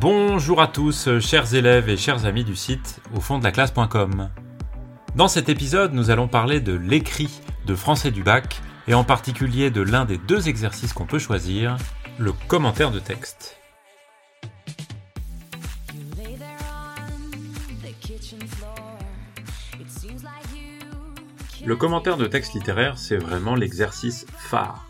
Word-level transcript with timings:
Bonjour 0.00 0.62
à 0.62 0.66
tous, 0.66 1.10
chers 1.20 1.54
élèves 1.54 1.90
et 1.90 1.98
chers 1.98 2.24
amis 2.24 2.42
du 2.42 2.56
site 2.56 3.02
au 3.14 3.20
fond 3.20 3.38
de 3.38 3.44
la 3.44 3.52
classe.com. 3.52 4.30
Dans 5.14 5.28
cet 5.28 5.50
épisode, 5.50 5.92
nous 5.92 6.08
allons 6.08 6.26
parler 6.26 6.60
de 6.60 6.72
l'écrit 6.72 7.42
de 7.66 7.74
français 7.74 8.10
du 8.10 8.22
bac 8.22 8.62
et 8.88 8.94
en 8.94 9.04
particulier 9.04 9.70
de 9.70 9.82
l'un 9.82 10.06
des 10.06 10.16
deux 10.16 10.48
exercices 10.48 10.94
qu'on 10.94 11.04
peut 11.04 11.18
choisir, 11.18 11.76
le 12.18 12.32
commentaire 12.48 12.90
de 12.90 12.98
texte. 12.98 13.58
Le 21.62 21.76
commentaire 21.76 22.16
de 22.16 22.26
texte 22.26 22.54
littéraire, 22.54 22.96
c'est 22.96 23.18
vraiment 23.18 23.54
l'exercice 23.54 24.24
phare 24.38 24.86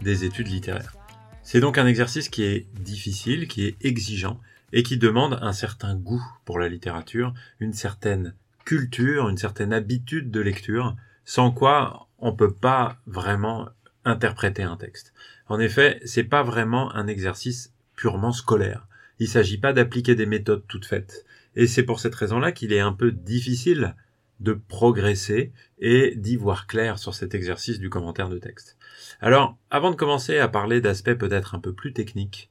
des 0.00 0.24
études 0.24 0.48
littéraires. 0.48 0.94
C'est 1.42 1.60
donc 1.60 1.76
un 1.76 1.86
exercice 1.86 2.30
qui 2.30 2.44
est 2.44 2.66
difficile, 2.80 3.46
qui 3.46 3.66
est 3.66 3.76
exigeant 3.84 4.40
et 4.74 4.82
qui 4.82 4.98
demande 4.98 5.38
un 5.40 5.52
certain 5.52 5.94
goût 5.94 6.22
pour 6.44 6.58
la 6.58 6.68
littérature, 6.68 7.32
une 7.60 7.72
certaine 7.72 8.34
culture, 8.64 9.28
une 9.28 9.38
certaine 9.38 9.72
habitude 9.72 10.32
de 10.32 10.40
lecture, 10.40 10.96
sans 11.24 11.52
quoi 11.52 12.08
on 12.18 12.32
peut 12.32 12.52
pas 12.52 12.98
vraiment 13.06 13.68
interpréter 14.04 14.64
un 14.64 14.76
texte. 14.76 15.14
En 15.46 15.60
effet, 15.60 16.00
c'est 16.04 16.24
pas 16.24 16.42
vraiment 16.42 16.92
un 16.94 17.06
exercice 17.06 17.72
purement 17.94 18.32
scolaire. 18.32 18.88
Il 19.20 19.28
s'agit 19.28 19.58
pas 19.58 19.72
d'appliquer 19.72 20.16
des 20.16 20.26
méthodes 20.26 20.64
toutes 20.66 20.86
faites. 20.86 21.24
Et 21.54 21.68
c'est 21.68 21.84
pour 21.84 22.00
cette 22.00 22.16
raison-là 22.16 22.50
qu'il 22.50 22.72
est 22.72 22.80
un 22.80 22.92
peu 22.92 23.12
difficile 23.12 23.94
de 24.40 24.54
progresser 24.54 25.52
et 25.78 26.14
d'y 26.16 26.34
voir 26.34 26.66
clair 26.66 26.98
sur 26.98 27.14
cet 27.14 27.36
exercice 27.36 27.78
du 27.78 27.90
commentaire 27.90 28.28
de 28.28 28.38
texte. 28.38 28.76
Alors, 29.20 29.56
avant 29.70 29.92
de 29.92 29.96
commencer 29.96 30.38
à 30.38 30.48
parler 30.48 30.80
d'aspects 30.80 31.14
peut-être 31.14 31.54
un 31.54 31.60
peu 31.60 31.72
plus 31.72 31.92
techniques, 31.92 32.50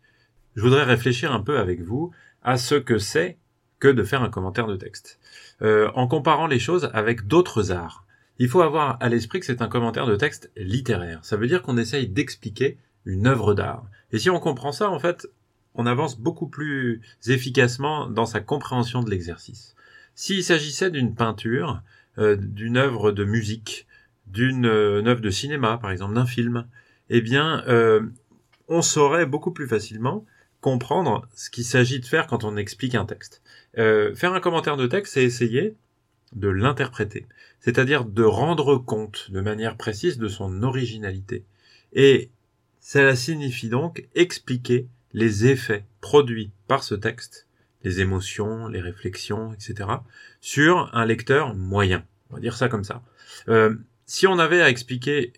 je 0.55 0.61
voudrais 0.61 0.83
réfléchir 0.83 1.31
un 1.31 1.41
peu 1.41 1.57
avec 1.57 1.81
vous 1.81 2.11
à 2.43 2.57
ce 2.57 2.75
que 2.75 2.97
c'est 2.97 3.37
que 3.79 3.87
de 3.87 4.03
faire 4.03 4.23
un 4.23 4.29
commentaire 4.29 4.67
de 4.67 4.75
texte. 4.75 5.19
Euh, 5.61 5.89
en 5.95 6.07
comparant 6.07 6.47
les 6.47 6.59
choses 6.59 6.89
avec 6.93 7.27
d'autres 7.27 7.71
arts, 7.71 8.05
il 8.39 8.47
faut 8.47 8.61
avoir 8.61 8.97
à 9.01 9.09
l'esprit 9.09 9.39
que 9.39 9.45
c'est 9.45 9.61
un 9.61 9.67
commentaire 9.67 10.05
de 10.05 10.15
texte 10.15 10.51
littéraire. 10.55 11.19
Ça 11.23 11.37
veut 11.37 11.47
dire 11.47 11.61
qu'on 11.61 11.77
essaye 11.77 12.07
d'expliquer 12.07 12.77
une 13.05 13.27
œuvre 13.27 13.53
d'art. 13.53 13.85
Et 14.11 14.19
si 14.19 14.29
on 14.29 14.39
comprend 14.39 14.71
ça, 14.71 14.89
en 14.89 14.99
fait, 14.99 15.27
on 15.75 15.85
avance 15.85 16.19
beaucoup 16.19 16.47
plus 16.47 17.01
efficacement 17.27 18.07
dans 18.07 18.25
sa 18.25 18.39
compréhension 18.39 19.03
de 19.03 19.09
l'exercice. 19.09 19.75
S'il 20.15 20.43
s'agissait 20.43 20.91
d'une 20.91 21.15
peinture, 21.15 21.81
euh, 22.17 22.35
d'une 22.35 22.77
œuvre 22.77 23.11
de 23.11 23.23
musique, 23.23 23.87
d'une 24.27 24.65
euh, 24.65 25.05
œuvre 25.05 25.21
de 25.21 25.29
cinéma, 25.29 25.77
par 25.77 25.91
exemple, 25.91 26.13
d'un 26.13 26.25
film, 26.25 26.67
eh 27.09 27.21
bien, 27.21 27.63
on 28.69 28.81
saurait 28.81 29.25
beaucoup 29.25 29.51
plus 29.51 29.67
facilement 29.67 30.25
comprendre 30.63 31.27
ce 31.35 31.49
qu'il 31.49 31.65
s'agit 31.65 31.99
de 31.99 32.05
faire 32.05 32.25
quand 32.25 32.43
on 32.43 32.57
explique 32.57 32.95
un 32.95 33.05
texte. 33.05 33.43
faire 33.75 34.33
un 34.33 34.39
commentaire 34.39 34.77
de 34.77 34.87
texte, 34.87 35.13
c'est 35.13 35.23
essayer 35.23 35.75
de 36.33 36.47
l'interpréter, 36.47 37.27
c'est-à-dire 37.59 38.05
de 38.05 38.23
rendre 38.23 38.77
compte 38.77 39.29
de 39.29 39.41
manière 39.41 39.77
précise 39.77 40.17
de 40.17 40.27
son 40.27 40.63
originalité. 40.63 41.43
Et 41.93 42.31
cela 42.79 43.15
signifie 43.15 43.69
donc 43.69 44.07
expliquer 44.15 44.87
les 45.13 45.45
effets 45.45 45.85
produits 46.01 46.49
par 46.67 46.83
ce 46.83 46.95
texte 46.95 47.45
les 47.83 47.99
émotions, 47.99 48.67
les 48.67 48.81
réflexions, 48.81 49.53
etc., 49.53 49.89
sur 50.41 50.89
un 50.93 51.05
lecteur 51.05 51.53
moyen. 51.53 52.05
On 52.29 52.35
va 52.35 52.41
dire 52.41 52.55
ça 52.55 52.69
comme 52.69 52.83
ça. 52.83 53.03
Euh, 53.49 53.75
si 54.05 54.27
on 54.27 54.39
avait 54.39 54.61
à 54.61 54.69
expliquer 54.69 55.33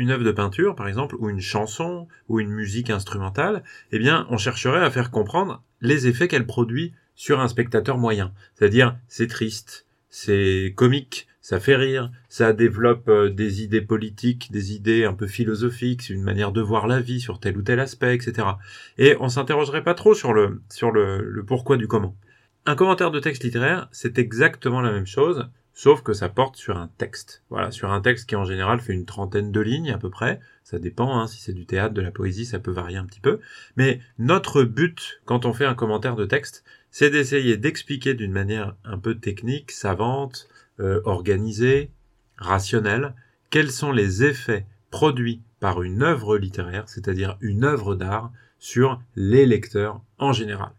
une 0.00 0.10
œuvre 0.10 0.24
de 0.24 0.32
peinture, 0.32 0.74
par 0.74 0.88
exemple, 0.88 1.14
ou 1.18 1.28
une 1.28 1.42
chanson, 1.42 2.08
ou 2.28 2.40
une 2.40 2.48
musique 2.48 2.88
instrumentale, 2.88 3.62
eh 3.92 3.98
bien, 3.98 4.26
on 4.30 4.38
chercherait 4.38 4.82
à 4.82 4.90
faire 4.90 5.10
comprendre 5.10 5.62
les 5.82 6.06
effets 6.06 6.26
qu'elle 6.26 6.46
produit 6.46 6.94
sur 7.14 7.38
un 7.38 7.48
spectateur 7.48 7.98
moyen. 7.98 8.32
C'est-à-dire, 8.54 8.96
c'est 9.08 9.26
triste, 9.26 9.84
c'est 10.08 10.72
comique, 10.74 11.28
ça 11.42 11.60
fait 11.60 11.76
rire, 11.76 12.10
ça 12.30 12.54
développe 12.54 13.08
euh, 13.08 13.28
des 13.28 13.62
idées 13.62 13.82
politiques, 13.82 14.50
des 14.50 14.72
idées 14.72 15.04
un 15.04 15.12
peu 15.12 15.26
philosophiques, 15.26 16.08
une 16.08 16.22
manière 16.22 16.52
de 16.52 16.62
voir 16.62 16.86
la 16.86 17.00
vie 17.00 17.20
sur 17.20 17.38
tel 17.38 17.58
ou 17.58 17.62
tel 17.62 17.78
aspect, 17.78 18.14
etc. 18.14 18.48
Et 18.96 19.16
on 19.20 19.28
s'interrogerait 19.28 19.84
pas 19.84 19.94
trop 19.94 20.14
sur 20.14 20.32
le, 20.32 20.62
sur 20.70 20.90
le, 20.92 21.20
le 21.20 21.44
pourquoi 21.44 21.76
du 21.76 21.88
comment. 21.88 22.16
Un 22.64 22.74
commentaire 22.74 23.10
de 23.10 23.20
texte 23.20 23.44
littéraire, 23.44 23.88
c'est 23.92 24.18
exactement 24.18 24.80
la 24.80 24.92
même 24.92 25.06
chose, 25.06 25.50
sauf 25.74 26.02
que 26.02 26.12
ça 26.12 26.28
porte 26.28 26.56
sur 26.56 26.76
un 26.76 26.88
texte. 26.98 27.42
Voilà, 27.50 27.70
sur 27.70 27.90
un 27.90 28.00
texte 28.00 28.28
qui 28.28 28.36
en 28.36 28.44
général 28.44 28.80
fait 28.80 28.92
une 28.92 29.06
trentaine 29.06 29.52
de 29.52 29.60
lignes 29.60 29.92
à 29.92 29.98
peu 29.98 30.10
près. 30.10 30.40
Ça 30.64 30.78
dépend, 30.78 31.18
hein, 31.18 31.26
si 31.26 31.40
c'est 31.40 31.52
du 31.52 31.66
théâtre, 31.66 31.94
de 31.94 32.00
la 32.00 32.10
poésie, 32.10 32.46
ça 32.46 32.58
peut 32.58 32.70
varier 32.70 32.96
un 32.96 33.06
petit 33.06 33.20
peu. 33.20 33.40
Mais 33.76 34.00
notre 34.18 34.62
but, 34.62 35.20
quand 35.24 35.46
on 35.46 35.52
fait 35.52 35.64
un 35.64 35.74
commentaire 35.74 36.16
de 36.16 36.26
texte, 36.26 36.64
c'est 36.90 37.10
d'essayer 37.10 37.56
d'expliquer 37.56 38.14
d'une 38.14 38.32
manière 38.32 38.74
un 38.84 38.98
peu 38.98 39.16
technique, 39.16 39.70
savante, 39.70 40.48
euh, 40.80 41.00
organisé, 41.04 41.90
rationnel, 42.36 43.14
quels 43.50 43.70
sont 43.70 43.92
les 43.92 44.24
effets 44.24 44.66
produits 44.90 45.42
par 45.60 45.82
une 45.82 46.02
œuvre 46.02 46.36
littéraire, 46.38 46.88
c'est-à-dire 46.88 47.36
une 47.40 47.64
œuvre 47.64 47.94
d'art, 47.94 48.32
sur 48.58 49.00
les 49.16 49.46
lecteurs 49.46 50.02
en 50.18 50.32
général. 50.32 50.72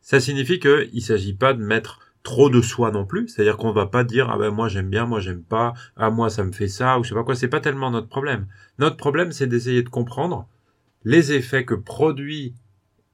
Ça 0.00 0.20
signifie 0.20 0.58
qu'il 0.60 0.90
ne 0.92 1.00
s'agit 1.00 1.34
pas 1.34 1.54
de 1.54 1.62
mettre 1.62 2.11
trop 2.22 2.50
de 2.50 2.60
soi 2.60 2.90
non 2.90 3.04
plus, 3.04 3.28
c'est-à-dire 3.28 3.56
qu'on 3.56 3.72
va 3.72 3.86
pas 3.86 4.04
dire 4.04 4.30
ah 4.30 4.38
ben 4.38 4.50
moi 4.50 4.68
j'aime 4.68 4.88
bien, 4.88 5.06
moi 5.06 5.20
j'aime 5.20 5.42
pas, 5.42 5.74
ah 5.96 6.10
moi 6.10 6.30
ça 6.30 6.44
me 6.44 6.52
fait 6.52 6.68
ça 6.68 6.98
ou 6.98 7.04
je 7.04 7.10
sais 7.10 7.14
pas 7.14 7.24
quoi, 7.24 7.34
c'est 7.34 7.48
pas 7.48 7.60
tellement 7.60 7.90
notre 7.90 8.08
problème. 8.08 8.46
Notre 8.78 8.96
problème 8.96 9.32
c'est 9.32 9.46
d'essayer 9.46 9.82
de 9.82 9.88
comprendre 9.88 10.46
les 11.04 11.32
effets 11.32 11.64
que 11.64 11.74
produit 11.74 12.54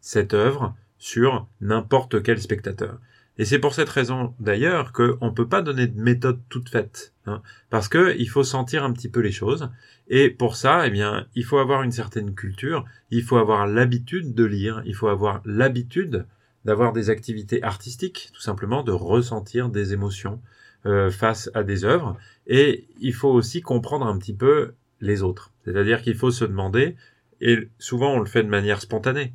cette 0.01 0.35
œuvre 0.35 0.75
sur 0.99 1.47
n'importe 1.61 2.23
quel 2.23 2.41
spectateur. 2.41 2.99
Et 3.39 3.45
c'est 3.45 3.61
pour 3.61 3.73
cette 3.73 3.89
raison 3.89 4.35
d'ailleurs 4.41 4.93
qu'on 4.93 5.33
peut 5.33 5.47
pas 5.47 5.63
donner 5.63 5.87
de 5.87 6.01
méthode 6.01 6.41
toute 6.49 6.69
faite, 6.69 7.15
hein, 7.27 7.41
parce 7.71 7.89
que 7.89 8.17
il 8.19 8.29
faut 8.29 8.43
sentir 8.43 8.83
un 8.83 8.93
petit 8.93 9.09
peu 9.09 9.21
les 9.21 9.31
choses. 9.31 9.71
Et 10.09 10.29
pour 10.29 10.57
ça, 10.57 10.87
eh 10.87 10.91
bien, 10.91 11.27
il 11.37 11.45
faut 11.45 11.59
avoir 11.59 11.85
une 11.85 11.93
certaine 11.93 12.35
culture, 12.35 12.85
il 13.11 13.23
faut 13.23 13.37
avoir 13.37 13.67
l'habitude 13.69 14.35
de 14.35 14.45
lire, 14.45 14.83
il 14.87 14.95
faut 14.95 15.09
avoir 15.09 15.41
l'habitude 15.45 16.27
d'avoir 16.69 16.93
des 16.93 17.09
activités 17.09 17.63
artistiques, 17.63 18.29
tout 18.35 18.43
simplement, 18.43 18.83
de 18.83 18.93
ressentir 18.93 19.71
des 19.71 19.95
émotions 19.95 20.39
euh, 20.85 21.11
face 21.11 21.51
à 21.55 21.63
des 21.63 21.87
œuvres. 21.87 22.19
Et 22.47 22.87
il 23.01 23.15
faut 23.15 23.31
aussi 23.31 23.63
comprendre 23.63 24.07
un 24.07 24.19
petit 24.19 24.35
peu 24.35 24.75
les 25.01 25.23
autres. 25.23 25.51
C'est-à-dire 25.65 26.03
qu'il 26.03 26.15
faut 26.15 26.31
se 26.31 26.45
demander, 26.45 26.95
et 27.41 27.71
souvent 27.79 28.13
on 28.13 28.21
le 28.21 28.27
fait 28.27 28.43
de 28.43 28.51
manière 28.51 28.83
spontanée, 28.83 29.33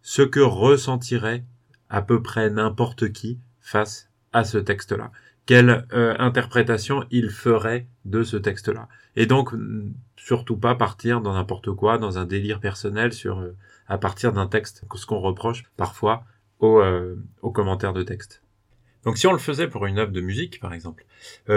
ce 0.00 0.22
que 0.22 0.40
ressentirait 0.40 1.44
à 1.90 2.00
peu 2.00 2.22
près 2.22 2.48
n'importe 2.48 3.12
qui 3.12 3.38
face 3.60 4.08
à 4.32 4.42
ce 4.42 4.56
texte-là. 4.56 5.12
Quelle 5.44 5.86
euh, 5.92 6.16
interprétation 6.18 7.04
il 7.10 7.28
ferait 7.28 7.86
de 8.06 8.22
ce 8.22 8.38
texte-là. 8.38 8.88
Et 9.16 9.26
donc, 9.26 9.50
surtout 10.16 10.56
pas 10.56 10.74
partir 10.76 11.20
dans 11.20 11.34
n'importe 11.34 11.72
quoi, 11.72 11.98
dans 11.98 12.16
un 12.16 12.24
délire 12.24 12.60
personnel 12.60 13.12
sur 13.12 13.40
euh, 13.40 13.54
à 13.86 13.98
partir 13.98 14.32
d'un 14.32 14.46
texte, 14.46 14.86
ce 14.94 15.04
qu'on 15.04 15.20
reproche 15.20 15.64
parfois 15.76 16.24
aux, 16.60 16.80
euh, 16.80 17.16
aux, 17.42 17.50
commentaires 17.50 17.92
de 17.92 18.02
texte. 18.02 18.42
Donc 19.04 19.18
si 19.18 19.26
on 19.26 19.32
le 19.32 19.38
faisait 19.38 19.68
pour 19.68 19.86
une 19.86 19.98
œuvre 19.98 20.12
de 20.12 20.20
musique, 20.20 20.60
par 20.60 20.72
exemple, 20.72 21.04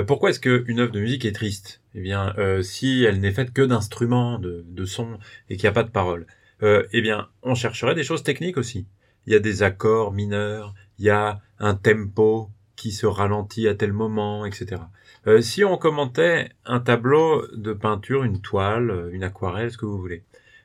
pourquoi 0.06 0.31
est-ce 0.31 0.40
qu'une 0.41 0.81
œuvre 0.81 0.91
de 0.91 1.00
musique 1.00 1.24
est 1.24 1.31
triste? 1.31 1.81
Eh 1.96 2.02
bien, 2.02 2.35
si 2.62 3.06
elle 3.06 3.22
n'est 3.22 3.31
faite 3.31 3.53
que 3.53 3.62
d'instruments, 3.62 4.38
de, 4.38 4.85
sons, 4.85 5.18
et 5.50 5.56
qu'il 5.56 5.63
n'y 5.63 5.69
a 5.69 5.72
pas 5.72 5.84
de 5.84 5.90
paroles, 5.90 6.28
eh 6.62 7.02
bien, 7.02 7.30
on 7.44 7.56
chercherait 7.56 7.96
des 7.96 8.03
choses 8.03 8.22
techniques 8.22 8.58
aussi 8.58 8.85
il 9.28 9.34
y 9.34 9.35
a 9.35 9.40
des 9.40 9.62
accords 9.62 10.13
mineurs, 10.13 10.74
il 10.97 11.06
y 11.06 11.09
a 11.09 11.41
un 11.59 11.75
tempo 11.75 12.50
qui 12.75 12.91
se 12.91 13.06
ralentit 13.06 13.68
à 13.68 13.75
tel 13.75 13.91
moment, 13.91 14.46
etc. 14.46 14.81
Euh, 15.28 15.41
si 15.41 15.64
on 15.64 15.78
commentait 15.78 16.50
un 16.66 16.79
tableau 16.79 17.46
de 17.53 17.74
peinture, 17.74 18.24
une 18.24 18.40
toile, 18.40 19.09
une 19.12 19.24
aquarelle, 19.24 19.72
ce 19.72 19.78
que 19.78 19.85
vous 19.85 19.97
voulez, 19.97 20.23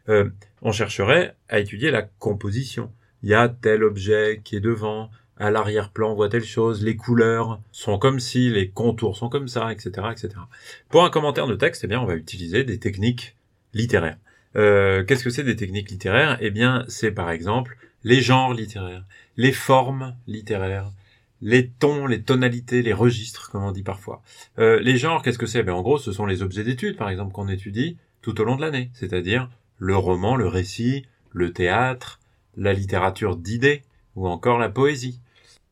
euh, 0.08 0.31
on 0.62 0.73
chercherait 0.73 1.37
à 1.49 1.58
étudier 1.58 1.90
la 1.90 2.02
composition. 2.02 2.93
Il 3.22 3.30
y 3.30 3.34
a 3.34 3.48
tel 3.48 3.84
objet 3.84 4.40
qui 4.42 4.56
est 4.56 4.60
devant, 4.60 5.10
à 5.36 5.50
l'arrière-plan 5.50 6.12
on 6.12 6.14
voit 6.14 6.28
telle 6.28 6.44
chose, 6.44 6.82
les 6.82 6.96
couleurs 6.96 7.60
sont 7.70 7.98
comme 7.98 8.20
si, 8.20 8.50
les 8.50 8.70
contours 8.70 9.16
sont 9.16 9.28
comme 9.28 9.48
ça, 9.48 9.72
etc., 9.72 9.90
etc. 10.10 10.30
Pour 10.88 11.04
un 11.04 11.10
commentaire 11.10 11.46
de 11.46 11.54
texte, 11.54 11.84
eh 11.84 11.86
bien, 11.86 12.00
on 12.00 12.06
va 12.06 12.14
utiliser 12.14 12.64
des 12.64 12.78
techniques 12.78 13.36
littéraires. 13.74 14.19
Euh, 14.56 15.04
Qu'est-ce 15.04 15.24
que 15.24 15.30
c'est 15.30 15.44
des 15.44 15.56
techniques 15.56 15.90
littéraires? 15.90 16.36
Eh 16.40 16.50
bien, 16.50 16.84
c'est 16.88 17.12
par 17.12 17.30
exemple 17.30 17.76
les 18.04 18.20
genres 18.20 18.52
littéraires, 18.52 19.04
les 19.36 19.52
formes 19.52 20.14
littéraires, 20.26 20.90
les 21.40 21.69
tons, 21.69 22.06
les 22.06 22.22
tonalités, 22.22 22.82
les 22.82 22.92
registres, 22.92 23.50
comme 23.50 23.64
on 23.64 23.72
dit 23.72 23.82
parfois. 23.82 24.22
Euh, 24.58 24.80
les 24.80 24.96
genres, 24.96 25.22
qu'est-ce 25.22 25.38
que 25.38 25.46
c'est? 25.46 25.62
Ben, 25.62 25.74
En 25.74 25.82
gros, 25.82 25.98
ce 25.98 26.12
sont 26.12 26.26
les 26.26 26.42
objets 26.42 26.64
d'étude, 26.64 26.96
par 26.96 27.08
exemple, 27.10 27.32
qu'on 27.32 27.48
étudie 27.48 27.96
tout 28.20 28.40
au 28.40 28.44
long 28.44 28.56
de 28.56 28.60
l'année, 28.60 28.90
c'est-à-dire 28.94 29.48
le 29.78 29.96
roman, 29.96 30.36
le 30.36 30.46
récit, 30.46 31.04
le 31.32 31.52
théâtre, 31.52 32.20
la 32.56 32.72
littérature 32.72 33.37
d'idées, 33.37 33.82
ou 34.16 34.28
encore 34.28 34.58
la 34.58 34.69
poésie. 34.69 35.20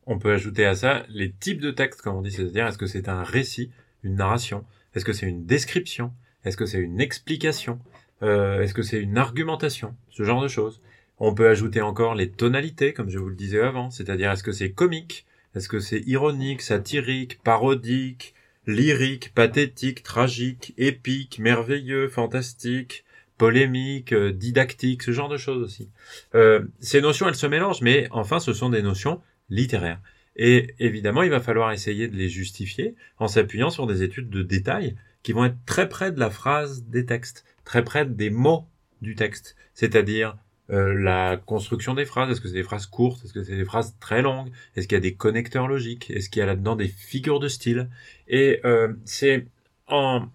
On 0.07 0.19
peut 0.19 0.33
ajouter 0.33 0.65
à 0.65 0.75
ça 0.75 1.05
les 1.09 1.31
types 1.31 1.61
de 1.61 1.71
textes, 1.71 2.03
comme 2.03 2.17
on 2.17 2.23
dit, 2.23 2.31
c'est-à-dire 2.31 2.67
est-ce 2.67 2.79
que 2.79 2.87
c'est 2.87 3.09
un 3.09 3.23
récit, 3.23 3.71
une 4.03 4.17
narration, 4.17 4.65
est-ce 4.95 5.05
que 5.05 5.13
c'est 5.13 5.27
une 5.27 5.47
description, 5.47 6.13
est-ce 6.45 6.57
que 6.57 6.67
c'est 6.67 6.81
une 6.81 7.01
explication, 7.01 7.79
euh, 8.23 8.61
est-ce 8.63 8.75
que 8.75 8.83
c'est 8.83 9.01
une 9.01 9.19
argumentation, 9.19 9.95
ce 10.11 10.25
genre 10.25 10.43
de 10.43 10.49
choses. 10.49 10.81
On 11.19 11.35
peut 11.35 11.49
ajouter 11.49 11.83
encore 11.83 12.15
les 12.15 12.31
tonalités, 12.31 12.93
comme 12.93 13.11
je 13.11 13.19
vous 13.19 13.29
le 13.29 13.35
disais 13.35 13.61
avant, 13.61 13.91
c'est-à-dire 13.91 14.31
est-ce 14.31 14.43
que 14.43 14.53
c'est 14.53 14.73
comique, 14.73 15.27
est-ce 15.55 15.69
que 15.69 15.81
c'est 15.81 16.01
ironique, 16.07 16.63
satirique, 16.63 17.43
parodique, 17.43 18.35
lyrique, 18.67 19.33
pathétique, 19.35 20.03
tragique, 20.03 20.75
épique, 20.79 21.39
merveilleux, 21.39 22.09
fantastique, 22.09 23.05
polémique, 23.41 24.13
euh, 24.13 24.33
didactique, 24.33 25.03
ce 25.03 25.13
genre 25.13 25.31
de 25.31 25.39
choses 25.39 25.63
aussi. 25.63 25.89
Euh, 26.35 26.61
ces 26.79 27.01
notions, 27.01 27.27
elles 27.27 27.35
se 27.35 27.47
mélangent, 27.47 27.81
mais 27.81 28.07
enfin, 28.11 28.39
ce 28.39 28.53
sont 28.53 28.69
des 28.69 28.83
notions 28.83 29.23
littéraires. 29.49 30.03
Et 30.37 30.75
évidemment, 30.79 31.23
il 31.23 31.31
va 31.31 31.41
falloir 31.41 31.73
essayer 31.73 32.07
de 32.07 32.17
les 32.17 32.29
justifier 32.29 32.97
en 33.19 33.29
s'appuyant 33.29 33.71
sur 33.71 33.87
des 33.87 34.03
études 34.03 34.29
de 34.29 34.43
détail 34.43 34.95
qui 35.23 35.33
vont 35.33 35.47
être 35.47 35.57
très 35.65 35.89
près 35.89 36.13
de 36.13 36.21
la 36.21 36.29
phrase 36.29 36.85
des 36.85 37.07
textes, 37.07 37.47
très 37.65 37.83
près 37.83 38.05
des 38.05 38.29
mots 38.29 38.67
du 39.01 39.15
texte, 39.15 39.57
c'est-à-dire 39.73 40.37
euh, 40.71 40.93
la 40.93 41.39
construction 41.39 41.95
des 41.95 42.05
phrases, 42.05 42.31
est-ce 42.31 42.43
que 42.43 42.49
c'est 42.49 42.55
des 42.55 42.63
phrases 42.63 42.87
courtes, 42.87 43.25
est-ce 43.25 43.33
que 43.33 43.43
c'est 43.43 43.57
des 43.57 43.65
phrases 43.65 43.97
très 44.01 44.21
longues, 44.21 44.51
est-ce 44.77 44.87
qu'il 44.87 44.97
y 44.97 44.99
a 44.99 45.01
des 45.01 45.15
connecteurs 45.15 45.67
logiques, 45.67 46.11
est-ce 46.11 46.29
qu'il 46.29 46.41
y 46.41 46.43
a 46.43 46.47
là-dedans 46.47 46.77
des 46.77 46.89
figures 46.89 47.41
de 47.41 47.49
style, 47.49 47.89
et 48.29 48.61
euh, 48.67 48.93
c'est 49.07 49.47
en 49.87 50.29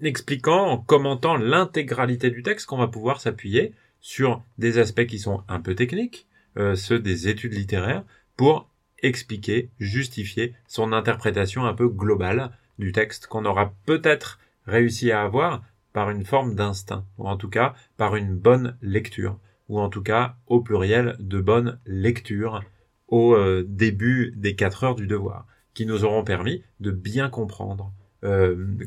expliquant, 0.00 0.66
en 0.66 0.78
commentant 0.78 1.36
l'intégralité 1.36 2.30
du 2.30 2.42
texte 2.42 2.66
qu'on 2.66 2.78
va 2.78 2.88
pouvoir 2.88 3.20
s'appuyer 3.20 3.72
sur 4.00 4.42
des 4.58 4.78
aspects 4.78 5.06
qui 5.06 5.18
sont 5.18 5.42
un 5.48 5.60
peu 5.60 5.74
techniques, 5.74 6.26
euh, 6.58 6.74
ceux 6.74 6.98
des 6.98 7.28
études 7.28 7.54
littéraires, 7.54 8.04
pour 8.36 8.68
expliquer, 9.02 9.70
justifier 9.78 10.54
son 10.66 10.92
interprétation 10.92 11.64
un 11.64 11.74
peu 11.74 11.88
globale 11.88 12.50
du 12.78 12.92
texte 12.92 13.26
qu'on 13.26 13.44
aura 13.44 13.74
peut-être 13.84 14.38
réussi 14.66 15.10
à 15.10 15.22
avoir 15.22 15.62
par 15.92 16.10
une 16.10 16.24
forme 16.24 16.54
d'instinct, 16.54 17.06
ou 17.18 17.26
en 17.26 17.36
tout 17.36 17.48
cas 17.48 17.74
par 17.96 18.16
une 18.16 18.36
bonne 18.36 18.76
lecture, 18.82 19.38
ou 19.68 19.80
en 19.80 19.88
tout 19.88 20.02
cas 20.02 20.36
au 20.46 20.60
pluriel 20.60 21.16
de 21.18 21.40
bonne 21.40 21.78
lecture 21.86 22.62
au 23.08 23.34
euh, 23.34 23.64
début 23.66 24.34
des 24.36 24.54
quatre 24.54 24.84
heures 24.84 24.94
du 24.94 25.06
devoir, 25.06 25.46
qui 25.74 25.86
nous 25.86 26.04
auront 26.04 26.24
permis 26.24 26.62
de 26.80 26.90
bien 26.90 27.28
comprendre 27.28 27.92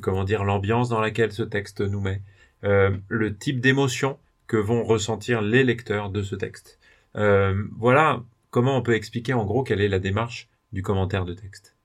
comment 0.02 0.24
dire 0.24 0.44
l'ambiance 0.44 0.90
dans 0.90 1.00
laquelle 1.00 1.32
ce 1.32 1.44
texte 1.44 1.82
nous 1.82 2.02
met, 2.02 2.22
euh, 2.64 2.96
le 3.08 3.36
type 3.36 3.62
d'émotion 3.62 4.18
que 4.48 4.58
vont 4.58 4.84
ressentir 4.84 5.42
les 5.42 5.64
lecteurs 5.64 6.10
de 6.10 6.22
ce 6.22 6.36
texte. 6.36 6.80
voilà 7.14 8.24
comment 8.50 8.78
on 8.78 8.82
peut 8.82 8.96
expliquer 8.96 9.34
en 9.34 9.46
gros 9.46 9.64
quelle 9.64 9.82
est 9.82 9.90
la 9.90 10.00
démarche 10.00 10.50
du 10.74 10.82
commentaire 10.82 11.26
de 11.26 11.34
texte. 11.34 11.76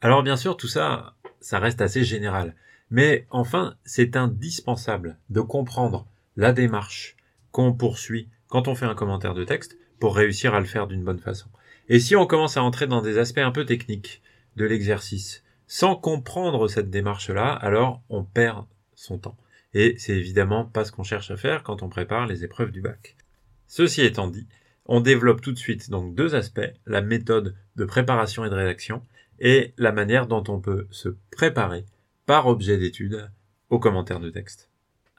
Alors 0.00 0.22
bien 0.22 0.36
sûr, 0.36 0.56
tout 0.56 0.68
ça, 0.68 1.14
ça 1.40 1.58
reste 1.58 1.80
assez 1.80 2.04
général. 2.04 2.54
Mais 2.90 3.26
enfin, 3.30 3.76
c'est 3.84 4.16
indispensable 4.16 5.18
de 5.30 5.40
comprendre 5.40 6.06
la 6.36 6.52
démarche 6.52 7.16
qu'on 7.50 7.72
poursuit 7.72 8.28
quand 8.48 8.68
on 8.68 8.74
fait 8.74 8.86
un 8.86 8.94
commentaire 8.94 9.34
de 9.34 9.44
texte 9.44 9.78
pour 9.98 10.16
réussir 10.16 10.54
à 10.54 10.60
le 10.60 10.66
faire 10.66 10.86
d'une 10.86 11.04
bonne 11.04 11.18
façon. 11.18 11.48
Et 11.88 12.00
si 12.00 12.16
on 12.16 12.26
commence 12.26 12.56
à 12.56 12.62
entrer 12.62 12.86
dans 12.86 13.00
des 13.00 13.18
aspects 13.18 13.38
un 13.38 13.50
peu 13.50 13.64
techniques 13.64 14.20
de 14.56 14.64
l'exercice, 14.64 15.41
sans 15.72 15.96
comprendre 15.96 16.68
cette 16.68 16.90
démarche-là, 16.90 17.50
alors 17.50 18.02
on 18.10 18.24
perd 18.24 18.66
son 18.94 19.16
temps. 19.16 19.38
Et 19.72 19.94
c'est 19.96 20.12
évidemment 20.12 20.66
pas 20.66 20.84
ce 20.84 20.92
qu'on 20.92 21.02
cherche 21.02 21.30
à 21.30 21.38
faire 21.38 21.62
quand 21.62 21.82
on 21.82 21.88
prépare 21.88 22.26
les 22.26 22.44
épreuves 22.44 22.72
du 22.72 22.82
bac. 22.82 23.16
Ceci 23.68 24.02
étant 24.02 24.28
dit, 24.28 24.46
on 24.84 25.00
développe 25.00 25.40
tout 25.40 25.50
de 25.50 25.58
suite 25.58 25.88
donc 25.88 26.14
deux 26.14 26.34
aspects, 26.34 26.60
la 26.84 27.00
méthode 27.00 27.56
de 27.76 27.86
préparation 27.86 28.44
et 28.44 28.50
de 28.50 28.54
rédaction 28.54 29.00
et 29.38 29.72
la 29.78 29.92
manière 29.92 30.26
dont 30.26 30.44
on 30.48 30.60
peut 30.60 30.86
se 30.90 31.08
préparer 31.30 31.86
par 32.26 32.48
objet 32.48 32.76
d'étude 32.76 33.30
aux 33.70 33.78
commentaires 33.78 34.20
de 34.20 34.28
texte. 34.28 34.68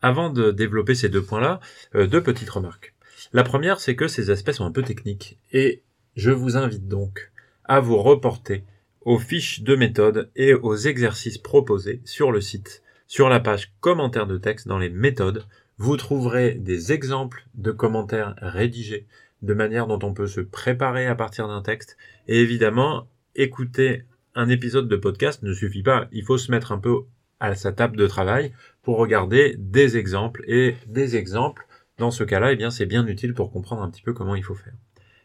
Avant 0.04 0.30
de 0.30 0.52
développer 0.52 0.94
ces 0.94 1.10
deux 1.10 1.24
points-là, 1.24 1.62
euh, 1.96 2.06
deux 2.06 2.22
petites 2.22 2.52
remarques. 2.52 2.94
La 3.32 3.44
première, 3.44 3.80
c'est 3.80 3.96
que 3.96 4.08
ces 4.08 4.30
aspects 4.30 4.52
sont 4.52 4.66
un 4.66 4.72
peu 4.72 4.84
techniques 4.84 5.40
et 5.52 5.82
je 6.16 6.30
vous 6.30 6.58
invite 6.58 6.88
donc 6.88 7.32
à 7.64 7.80
vous 7.80 7.98
reporter 7.98 8.64
aux 9.06 9.20
fiches 9.20 9.62
de 9.62 9.76
méthode 9.76 10.30
et 10.36 10.54
aux 10.54 10.76
exercices 10.76 11.38
proposés 11.38 12.02
sur 12.06 12.32
le 12.32 12.42
site. 12.42 12.84
Sur 13.08 13.30
la 13.30 13.40
page 13.40 13.74
commentaires 13.80 14.28
de 14.28 14.38
texte 14.38 14.68
dans 14.68 14.80
les 14.80 14.90
méthodes, 14.90 15.46
vous 15.78 15.98
trouverez 15.98 16.54
des 16.54 16.92
exemples 16.92 17.46
de 17.56 17.72
commentaires 17.72 18.36
rédigés 18.38 19.08
de 19.42 19.54
manière 19.54 19.88
dont 19.88 20.00
on 20.04 20.14
peut 20.14 20.28
se 20.28 20.42
préparer 20.42 21.06
à 21.06 21.16
partir 21.16 21.48
d'un 21.48 21.62
texte. 21.62 21.98
Et 22.28 22.40
évidemment, 22.40 23.08
écouter 23.36 24.06
un 24.36 24.50
épisode 24.50 24.88
de 24.88 24.96
podcast 24.96 25.44
ne 25.44 25.54
suffit 25.54 25.84
pas. 25.84 26.08
Il 26.12 26.24
faut 26.24 26.38
se 26.38 26.50
mettre 26.50 26.72
un 26.72 26.80
peu 26.80 27.02
à 27.40 27.56
sa 27.56 27.74
table 27.74 27.98
de 27.98 28.08
travail 28.08 28.54
pour 28.82 28.98
regarder 28.98 29.56
des 29.58 29.98
exemples. 29.98 30.44
Et 30.48 30.76
des 30.88 31.18
exemples, 31.18 31.68
dans 31.98 32.12
ce 32.12 32.24
cas-là, 32.24 32.54
eh 32.54 32.56
bien, 32.56 32.72
c'est 32.72 32.86
bien 32.86 33.06
utile 33.06 33.34
pour 33.34 33.52
comprendre 33.52 33.82
un 33.82 33.90
petit 33.90 34.02
peu 34.02 34.14
comment 34.14 34.36
il 34.36 34.44
faut 34.44 34.56
faire. 34.56 34.74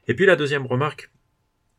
Et 0.08 0.14
puis 0.14 0.26
la 0.26 0.36
deuxième 0.36 0.66
remarque, 0.66 1.12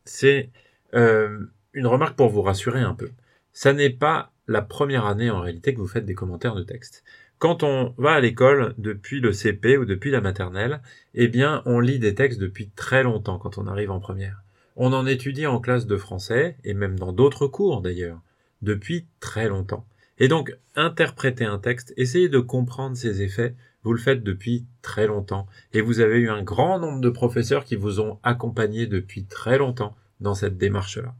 c'est 0.04 0.50
euh, 0.94 1.40
une 1.72 1.86
remarque 1.86 2.16
pour 2.16 2.28
vous 2.28 2.42
rassurer 2.42 2.80
un 2.80 2.94
peu. 2.94 3.10
Ça 3.52 3.72
n'est 3.72 3.90
pas 3.90 4.32
la 4.46 4.62
première 4.62 5.06
année 5.06 5.30
en 5.30 5.40
réalité 5.40 5.74
que 5.74 5.80
vous 5.80 5.86
faites 5.86 6.06
des 6.06 6.14
commentaires 6.14 6.54
de 6.54 6.62
texte. 6.62 7.04
Quand 7.38 7.62
on 7.62 7.94
va 7.96 8.12
à 8.12 8.20
l'école 8.20 8.74
depuis 8.76 9.20
le 9.20 9.32
CP 9.32 9.78
ou 9.78 9.84
depuis 9.84 10.10
la 10.10 10.20
maternelle, 10.20 10.82
eh 11.14 11.28
bien, 11.28 11.62
on 11.64 11.80
lit 11.80 11.98
des 11.98 12.14
textes 12.14 12.40
depuis 12.40 12.68
très 12.68 13.02
longtemps 13.02 13.38
quand 13.38 13.56
on 13.56 13.66
arrive 13.66 13.90
en 13.90 14.00
première. 14.00 14.42
On 14.76 14.92
en 14.92 15.06
étudie 15.06 15.46
en 15.46 15.60
classe 15.60 15.86
de 15.86 15.96
français, 15.96 16.56
et 16.64 16.74
même 16.74 16.98
dans 16.98 17.12
d'autres 17.12 17.46
cours 17.46 17.80
d'ailleurs, 17.80 18.20
depuis 18.62 19.06
très 19.20 19.48
longtemps. 19.48 19.86
Et 20.18 20.28
donc, 20.28 20.54
interpréter 20.76 21.44
un 21.44 21.58
texte, 21.58 21.94
essayer 21.96 22.28
de 22.28 22.40
comprendre 22.40 22.96
ses 22.96 23.22
effets, 23.22 23.54
vous 23.82 23.92
le 23.94 23.98
faites 23.98 24.22
depuis 24.22 24.66
très 24.82 25.06
longtemps. 25.06 25.46
Et 25.72 25.80
vous 25.80 26.00
avez 26.00 26.18
eu 26.18 26.28
un 26.28 26.42
grand 26.42 26.78
nombre 26.78 27.00
de 27.00 27.08
professeurs 27.08 27.64
qui 27.64 27.76
vous 27.76 28.00
ont 28.00 28.18
accompagné 28.22 28.86
depuis 28.86 29.24
très 29.24 29.56
longtemps 29.56 29.96
dans 30.20 30.34
cette 30.34 30.58
démarche-là. 30.58 31.14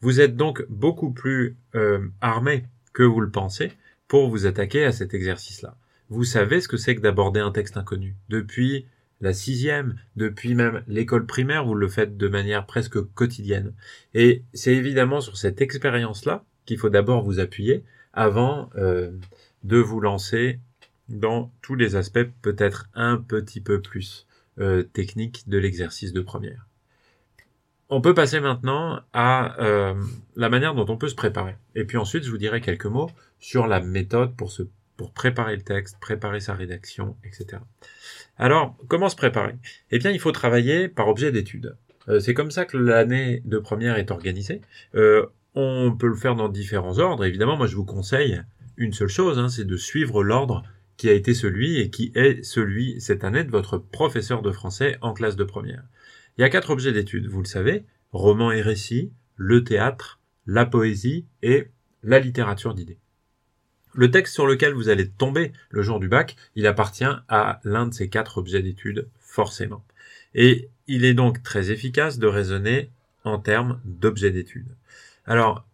Vous 0.00 0.20
êtes 0.20 0.36
donc 0.36 0.64
beaucoup 0.68 1.10
plus 1.10 1.56
euh, 1.74 2.08
armé 2.20 2.64
que 2.92 3.02
vous 3.02 3.20
le 3.20 3.30
pensez 3.30 3.72
pour 4.08 4.28
vous 4.28 4.46
attaquer 4.46 4.84
à 4.84 4.92
cet 4.92 5.14
exercice-là. 5.14 5.76
Vous 6.08 6.24
savez 6.24 6.60
ce 6.60 6.68
que 6.68 6.76
c'est 6.76 6.94
que 6.94 7.00
d'aborder 7.00 7.40
un 7.40 7.50
texte 7.50 7.76
inconnu. 7.76 8.14
Depuis 8.28 8.86
la 9.20 9.32
sixième, 9.32 9.96
depuis 10.14 10.54
même 10.54 10.82
l'école 10.86 11.26
primaire, 11.26 11.64
vous 11.64 11.74
le 11.74 11.88
faites 11.88 12.16
de 12.16 12.28
manière 12.28 12.66
presque 12.66 13.00
quotidienne. 13.14 13.72
Et 14.14 14.44
c'est 14.52 14.74
évidemment 14.74 15.20
sur 15.20 15.36
cette 15.36 15.60
expérience-là 15.60 16.44
qu'il 16.66 16.78
faut 16.78 16.90
d'abord 16.90 17.22
vous 17.22 17.40
appuyer 17.40 17.84
avant 18.12 18.70
euh, 18.76 19.12
de 19.64 19.78
vous 19.78 20.00
lancer 20.00 20.60
dans 21.08 21.52
tous 21.62 21.74
les 21.74 21.96
aspects 21.96 22.28
peut-être 22.42 22.88
un 22.94 23.16
petit 23.16 23.60
peu 23.60 23.80
plus 23.80 24.26
euh, 24.58 24.82
techniques 24.82 25.48
de 25.48 25.58
l'exercice 25.58 26.12
de 26.12 26.20
première. 26.20 26.65
On 27.88 28.00
peut 28.00 28.14
passer 28.14 28.40
maintenant 28.40 29.00
à 29.12 29.60
euh, 29.62 29.94
la 30.34 30.48
manière 30.48 30.74
dont 30.74 30.86
on 30.88 30.96
peut 30.96 31.08
se 31.08 31.14
préparer. 31.14 31.56
Et 31.74 31.84
puis 31.84 31.96
ensuite, 31.98 32.24
je 32.24 32.30
vous 32.30 32.38
dirai 32.38 32.60
quelques 32.60 32.86
mots 32.86 33.10
sur 33.38 33.66
la 33.66 33.80
méthode 33.80 34.34
pour 34.36 34.50
se 34.50 34.62
pour 34.96 35.12
préparer 35.12 35.54
le 35.56 35.62
texte, 35.62 35.98
préparer 36.00 36.40
sa 36.40 36.54
rédaction, 36.54 37.16
etc. 37.22 37.58
Alors, 38.38 38.76
comment 38.88 39.10
se 39.10 39.16
préparer? 39.16 39.54
Eh 39.90 39.98
bien, 39.98 40.10
il 40.10 40.18
faut 40.18 40.32
travailler 40.32 40.88
par 40.88 41.08
objet 41.08 41.30
d'étude. 41.32 41.76
Euh, 42.08 42.18
c'est 42.18 42.34
comme 42.34 42.50
ça 42.50 42.64
que 42.64 42.76
l'année 42.76 43.42
de 43.44 43.58
première 43.58 43.98
est 43.98 44.10
organisée. 44.10 44.62
Euh, 44.94 45.26
on 45.54 45.94
peut 45.94 46.08
le 46.08 46.14
faire 46.14 46.34
dans 46.34 46.48
différents 46.48 46.98
ordres. 46.98 47.24
Évidemment, 47.24 47.56
moi, 47.56 47.66
je 47.66 47.76
vous 47.76 47.84
conseille 47.84 48.42
une 48.76 48.92
seule 48.92 49.08
chose, 49.08 49.38
hein, 49.38 49.48
c'est 49.48 49.66
de 49.66 49.76
suivre 49.76 50.22
l'ordre 50.22 50.62
qui 50.96 51.08
a 51.08 51.12
été 51.12 51.34
celui 51.34 51.78
et 51.78 51.90
qui 51.90 52.12
est 52.14 52.42
celui 52.42 53.00
cette 53.00 53.24
année 53.24 53.44
de 53.44 53.50
votre 53.50 53.78
professeur 53.78 54.42
de 54.42 54.50
français 54.50 54.96
en 55.02 55.12
classe 55.12 55.36
de 55.36 55.44
première. 55.44 55.82
Il 56.38 56.42
y 56.42 56.44
a 56.44 56.50
quatre 56.50 56.70
objets 56.70 56.92
d'étude, 56.92 57.28
vous 57.28 57.40
le 57.40 57.46
savez, 57.46 57.86
roman 58.12 58.52
et 58.52 58.60
récit, 58.60 59.10
le 59.36 59.64
théâtre, 59.64 60.20
la 60.46 60.66
poésie 60.66 61.26
et 61.42 61.68
la 62.02 62.18
littérature 62.18 62.74
d'idées. 62.74 62.98
Le 63.94 64.10
texte 64.10 64.34
sur 64.34 64.46
lequel 64.46 64.74
vous 64.74 64.90
allez 64.90 65.08
tomber 65.08 65.52
le 65.70 65.80
jour 65.80 65.98
du 65.98 66.08
bac, 66.08 66.36
il 66.54 66.66
appartient 66.66 67.04
à 67.28 67.60
l'un 67.64 67.86
de 67.86 67.94
ces 67.94 68.10
quatre 68.10 68.36
objets 68.36 68.62
d'étude, 68.62 69.08
forcément. 69.18 69.82
Et 70.34 70.68
il 70.86 71.06
est 71.06 71.14
donc 71.14 71.42
très 71.42 71.70
efficace 71.70 72.18
de 72.18 72.26
raisonner 72.26 72.90
en 73.24 73.38
termes 73.38 73.80
d'objets 73.86 74.30
d'étude. 74.30 74.68
Alors, 75.24 75.66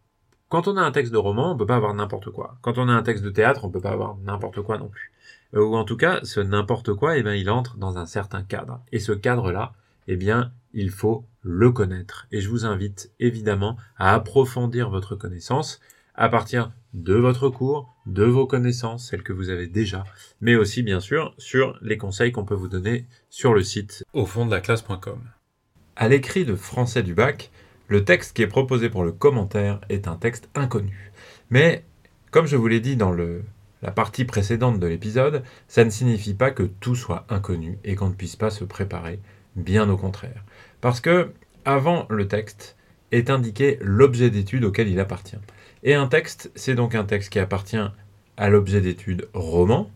quand 0.49 0.69
on 0.69 0.76
a 0.76 0.83
un 0.83 0.92
texte 0.92 1.12
de 1.12 1.19
roman, 1.19 1.52
on 1.52 1.57
peut 1.57 1.66
pas 1.66 1.76
avoir 1.76 1.95
n'importe 1.95 2.31
quoi. 2.31 2.59
Quand 2.62 2.78
on 2.78 2.88
a 2.88 2.92
un 2.92 3.02
texte 3.02 3.25
de 3.25 3.31
théâtre, 3.31 3.64
on 3.64 3.71
peut 3.71 3.81
pas 3.81 3.90
avoir 3.90 4.16
n'importe 4.19 4.62
quoi 4.62 4.78
non 4.78 4.88
plus. 4.88 5.11
Euh, 5.54 5.64
ou 5.64 5.75
en 5.75 5.85
tout 5.85 5.97
cas, 5.97 6.21
ce 6.23 6.38
n'importe 6.40 6.95
quoi, 6.95 7.19
eh 7.19 7.23
bien, 7.23 7.35
il 7.35 7.50
entre 7.50 7.76
dans 7.78 7.99
un 7.99 8.07
certain 8.07 8.42
cadre. 8.42 8.81
Et 8.92 9.00
ce 9.00 9.12
cadre-là, 9.12 9.73
eh 10.09 10.17
bien, 10.17 10.53
il 10.73 10.91
faut 10.91 11.25
le 11.43 11.71
connaître. 11.71 12.27
Et 12.33 12.41
je 12.41 12.49
vous 12.49 12.65
invite 12.65 13.11
évidemment 13.21 13.77
à 13.97 14.15
approfondir 14.15 14.91
votre 14.91 15.17
connaissance 15.17 15.81
à 16.15 16.29
partir 16.29 16.73
de 16.95 17.15
votre 17.15 17.49
cours, 17.49 17.95
de 18.07 18.25
vos 18.25 18.47
connaissances, 18.47 19.09
celles 19.09 19.23
que 19.23 19.33
vous 19.33 19.49
avez 19.49 19.67
déjà, 19.67 20.05
mais 20.41 20.57
aussi 20.57 20.83
bien 20.83 21.01
sûr 21.01 21.35
sur 21.39 21.79
les 21.81 21.97
conseils 21.97 22.33
qu'on 22.33 22.45
peut 22.45 22.55
vous 22.55 22.69
donner 22.69 23.07
sur 23.31 23.55
le 23.55 23.63
site 23.63 24.05
au 24.13 24.27
fond 24.27 24.45
de 24.45 24.51
la 24.51 24.61
classe.com. 24.61 25.21
À 25.97 26.09
l'écrit 26.09 26.45
de 26.45 26.55
français 26.55 27.03
du 27.03 27.15
bac, 27.15 27.51
le 27.89 28.05
texte 28.05 28.35
qui 28.35 28.43
est 28.43 28.47
proposé 28.47 28.89
pour 28.89 29.05
le 29.05 29.13
commentaire 29.13 29.81
est 29.89 30.09
un 30.09 30.17
texte 30.17 30.49
inconnu. 30.55 31.13
Mais, 31.51 31.85
comme 32.31 32.47
je 32.47 32.57
vous 32.57 32.69
l'ai 32.69 32.81
dit 32.81 32.97
dans 32.97 33.13
la 33.13 33.91
partie 33.91 34.25
précédente 34.25 34.81
de 34.81 34.87
l'épisode, 34.87 35.43
ça 35.69 35.85
ne 35.85 35.91
signifie 35.91 36.35
pas 36.35 36.51
que 36.51 36.63
tout 36.63 36.95
soit 36.95 37.27
inconnu 37.29 37.79
et 37.85 37.95
qu'on 37.95 38.09
ne 38.09 38.15
puisse 38.15 38.37
pas 38.37 38.51
se 38.51 38.65
préparer, 38.65 39.19
bien 39.57 39.89
au 39.89 39.97
contraire. 39.97 40.45
Parce 40.81 41.01
que, 41.01 41.33
avant 41.65 42.07
le 42.11 42.29
texte, 42.29 42.77
est 43.13 43.31
indiqué 43.31 43.79
l'objet 43.81 44.31
d'étude 44.31 44.65
auquel 44.65 44.89
il 44.89 45.01
appartient. 45.01 45.37
Et 45.83 45.95
un 45.95 46.07
texte, 46.07 46.51
c'est 46.55 46.75
donc 46.75 46.95
un 46.95 47.05
texte 47.05 47.31
qui 47.31 47.39
appartient 47.39 47.77
à 48.37 48.49
l'objet 48.49 48.81
d'étude 48.81 49.29
roman, 49.35 49.91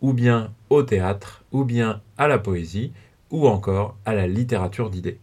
ou 0.00 0.12
bien 0.12 0.52
au 0.70 0.82
théâtre, 0.82 1.44
ou 1.52 1.64
bien 1.64 2.00
à 2.18 2.28
la 2.28 2.38
poésie, 2.38 2.92
ou 3.30 3.46
encore 3.46 3.96
à 4.04 4.14
la 4.14 4.26
littérature 4.26 4.90
d'idées. 4.90 5.18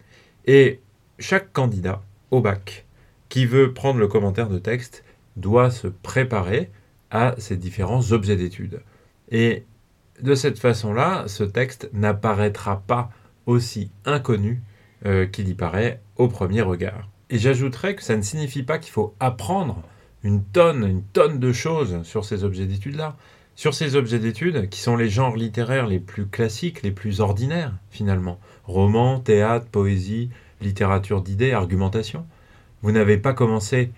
Et 0.46 0.80
chaque 1.20 1.52
candidat 1.54 2.02
au 2.32 2.42
bac 2.42 2.86
qui 3.30 3.46
veut 3.46 3.74
prendre 3.74 4.00
le 4.00 4.08
commentaire 4.08 4.50
de 4.50 4.60
texte 4.60 5.04
doit 5.36 5.72
se 5.72 5.88
préparer 5.88 6.70
à 7.12 7.36
ces 7.38 7.58
différents 7.58 8.12
objets 8.12 8.36
d'étude. 8.36 8.82
Et 9.30 9.64
de 10.22 10.36
cette 10.36 10.60
façon-là, 10.60 11.26
ce 11.28 11.44
texte 11.44 11.90
n'apparaîtra 11.94 12.84
pas 12.86 13.10
aussi 13.46 13.92
inconnu 14.06 14.62
euh, 15.06 15.26
qu'il 15.26 15.50
y 15.50 15.54
paraît 15.54 16.02
au 16.16 16.28
premier 16.28 16.62
regard. 16.62 17.10
Et 17.30 17.40
j'ajouterais 17.40 17.96
que 17.96 18.04
ça 18.04 18.16
ne 18.16 18.22
signifie 18.22 18.64
pas 18.64 18.78
qu'il 18.78 18.92
faut 18.92 19.16
apprendre 19.20 19.82
une 20.24 20.44
tonne, 20.44 20.88
une 20.88 21.04
tonne 21.04 21.40
de 21.40 21.52
choses 21.52 22.04
sur 22.04 22.26
ces 22.26 22.44
objets 22.44 22.66
d'études-là. 22.66 23.16
Sur 23.56 23.76
ces 23.76 23.96
objets 23.96 24.18
d'études, 24.18 24.68
qui 24.70 24.80
sont 24.80 24.96
les 24.96 25.10
genres 25.10 25.36
littéraires 25.36 25.86
les 25.86 26.00
plus 26.00 26.26
classiques, 26.26 26.82
les 26.82 26.92
plus 26.92 27.22
ordinaires, 27.22 27.74
finalement. 27.92 28.40
Roman, 28.64 29.20
théâtre, 29.20 29.68
poésie, 29.68 30.32
littérature 30.60 31.22
d'idées, 31.22 31.52
argumentation. 31.52 32.26
Vous 32.82 32.92
n'avez 32.92 33.18
pas 33.18 33.34
commencé 33.34 33.92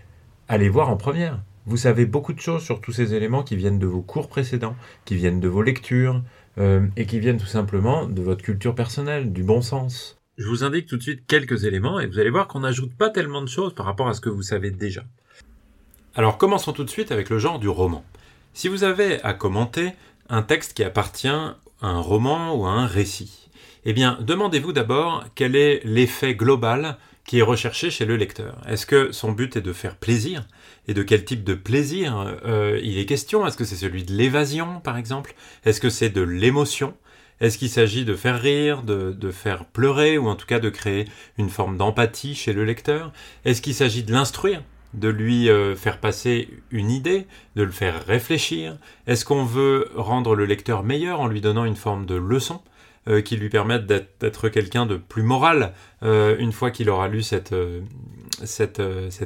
à 0.50 0.58
les 0.58 0.68
voir 0.68 0.90
en 0.90 0.98
première. 0.98 1.42
Vous 1.68 1.78
savez 1.78 2.06
beaucoup 2.06 2.34
de 2.34 2.40
choses 2.40 2.64
sur 2.64 2.82
tous 2.82 2.92
ces 2.92 3.14
éléments 3.14 3.44
qui 3.44 3.56
viennent 3.56 3.80
de 3.80 3.88
vos 3.88 4.02
cours 4.02 4.28
précédents, 4.28 4.76
qui 5.06 5.16
viennent 5.16 5.40
de 5.40 5.48
vos 5.48 5.62
lectures, 5.62 6.22
euh, 6.58 6.88
et 6.96 7.06
qui 7.06 7.20
viennent 7.20 7.40
tout 7.40 7.46
simplement 7.46 8.08
de 8.08 8.22
votre 8.22 8.44
culture 8.44 8.76
personnelle, 8.76 9.34
du 9.34 9.44
bon 9.44 9.62
sens. 9.62 10.18
Je 10.38 10.48
vous 10.48 10.64
indique 10.64 10.88
tout 10.88 10.98
de 10.98 11.02
suite 11.02 11.26
quelques 11.28 11.64
éléments, 11.64 12.00
et 12.00 12.08
vous 12.08 12.20
allez 12.20 12.30
voir 12.30 12.48
qu'on 12.48 12.62
n'ajoute 12.62 12.94
pas 12.94 13.10
tellement 13.10 13.42
de 13.42 13.48
choses 13.48 13.74
par 13.74 13.86
rapport 13.86 14.08
à 14.08 14.14
ce 14.14 14.22
que 14.22 14.30
vous 14.30 14.42
savez 14.42 14.72
déjà. 14.72 15.04
Alors 16.16 16.38
commençons 16.38 16.74
tout 16.74 16.84
de 16.84 16.90
suite 16.90 17.12
avec 17.12 17.30
le 17.30 17.40
genre 17.40 17.60
du 17.60 17.68
roman. 17.68 18.04
Si 18.54 18.70
vous 18.70 18.84
avez 18.86 19.22
à 19.24 19.34
commenter 19.34 19.92
un 20.30 20.42
texte 20.42 20.74
qui 20.74 20.84
appartient 20.84 21.28
à 21.28 21.58
un 21.82 22.00
roman 22.00 22.56
ou 22.56 22.66
à 22.66 22.72
un 22.72 22.88
récit, 22.88 23.50
eh 23.84 23.94
bien 23.94 24.18
demandez-vous 24.22 24.72
d'abord 24.72 25.26
quel 25.36 25.56
est 25.56 25.82
l'effet 25.84 26.36
global 26.36 26.98
qui 27.26 27.40
est 27.40 27.44
recherché 27.44 27.92
chez 27.92 28.06
le 28.06 28.16
lecteur. 28.16 28.62
Est-ce 28.68 28.86
que 28.86 29.12
son 29.12 29.32
but 29.32 29.58
est 29.58 29.62
de 29.62 29.74
faire 29.74 29.96
plaisir 29.96 30.48
Et 30.88 30.94
de 30.94 31.04
quel 31.04 31.26
type 31.26 31.44
de 31.44 31.54
plaisir 31.54 32.38
euh, 32.46 32.80
il 32.84 32.98
est 32.98 33.06
question? 33.06 33.46
Est-ce 33.46 33.58
que 33.58 33.66
c'est 33.66 33.76
celui 33.76 34.04
de 34.04 34.14
l'évasion, 34.14 34.80
par 34.82 34.98
exemple? 34.98 35.36
Est-ce 35.66 35.82
que 35.82 35.90
c'est 35.90 36.10
de 36.10 36.22
l'émotion? 36.22 36.94
Est-ce 37.42 37.58
qu'il 37.58 37.70
s'agit 37.70 38.06
de 38.06 38.16
faire 38.16 38.40
rire, 38.40 38.82
de, 38.84 39.32
faire 39.32 39.66
pleurer, 39.66 40.18
ou 40.18 40.28
en 40.28 40.36
tout 40.36 40.46
cas 40.46 40.60
de 40.60 40.70
créer 40.70 41.06
une 41.38 41.50
forme 41.50 41.78
d'empathie 41.78 42.36
chez 42.36 42.54
le 42.54 42.64
lecteur? 42.64 43.12
Est-ce 43.44 43.62
qu'il 43.62 43.74
s'agit 43.74 44.04
de 44.04 44.14
l'instruire 44.14 44.62
de 44.94 45.10
lui 45.10 45.50
euh, 45.50 45.76
faire 45.76 46.00
passer 46.00 46.48
une 46.72 46.90
idée, 46.90 47.28
de 47.58 47.64
le 47.64 47.72
faire 47.72 48.06
réfléchir? 48.06 48.78
Est-ce 49.08 49.26
qu'on 49.26 49.44
veut 49.44 49.90
rendre 49.96 50.36
le 50.36 50.46
lecteur 50.46 50.84
meilleur 50.84 51.20
en 51.20 51.28
lui 51.28 51.42
donnant 51.42 51.66
une 51.66 51.76
forme 51.76 52.06
de 52.06 52.16
leçon? 52.16 52.62
Euh, 53.08 53.22
qui 53.22 53.38
lui 53.38 53.50
permette 53.50 53.86
d'être 53.86 54.50
quelqu'un 54.50 54.86
de 54.86 54.98
plus 54.98 55.24
moral 55.24 55.74
euh, 56.04 56.36
une 56.40 56.52
fois 56.52 56.72
qu'il 56.72 56.90
aura 56.90 57.08
lu 57.08 57.22
cette, 57.24 57.56
cet 58.44 58.80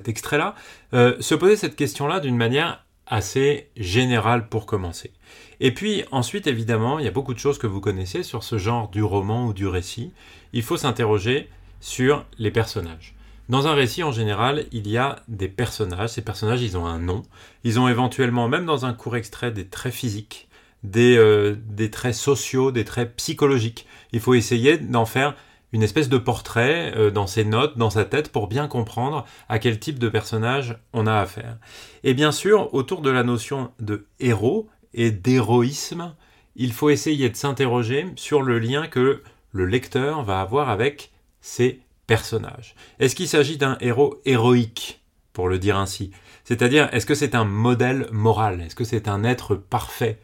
extrait-là 0.07 0.55
Se 0.91 1.35
poser 1.35 1.55
cette 1.55 1.75
question-là 1.75 2.19
d'une 2.19 2.37
manière 2.37 2.83
assez 3.07 3.69
générale 3.75 4.47
pour 4.49 4.65
commencer. 4.65 5.11
Et 5.59 5.73
puis 5.73 6.03
ensuite, 6.11 6.47
évidemment, 6.47 6.99
il 6.99 7.05
y 7.05 7.07
a 7.07 7.11
beaucoup 7.11 7.33
de 7.33 7.39
choses 7.39 7.57
que 7.57 7.67
vous 7.67 7.81
connaissez 7.81 8.23
sur 8.23 8.43
ce 8.43 8.57
genre 8.57 8.89
du 8.89 9.03
roman 9.03 9.47
ou 9.47 9.53
du 9.53 9.67
récit. 9.67 10.13
Il 10.53 10.63
faut 10.63 10.77
s'interroger 10.77 11.49
sur 11.81 12.25
les 12.37 12.51
personnages. 12.51 13.15
Dans 13.49 13.65
un 13.65 13.73
récit, 13.73 14.03
en 14.03 14.11
général, 14.11 14.65
il 14.71 14.87
y 14.87 14.97
a 14.97 15.23
des 15.27 15.47
personnages. 15.47 16.11
Ces 16.11 16.21
personnages, 16.21 16.61
ils 16.61 16.77
ont 16.77 16.85
un 16.85 16.99
nom. 16.99 17.23
Ils 17.63 17.79
ont 17.79 17.87
éventuellement, 17.87 18.47
même 18.47 18.65
dans 18.65 18.85
un 18.85 18.93
court 18.93 19.17
extrait, 19.17 19.51
des 19.51 19.65
traits 19.65 19.93
physiques, 19.93 20.48
des, 20.83 21.17
euh, 21.17 21.55
des 21.67 21.91
traits 21.91 22.15
sociaux, 22.15 22.71
des 22.71 22.85
traits 22.85 23.15
psychologiques. 23.17 23.85
Il 24.11 24.19
faut 24.19 24.33
essayer 24.33 24.77
d'en 24.77 25.05
faire 25.05 25.35
une 25.71 25.83
espèce 25.83 26.09
de 26.09 26.17
portrait 26.17 26.93
euh, 26.95 27.11
dans 27.11 27.27
ses 27.27 27.45
notes, 27.45 27.77
dans 27.77 27.89
sa 27.89 28.05
tête, 28.05 28.31
pour 28.31 28.47
bien 28.47 28.67
comprendre 28.67 29.25
à 29.49 29.59
quel 29.59 29.79
type 29.79 29.99
de 29.99 30.09
personnage 30.09 30.77
on 30.93 31.05
a 31.05 31.15
affaire. 31.15 31.57
Et 32.03 32.13
bien 32.13 32.31
sûr, 32.31 32.73
autour 32.73 33.01
de 33.01 33.09
la 33.09 33.23
notion 33.23 33.71
de 33.79 34.07
héros 34.19 34.67
et 34.93 35.11
d'héroïsme, 35.11 36.15
il 36.55 36.73
faut 36.73 36.89
essayer 36.89 37.29
de 37.29 37.35
s'interroger 37.35 38.07
sur 38.15 38.41
le 38.41 38.59
lien 38.59 38.87
que 38.87 39.21
le 39.51 39.65
lecteur 39.65 40.23
va 40.23 40.41
avoir 40.41 40.69
avec 40.69 41.11
ses 41.41 41.81
personnage. 42.09 42.73
Est-ce 42.99 43.15
qu'il 43.15 43.27
s'agit 43.27 43.57
d'un 43.57 43.77
héros 43.81 44.19
héroïque, 44.25 45.03
pour 45.31 45.47
le 45.47 45.59
dire 45.59 45.77
ainsi? 45.77 46.09
C'est-à-dire, 46.43 46.89
est-ce 46.91 47.05
que 47.05 47.13
c'est 47.13 47.35
un 47.35 47.45
modèle 47.45 48.07
moral? 48.11 48.61
Est-ce 48.61 48.73
que 48.73 48.83
c'est 48.83 49.07
un 49.07 49.23
être 49.23 49.53
parfait? 49.53 50.17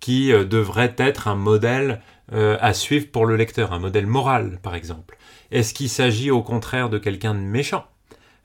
Qui 0.00 0.32
euh, 0.32 0.44
devrait 0.44 0.94
être 0.98 1.28
un 1.28 1.34
modèle 1.34 2.00
euh, 2.32 2.56
à 2.60 2.74
suivre 2.74 3.10
pour 3.10 3.26
le 3.26 3.36
lecteur, 3.36 3.72
un 3.72 3.78
modèle 3.78 4.06
moral, 4.06 4.58
par 4.62 4.74
exemple. 4.74 5.16
Est-ce 5.50 5.74
qu'il 5.74 5.88
s'agit 5.88 6.30
au 6.30 6.42
contraire 6.42 6.90
de 6.90 6.98
quelqu'un 6.98 7.34
de 7.34 7.40
méchant? 7.40 7.86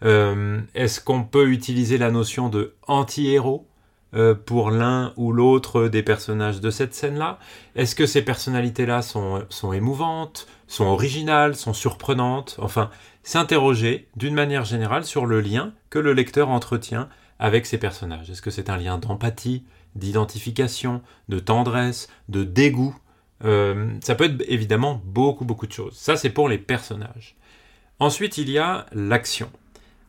Euh, 0.03 0.61
Est-ce 0.73 1.01
qu'on 1.01 1.23
peut 1.23 1.49
utiliser 1.49 1.97
la 1.97 2.11
notion 2.11 2.49
de 2.49 2.75
anti-héros 2.87 3.67
pour 4.45 4.69
l'un 4.69 5.11
ou 5.17 5.31
l'autre 5.31 5.87
des 5.87 6.03
personnages 6.03 6.61
de 6.61 6.69
cette 6.69 6.93
scène-là? 6.93 7.39
Est-ce 7.75 7.95
que 7.95 8.05
ces 8.05 8.21
personnalités-là 8.21 9.01
sont, 9.01 9.43
sont 9.49 9.73
émouvantes, 9.73 10.45
sont 10.67 10.85
originales, 10.85 11.55
sont 11.55 11.73
surprenantes, 11.73 12.57
enfin, 12.59 12.91
s'interroger 13.23 14.07
d'une 14.15 14.35
manière 14.35 14.65
générale 14.65 15.03
sur 15.03 15.25
le 15.25 15.41
lien 15.41 15.73
que 15.89 15.97
le 15.97 16.13
lecteur 16.13 16.49
entretient 16.49 17.09
avec 17.39 17.65
ses 17.65 17.77
personnages. 17.77 18.29
Est-ce 18.29 18.41
que 18.41 18.51
c'est 18.51 18.69
un 18.69 18.77
lien 18.77 18.97
d'empathie, 18.97 19.63
d'identification, 19.95 21.01
de 21.29 21.39
tendresse, 21.39 22.09
de 22.29 22.43
dégoût 22.43 22.95
euh, 23.43 23.89
Ça 24.01 24.15
peut 24.15 24.25
être 24.25 24.43
évidemment 24.47 25.01
beaucoup, 25.05 25.45
beaucoup 25.45 25.67
de 25.67 25.71
choses. 25.71 25.95
Ça, 25.95 26.15
c'est 26.15 26.29
pour 26.29 26.49
les 26.49 26.57
personnages. 26.57 27.35
Ensuite, 27.99 28.37
il 28.37 28.49
y 28.49 28.57
a 28.57 28.85
l'action. 28.91 29.49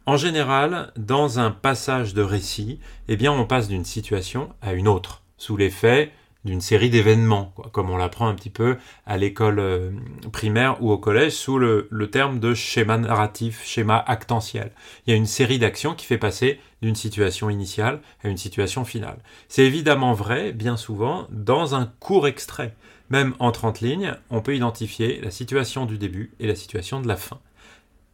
En 0.07 0.17
général, 0.17 0.93
dans 0.97 1.38
un 1.38 1.50
passage 1.50 2.12
de 2.12 2.23
récit, 2.23 2.79
eh 3.09 3.17
bien, 3.17 3.33
on 3.33 3.47
passe 3.47 3.69
d'une 3.69 3.85
situation 3.85 4.50
à 4.61 4.75
une 4.75 4.88
autre, 4.88 5.23
sous 5.38 5.57
l'effet 5.57 6.12
d'une 6.44 6.60
série 6.60 6.90
d'événements, 6.90 7.54
comme 7.72 7.90
on 7.90 7.96
l'apprend 7.96 8.28
un 8.28 8.34
petit 8.34 8.50
peu 8.50 8.76
à 9.06 9.16
l'école 9.16 9.58
euh, 9.58 9.90
primaire 10.32 10.82
ou 10.82 10.90
au 10.90 10.98
collège 10.98 11.32
sous 11.32 11.58
le, 11.58 11.88
terme 12.10 12.38
de 12.38 12.54
schéma 12.54 12.98
narratif, 12.98 13.64
schéma 13.64 14.02
actentiel. 14.06 14.72
Il 15.06 15.10
y 15.10 15.14
a 15.14 15.16
une 15.16 15.26
série 15.26 15.58
d'actions 15.58 15.94
qui 15.94 16.06
fait 16.06 16.18
passer 16.18 16.60
d'une 16.82 16.94
situation 16.94 17.48
initiale 17.48 18.00
à 18.22 18.28
une 18.28 18.36
situation 18.36 18.84
finale. 18.84 19.18
C'est 19.48 19.64
évidemment 19.64 20.12
vrai, 20.12 20.52
bien 20.52 20.76
souvent, 20.76 21.26
dans 21.30 21.74
un 21.74 21.90
court 21.98 22.28
extrait. 22.28 22.74
Même 23.10 23.34
en 23.38 23.52
30 23.52 23.80
lignes, 23.80 24.14
on 24.30 24.42
peut 24.42 24.54
identifier 24.54 25.20
la 25.22 25.30
situation 25.30 25.86
du 25.86 25.98
début 25.98 26.32
et 26.40 26.46
la 26.46 26.54
situation 26.54 27.00
de 27.00 27.08
la 27.08 27.16
fin. 27.16 27.38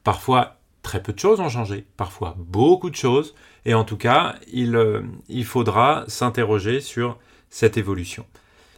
Parfois, 0.04 0.56
très 0.82 1.02
peu 1.02 1.12
de 1.12 1.18
choses 1.18 1.40
ont 1.40 1.48
changé, 1.48 1.84
parfois 1.96 2.36
beaucoup 2.38 2.90
de 2.90 2.96
choses, 2.96 3.34
et 3.64 3.74
en 3.74 3.84
tout 3.84 3.96
cas, 3.96 4.36
il, 4.52 4.76
euh, 4.76 5.02
il 5.28 5.44
faudra 5.44 6.04
s'interroger 6.08 6.80
sur 6.80 7.18
cette 7.50 7.76
évolution. 7.76 8.24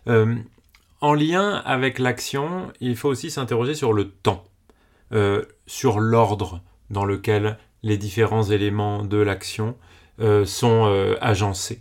Euh, 0.08 0.34
en 1.00 1.14
lien 1.14 1.62
avec 1.64 1.98
l'action, 1.98 2.72
il 2.80 2.96
faut 2.96 3.08
aussi 3.08 3.30
s'interroger 3.30 3.74
sur 3.74 3.92
le 3.92 4.08
temps, 4.08 4.44
euh, 5.12 5.44
sur 5.66 6.00
l'ordre 6.00 6.62
dans 6.90 7.04
lequel 7.04 7.58
les 7.82 7.98
différents 7.98 8.44
éléments 8.44 9.04
de 9.04 9.18
l'action 9.18 9.76
euh, 10.20 10.44
sont 10.44 10.84
agencés. 11.20 11.80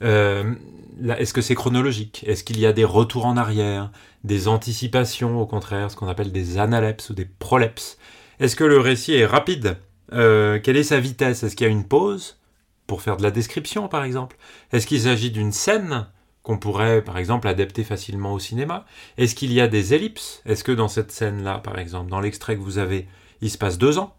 Est-ce 0.00 1.32
que 1.32 1.40
c'est 1.40 1.54
chronologique? 1.54 2.24
Est-ce 2.26 2.42
qu'il 2.42 2.58
y 2.58 2.66
a 2.66 2.72
des 2.72 2.84
retours 2.84 3.26
en 3.26 3.36
arrière, 3.36 3.90
des 4.24 4.48
anticipations 4.48 5.40
au 5.40 5.46
contraire, 5.46 5.90
ce 5.90 5.96
qu'on 5.96 6.08
appelle 6.08 6.32
des 6.32 6.58
analepses 6.58 7.10
ou 7.10 7.14
des 7.14 7.24
prolepses? 7.24 7.98
Est-ce 8.40 8.56
que 8.56 8.64
le 8.64 8.78
récit 8.78 9.14
est 9.14 9.26
rapide? 9.26 9.78
Quelle 10.10 10.76
est 10.76 10.82
sa 10.82 10.98
vitesse? 10.98 11.44
Est-ce 11.44 11.54
qu'il 11.54 11.66
y 11.66 11.70
a 11.70 11.72
une 11.72 11.86
pause? 11.86 12.38
Pour 12.88 13.00
faire 13.00 13.16
de 13.16 13.22
la 13.22 13.30
description 13.30 13.86
par 13.88 14.02
exemple. 14.02 14.36
Est-ce 14.72 14.86
qu'il 14.86 15.00
s'agit 15.00 15.30
d'une 15.30 15.52
scène? 15.52 16.08
Qu'on 16.42 16.58
pourrait 16.58 17.02
par 17.02 17.18
exemple 17.18 17.48
adapter 17.48 17.84
facilement 17.84 18.32
au 18.32 18.38
cinéma 18.38 18.84
Est-ce 19.16 19.34
qu'il 19.34 19.52
y 19.52 19.60
a 19.60 19.68
des 19.68 19.94
ellipses? 19.94 20.42
Est-ce 20.44 20.64
que 20.64 20.72
dans 20.72 20.88
cette 20.88 21.12
scène-là, 21.12 21.58
par 21.58 21.78
exemple, 21.78 22.10
dans 22.10 22.20
l'extrait 22.20 22.56
que 22.56 22.62
vous 22.62 22.78
avez, 22.78 23.06
il 23.40 23.50
se 23.50 23.58
passe 23.58 23.78
deux 23.78 23.98
ans? 23.98 24.14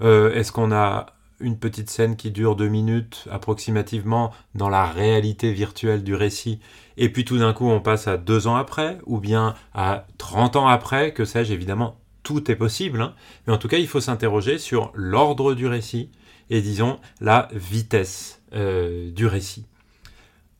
Euh, 0.00 0.34
Est-ce 0.34 0.52
qu'on 0.52 0.72
a 0.72 1.06
une 1.40 1.58
petite 1.58 1.90
scène 1.90 2.16
qui 2.16 2.30
dure 2.30 2.56
deux 2.56 2.68
minutes 2.68 3.28
approximativement 3.30 4.32
dans 4.54 4.68
la 4.68 4.86
réalité 4.86 5.52
virtuelle 5.52 6.02
du 6.02 6.14
récit, 6.14 6.60
et 6.96 7.10
puis 7.10 7.24
tout 7.24 7.38
d'un 7.38 7.52
coup 7.52 7.68
on 7.68 7.80
passe 7.80 8.08
à 8.08 8.16
deux 8.16 8.46
ans 8.46 8.56
après, 8.56 8.98
ou 9.06 9.18
bien 9.18 9.54
à 9.74 10.06
30 10.18 10.56
ans 10.56 10.66
après, 10.66 11.12
que 11.12 11.24
sais-je, 11.24 11.52
évidemment, 11.52 12.00
tout 12.22 12.50
est 12.50 12.56
possible, 12.56 13.00
hein. 13.00 13.14
mais 13.46 13.52
en 13.52 13.58
tout 13.58 13.68
cas 13.68 13.78
il 13.78 13.86
faut 13.86 14.00
s'interroger 14.00 14.58
sur 14.58 14.90
l'ordre 14.94 15.54
du 15.54 15.66
récit, 15.66 16.10
et 16.50 16.60
disons 16.60 16.98
la 17.20 17.48
vitesse 17.52 18.42
euh, 18.54 19.10
du 19.12 19.26
récit. 19.26 19.66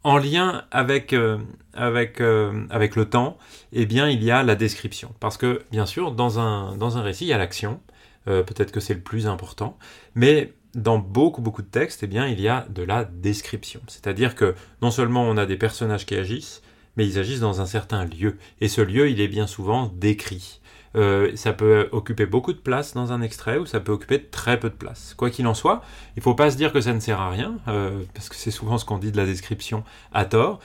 En 0.05 0.19
lien 0.19 0.65
avec, 0.71 1.13
euh, 1.13 1.39
euh, 1.77 2.67
avec 2.71 2.97
le 2.97 3.05
temps, 3.05 3.37
eh 3.73 3.87
bien, 3.87 4.09
il 4.09 4.23
y 4.23 4.31
a 4.31 4.43
la 4.43 4.55
description. 4.55 5.15
Parce 5.21 5.37
que, 5.37 5.63
bien 5.71 5.87
sûr, 5.87 6.13
dans 6.13 6.39
un, 6.39 6.77
dans 6.77 6.99
un 6.99 7.03
récit, 7.03 7.27
il 7.27 7.29
y 7.29 7.33
a 7.33 7.39
l'action. 7.39 7.81
Euh, 8.29 8.43
peut-être 8.43 8.73
que 8.73 8.81
c'est 8.81 8.95
le 8.95 9.01
plus 9.01 9.27
important. 9.27 9.79
Mais 10.15 10.53
dans 10.75 10.99
beaucoup, 10.99 11.41
beaucoup 11.41 11.63
de 11.63 11.69
textes, 11.69 12.03
eh 12.03 12.07
bien, 12.07 12.27
il 12.27 12.41
y 12.41 12.49
a 12.49 12.67
de 12.71 12.83
la 12.83 13.05
description. 13.05 13.81
C'est-à-dire 13.87 14.35
que 14.35 14.55
non 14.83 14.91
seulement 14.91 15.23
on 15.23 15.37
a 15.37 15.47
des 15.47 15.57
personnages 15.57 16.07
qui 16.07 16.15
agissent, 16.15 16.63
mais 16.97 17.07
ils 17.07 17.19
agissent 17.19 17.41
dans 17.41 17.61
un 17.61 17.67
certain 17.67 18.05
lieu. 18.05 18.37
Et 18.61 18.69
ce 18.69 18.81
lieu, 18.81 19.09
il 19.09 19.21
est 19.21 19.29
bien 19.29 19.47
souvent 19.47 19.91
décrit. 19.95 20.58
Euh, 20.97 21.33
ça 21.37 21.53
peut 21.53 21.89
occuper 21.93 22.27
beaucoup 22.27 22.53
de 22.53 22.59
place 22.59 22.95
dans 22.95 23.13
un 23.13 23.21
extrait 23.21 23.59
ou 23.59 23.67
ça 23.67 23.81
peut 23.81 23.93
occuper 23.93 24.23
très 24.23 24.59
peu 24.59 24.71
de 24.71 24.75
place. 24.75 25.15
Quoi 25.17 25.31
qu'il 25.31 25.47
en 25.47 25.55
soit, 25.55 25.83
il 26.17 26.21
ne 26.21 26.23
faut 26.23 26.35
pas 26.35 26.51
se 26.51 26.57
dire 26.57 26.73
que 26.73 26.81
ça 26.81 26.93
ne 26.93 27.01
sert 27.01 27.21
à 27.21 27.31
rien, 27.31 27.57
euh, 27.69 28.03
parce 28.15 28.29
que 28.29 28.37
c'est 28.37 28.51
souvent 28.51 28.79
ce 28.79 28.85
qu'on 28.85 28.99
dit 28.99 29.13
de 29.13 29.17
la 29.17 29.27
description 29.27 29.85
à 30.13 30.25
tort, 30.25 30.61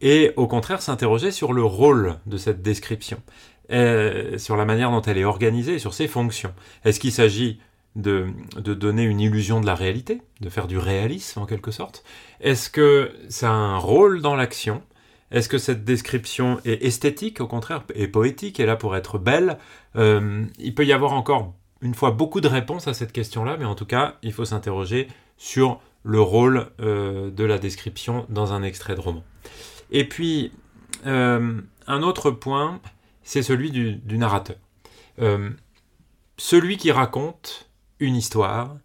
et 0.00 0.32
au 0.36 0.46
contraire 0.46 0.82
s'interroger 0.82 1.30
sur 1.30 1.52
le 1.52 1.62
rôle 1.62 2.16
de 2.26 2.36
cette 2.36 2.62
description, 2.62 3.20
euh, 3.70 4.38
sur 4.38 4.56
la 4.56 4.64
manière 4.64 4.90
dont 4.90 5.02
elle 5.02 5.18
est 5.18 5.24
organisée, 5.24 5.78
sur 5.78 5.94
ses 5.94 6.08
fonctions. 6.08 6.52
Est-ce 6.84 7.00
qu'il 7.00 7.12
s'agit 7.12 7.60
de, 7.96 8.28
de, 8.56 8.74
donner 8.74 9.02
une 9.02 9.20
illusion 9.20 9.60
de 9.60 9.66
la 9.66 9.74
réalité, 9.74 10.20
de 10.40 10.48
faire 10.48 10.66
du 10.66 10.78
réalisme 10.78 11.40
en 11.40 11.46
quelque 11.46 11.70
sorte? 11.70 12.04
Est-ce 12.40 12.70
que 12.70 13.12
ça 13.28 13.48
a 13.48 13.52
un 13.52 13.78
rôle 13.78 14.22
dans 14.22 14.36
l'action? 14.36 14.82
Est-ce 15.30 15.48
que 15.48 15.58
cette 15.58 15.84
description 15.84 16.60
est 16.64 16.82
esthétique, 16.84 17.40
au 17.40 17.46
contraire, 17.46 17.84
et 17.94 18.08
poétique, 18.08 18.60
et 18.60 18.66
là 18.66 18.76
pour 18.76 18.96
être 18.96 19.18
belle 19.18 19.58
euh, 19.96 20.44
Il 20.58 20.74
peut 20.74 20.86
y 20.86 20.92
avoir 20.92 21.12
encore 21.12 21.54
une 21.82 21.94
fois 21.94 22.10
beaucoup 22.10 22.40
de 22.40 22.48
réponses 22.48 22.88
à 22.88 22.94
cette 22.94 23.12
question-là, 23.12 23.56
mais 23.58 23.64
en 23.64 23.74
tout 23.74 23.86
cas, 23.86 24.16
il 24.22 24.32
faut 24.32 24.44
s'interroger 24.44 25.08
sur 25.36 25.80
le 26.02 26.20
rôle 26.20 26.70
euh, 26.80 27.30
de 27.30 27.44
la 27.44 27.58
description 27.58 28.26
dans 28.30 28.52
un 28.52 28.62
extrait 28.62 28.94
de 28.94 29.00
roman. 29.00 29.22
Et 29.90 30.08
puis, 30.08 30.52
euh, 31.06 31.60
un 31.86 32.02
autre 32.02 32.30
point, 32.30 32.80
c'est 33.22 33.42
celui 33.42 33.70
du 33.70 34.18
narrateur. 34.18 34.56
celui 36.36 36.76
qui 36.76 36.90
raconte 36.90 37.68
une 38.00 38.16
histoire, 38.16 38.76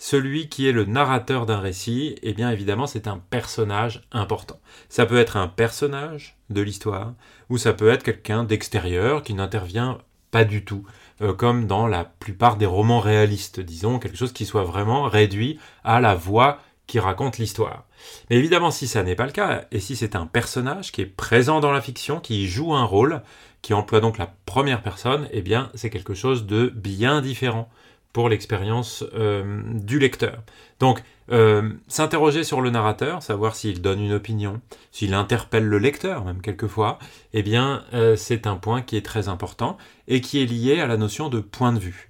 celui 0.00 0.48
qui 0.48 0.66
est 0.66 0.72
le 0.72 0.86
narrateur 0.86 1.44
d'un 1.44 1.60
récit, 1.60 2.16
eh 2.22 2.32
bien 2.32 2.50
évidemment 2.50 2.86
c'est 2.86 3.06
un 3.06 3.18
personnage 3.18 4.00
important. 4.12 4.58
Ça 4.88 5.04
peut 5.04 5.18
être 5.18 5.36
un 5.36 5.46
personnage 5.46 6.38
de 6.48 6.62
l'histoire, 6.62 7.12
ou 7.50 7.58
ça 7.58 7.74
peut 7.74 7.90
être 7.90 8.02
quelqu'un 8.02 8.42
d'extérieur 8.42 9.22
qui 9.22 9.34
n'intervient 9.34 9.98
pas 10.30 10.44
du 10.44 10.64
tout, 10.64 10.86
euh, 11.20 11.34
comme 11.34 11.66
dans 11.66 11.86
la 11.86 12.04
plupart 12.04 12.56
des 12.56 12.64
romans 12.64 13.00
réalistes, 13.00 13.60
disons, 13.60 13.98
quelque 13.98 14.16
chose 14.16 14.32
qui 14.32 14.46
soit 14.46 14.64
vraiment 14.64 15.02
réduit 15.02 15.60
à 15.84 16.00
la 16.00 16.14
voix 16.14 16.60
qui 16.86 16.98
raconte 16.98 17.36
l'histoire. 17.36 17.84
Mais 18.30 18.36
évidemment, 18.36 18.70
si 18.70 18.88
ça 18.88 19.02
n'est 19.02 19.14
pas 19.14 19.26
le 19.26 19.32
cas, 19.32 19.66
et 19.70 19.80
si 19.80 19.96
c'est 19.96 20.16
un 20.16 20.26
personnage 20.26 20.92
qui 20.92 21.02
est 21.02 21.06
présent 21.06 21.60
dans 21.60 21.72
la 21.72 21.82
fiction, 21.82 22.20
qui 22.20 22.48
joue 22.48 22.72
un 22.72 22.84
rôle, 22.84 23.20
qui 23.60 23.74
emploie 23.74 24.00
donc 24.00 24.16
la 24.16 24.32
première 24.46 24.82
personne, 24.82 25.28
eh 25.30 25.42
bien, 25.42 25.70
c'est 25.74 25.90
quelque 25.90 26.14
chose 26.14 26.46
de 26.46 26.72
bien 26.74 27.20
différent 27.20 27.68
pour 28.12 28.28
l'expérience 28.28 29.04
euh, 29.14 29.62
du 29.66 29.98
lecteur. 29.98 30.42
Donc, 30.80 31.02
euh, 31.30 31.70
s'interroger 31.86 32.42
sur 32.42 32.60
le 32.60 32.70
narrateur, 32.70 33.22
savoir 33.22 33.54
s'il 33.54 33.80
donne 33.82 34.00
une 34.00 34.12
opinion, 34.12 34.60
s'il 34.90 35.14
interpelle 35.14 35.64
le 35.64 35.78
lecteur, 35.78 36.24
même 36.24 36.40
quelquefois, 36.40 36.98
eh 37.32 37.42
bien, 37.42 37.84
euh, 37.94 38.16
c'est 38.16 38.46
un 38.46 38.56
point 38.56 38.82
qui 38.82 38.96
est 38.96 39.04
très 39.04 39.28
important 39.28 39.78
et 40.08 40.20
qui 40.20 40.42
est 40.42 40.46
lié 40.46 40.80
à 40.80 40.86
la 40.86 40.96
notion 40.96 41.28
de 41.28 41.40
point 41.40 41.72
de 41.72 41.78
vue, 41.78 42.08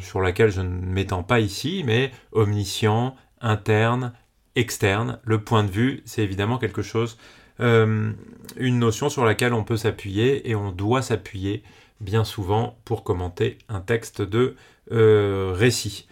sur 0.00 0.20
laquelle 0.20 0.50
je 0.50 0.60
ne 0.60 0.68
m'étends 0.68 1.22
pas 1.22 1.38
ici, 1.38 1.84
mais 1.86 2.10
omniscient, 2.32 3.14
interne, 3.40 4.12
externe. 4.56 5.20
Le 5.22 5.40
point 5.40 5.62
de 5.62 5.70
vue, 5.70 6.02
c'est 6.04 6.24
évidemment 6.24 6.58
quelque 6.58 6.82
chose, 6.82 7.16
une 7.60 8.16
notion 8.58 9.08
sur 9.08 9.24
laquelle 9.24 9.54
on 9.54 9.62
peut 9.62 9.76
s'appuyer 9.76 10.50
et 10.50 10.56
on 10.56 10.72
doit 10.72 11.00
s'appuyer 11.00 11.62
bien 12.02 12.24
souvent 12.24 12.76
pour 12.84 13.04
commenter 13.04 13.58
un 13.68 13.80
texte 13.80 14.20
de 14.20 14.56
récit. 14.90 16.06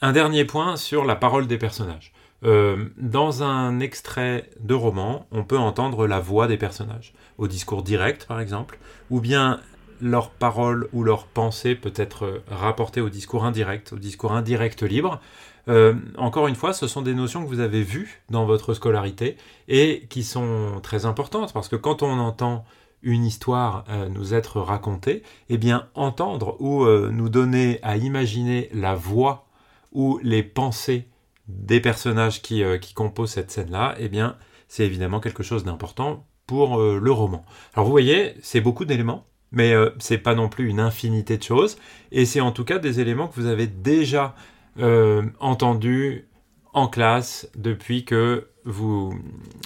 Un 0.00 0.12
dernier 0.12 0.44
point 0.44 0.76
sur 0.76 1.04
la 1.04 1.16
parole 1.16 1.46
des 1.46 1.58
personnages. 1.58 2.12
Euh, 2.44 2.86
dans 2.96 3.42
un 3.42 3.80
extrait 3.80 4.48
de 4.60 4.74
roman, 4.74 5.26
on 5.32 5.42
peut 5.42 5.58
entendre 5.58 6.06
la 6.06 6.20
voix 6.20 6.46
des 6.46 6.56
personnages, 6.56 7.12
au 7.36 7.48
discours 7.48 7.82
direct 7.82 8.26
par 8.26 8.40
exemple, 8.40 8.78
ou 9.10 9.20
bien 9.20 9.60
leur 10.00 10.30
parole 10.30 10.88
ou 10.92 11.02
leur 11.02 11.26
pensée 11.26 11.74
peut 11.74 11.92
être 11.96 12.42
rapportée 12.48 13.00
au 13.00 13.08
discours 13.08 13.44
indirect, 13.44 13.92
au 13.92 13.98
discours 13.98 14.32
indirect 14.32 14.84
libre. 14.84 15.20
Euh, 15.68 15.94
encore 16.16 16.46
une 16.46 16.54
fois, 16.54 16.72
ce 16.72 16.86
sont 16.86 17.02
des 17.02 17.14
notions 17.14 17.42
que 17.42 17.48
vous 17.48 17.60
avez 17.60 17.82
vues 17.82 18.22
dans 18.30 18.46
votre 18.46 18.72
scolarité 18.72 19.36
et 19.66 20.06
qui 20.08 20.22
sont 20.22 20.80
très 20.80 21.06
importantes 21.06 21.52
parce 21.52 21.68
que 21.68 21.76
quand 21.76 22.04
on 22.04 22.18
entend 22.20 22.64
une 23.02 23.24
histoire 23.24 23.84
euh, 23.88 24.08
nous 24.08 24.34
être 24.34 24.60
racontée, 24.60 25.22
eh 25.48 25.58
bien 25.58 25.88
entendre 25.94 26.56
ou 26.60 26.84
euh, 26.84 27.10
nous 27.12 27.28
donner 27.28 27.78
à 27.82 27.96
imaginer 27.96 28.68
la 28.72 28.94
voix 28.94 29.46
ou 29.92 30.18
les 30.22 30.42
pensées 30.42 31.06
des 31.46 31.80
personnages 31.80 32.42
qui, 32.42 32.62
euh, 32.62 32.78
composent 32.94 33.30
cette 33.30 33.50
scène-là, 33.50 33.94
eh 33.98 34.08
bien 34.08 34.36
c'est 34.68 34.84
évidemment 34.84 35.20
quelque 35.20 35.42
chose 35.42 35.64
d'important 35.64 36.26
pour 36.46 36.78
le 36.78 37.12
roman. 37.12 37.44
Alors 37.74 37.84
vous 37.84 37.90
voyez, 37.90 38.34
c'est 38.42 38.62
beaucoup 38.62 38.86
d'éléments, 38.86 39.26
mais 39.52 39.74
c'est 39.98 40.16
pas 40.16 40.34
non 40.34 40.48
plus 40.48 40.68
une 40.68 40.80
infinité 40.80 41.36
de 41.36 41.42
choses, 41.42 41.76
et 42.10 42.24
c'est 42.24 42.40
en 42.40 42.52
tout 42.52 42.64
cas 42.64 42.78
des 42.78 43.00
éléments 43.00 43.28
que 43.28 43.38
vous 43.38 43.46
avez 43.46 43.66
déjà 43.66 44.34
entendus 45.40 46.27
en 46.78 46.88
classe 46.88 47.50
depuis 47.56 48.04
que 48.04 48.48
vous, 48.64 49.18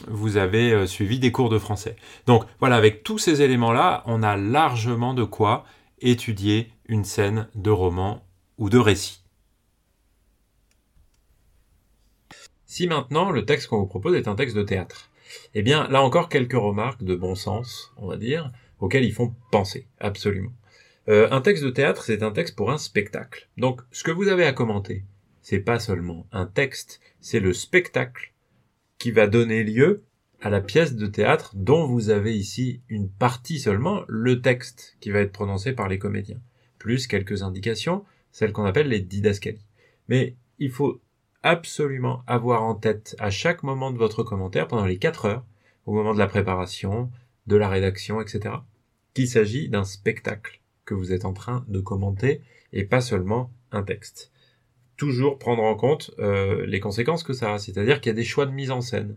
vous 0.08 0.36
avez 0.36 0.72
euh, 0.72 0.86
suivi 0.86 1.18
des 1.18 1.32
cours 1.32 1.48
de 1.48 1.58
français. 1.58 1.96
Donc 2.26 2.44
voilà, 2.60 2.76
avec 2.76 3.02
tous 3.02 3.18
ces 3.18 3.42
éléments-là, 3.42 4.02
on 4.06 4.22
a 4.22 4.36
largement 4.36 5.14
de 5.14 5.24
quoi 5.24 5.64
étudier 6.00 6.72
une 6.86 7.04
scène 7.04 7.48
de 7.54 7.70
roman 7.70 8.24
ou 8.58 8.70
de 8.70 8.78
récit. 8.78 9.22
Si 12.66 12.86
maintenant 12.86 13.30
le 13.30 13.44
texte 13.44 13.68
qu'on 13.68 13.80
vous 13.80 13.86
propose 13.86 14.14
est 14.14 14.28
un 14.28 14.34
texte 14.34 14.56
de 14.56 14.62
théâtre, 14.62 15.10
eh 15.54 15.62
bien 15.62 15.88
là 15.88 16.02
encore 16.02 16.28
quelques 16.28 16.52
remarques 16.52 17.02
de 17.02 17.14
bon 17.14 17.34
sens, 17.34 17.92
on 17.96 18.06
va 18.06 18.16
dire, 18.16 18.50
auxquelles 18.80 19.04
ils 19.04 19.12
font 19.12 19.34
penser, 19.50 19.86
absolument. 20.00 20.52
Euh, 21.08 21.28
un 21.30 21.40
texte 21.40 21.64
de 21.64 21.70
théâtre, 21.70 22.04
c'est 22.04 22.22
un 22.22 22.30
texte 22.30 22.56
pour 22.56 22.70
un 22.70 22.78
spectacle. 22.78 23.48
Donc 23.56 23.80
ce 23.90 24.04
que 24.04 24.10
vous 24.10 24.28
avez 24.28 24.44
à 24.44 24.52
commenter, 24.52 25.04
c'est 25.42 25.60
pas 25.60 25.78
seulement 25.78 26.26
un 26.32 26.46
texte, 26.46 27.00
c'est 27.20 27.40
le 27.40 27.52
spectacle 27.52 28.32
qui 28.98 29.10
va 29.10 29.26
donner 29.26 29.64
lieu 29.64 30.04
à 30.40 30.50
la 30.50 30.60
pièce 30.60 30.94
de 30.94 31.06
théâtre 31.06 31.52
dont 31.54 31.86
vous 31.86 32.10
avez 32.10 32.36
ici 32.36 32.80
une 32.88 33.08
partie 33.08 33.58
seulement, 33.58 34.02
le 34.08 34.40
texte 34.40 34.96
qui 35.00 35.10
va 35.10 35.20
être 35.20 35.32
prononcé 35.32 35.72
par 35.72 35.88
les 35.88 35.98
comédiens, 35.98 36.40
plus 36.78 37.06
quelques 37.06 37.42
indications, 37.42 38.04
celles 38.32 38.52
qu'on 38.52 38.64
appelle 38.64 38.88
les 38.88 39.00
didascalies. 39.00 39.66
Mais 40.08 40.36
il 40.58 40.70
faut 40.70 41.00
absolument 41.42 42.22
avoir 42.26 42.62
en 42.62 42.74
tête 42.74 43.16
à 43.18 43.30
chaque 43.30 43.62
moment 43.62 43.90
de 43.90 43.98
votre 43.98 44.22
commentaire, 44.22 44.68
pendant 44.68 44.86
les 44.86 44.98
quatre 44.98 45.26
heures, 45.26 45.44
au 45.86 45.92
moment 45.92 46.14
de 46.14 46.18
la 46.18 46.28
préparation, 46.28 47.10
de 47.46 47.56
la 47.56 47.68
rédaction, 47.68 48.20
etc., 48.20 48.56
qu'il 49.14 49.28
s'agit 49.28 49.68
d'un 49.68 49.84
spectacle 49.84 50.60
que 50.84 50.94
vous 50.94 51.12
êtes 51.12 51.24
en 51.24 51.32
train 51.32 51.64
de 51.68 51.80
commenter 51.80 52.40
et 52.72 52.84
pas 52.84 53.00
seulement 53.00 53.50
un 53.70 53.82
texte 53.82 54.31
toujours 54.96 55.38
prendre 55.38 55.62
en 55.62 55.74
compte 55.74 56.10
euh, 56.18 56.66
les 56.66 56.80
conséquences 56.80 57.22
que 57.22 57.32
ça 57.32 57.54
a, 57.54 57.58
c'est-à-dire 57.58 58.00
qu'il 58.00 58.10
y 58.10 58.14
a 58.14 58.16
des 58.16 58.24
choix 58.24 58.46
de 58.46 58.52
mise 58.52 58.70
en 58.70 58.80
scène. 58.80 59.16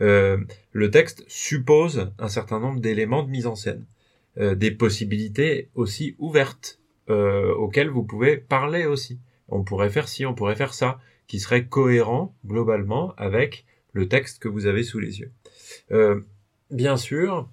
Euh, 0.00 0.38
le 0.72 0.90
texte 0.90 1.24
suppose 1.28 2.12
un 2.18 2.28
certain 2.28 2.60
nombre 2.60 2.80
d'éléments 2.80 3.22
de 3.22 3.30
mise 3.30 3.46
en 3.46 3.54
scène, 3.54 3.84
euh, 4.38 4.54
des 4.54 4.70
possibilités 4.70 5.68
aussi 5.74 6.16
ouvertes 6.18 6.78
auxquelles 7.08 7.90
vous 7.90 8.04
pouvez 8.04 8.38
parler 8.38 8.86
aussi. 8.86 9.18
On 9.48 9.64
pourrait 9.64 9.90
faire 9.90 10.08
ci, 10.08 10.24
on 10.24 10.32
pourrait 10.32 10.56
faire 10.56 10.72
ça, 10.72 10.98
qui 11.26 11.40
serait 11.40 11.66
cohérent 11.66 12.34
globalement 12.46 13.12
avec 13.18 13.66
le 13.92 14.08
texte 14.08 14.38
que 14.38 14.48
vous 14.48 14.64
avez 14.64 14.82
sous 14.82 14.98
les 14.98 15.20
yeux. 15.20 15.30
bien 16.70 16.96
sûr, 16.96 17.50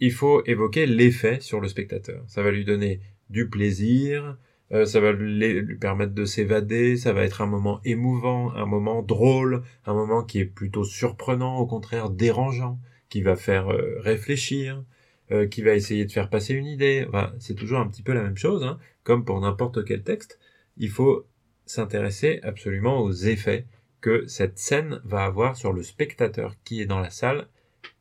il 0.00 0.12
faut 0.12 0.42
évoquer 0.46 0.86
l'effet 0.86 1.40
sur 1.40 1.60
le 1.60 1.68
spectateur. 1.68 2.24
Ça 2.26 2.42
va 2.42 2.52
lui 2.52 2.64
donner 2.64 3.00
du 3.28 3.50
plaisir, 3.50 4.38
euh, 4.72 4.86
ça 4.86 5.00
va 5.00 5.12
lui, 5.12 5.76
permettre 5.76 6.14
de 6.14 6.24
s'évader, 6.24 6.96
ça 6.96 7.12
va 7.12 7.24
être 7.24 7.42
un 7.42 7.46
moment 7.46 7.80
émouvant, 7.84 8.54
un 8.54 8.64
moment 8.64 9.02
drôle, 9.02 9.62
un 9.84 9.92
moment 9.92 10.24
qui 10.24 10.40
est 10.40 10.46
plutôt 10.46 10.84
surprenant, 10.84 11.58
au 11.58 11.66
contraire 11.66 12.08
dérangeant, 12.08 12.80
qui 13.10 13.20
va 13.20 13.36
faire 13.36 13.70
euh, 13.70 13.98
réfléchir, 14.00 14.82
euh, 15.30 15.46
qui 15.46 15.60
va 15.60 15.74
essayer 15.74 16.06
de 16.06 16.12
faire 16.12 16.30
passer 16.30 16.54
une 16.54 16.66
idée. 16.66 17.06
C'est 17.38 17.54
toujours 17.54 17.80
un 17.80 17.88
petit 17.88 18.02
peu 18.02 18.12
la 18.12 18.22
même 18.22 18.38
chose, 18.38 18.64
hein, 18.64 18.78
comme 19.04 19.24
pour 19.24 19.40
n'importe 19.40 19.84
quel 19.84 20.02
texte. 20.02 20.38
Il 20.78 20.88
faut 20.88 21.26
s'intéresser 21.66 22.40
absolument 22.42 23.02
aux 23.02 23.12
effets 23.12 23.66
que 24.00 24.26
cette 24.26 24.58
scène 24.58 25.00
va 25.04 25.24
avoir 25.24 25.56
sur 25.56 25.72
le 25.72 25.82
spectateur 25.82 26.56
qui 26.64 26.80
est 26.80 26.86
dans 26.86 26.98
la 26.98 27.10
salle 27.10 27.46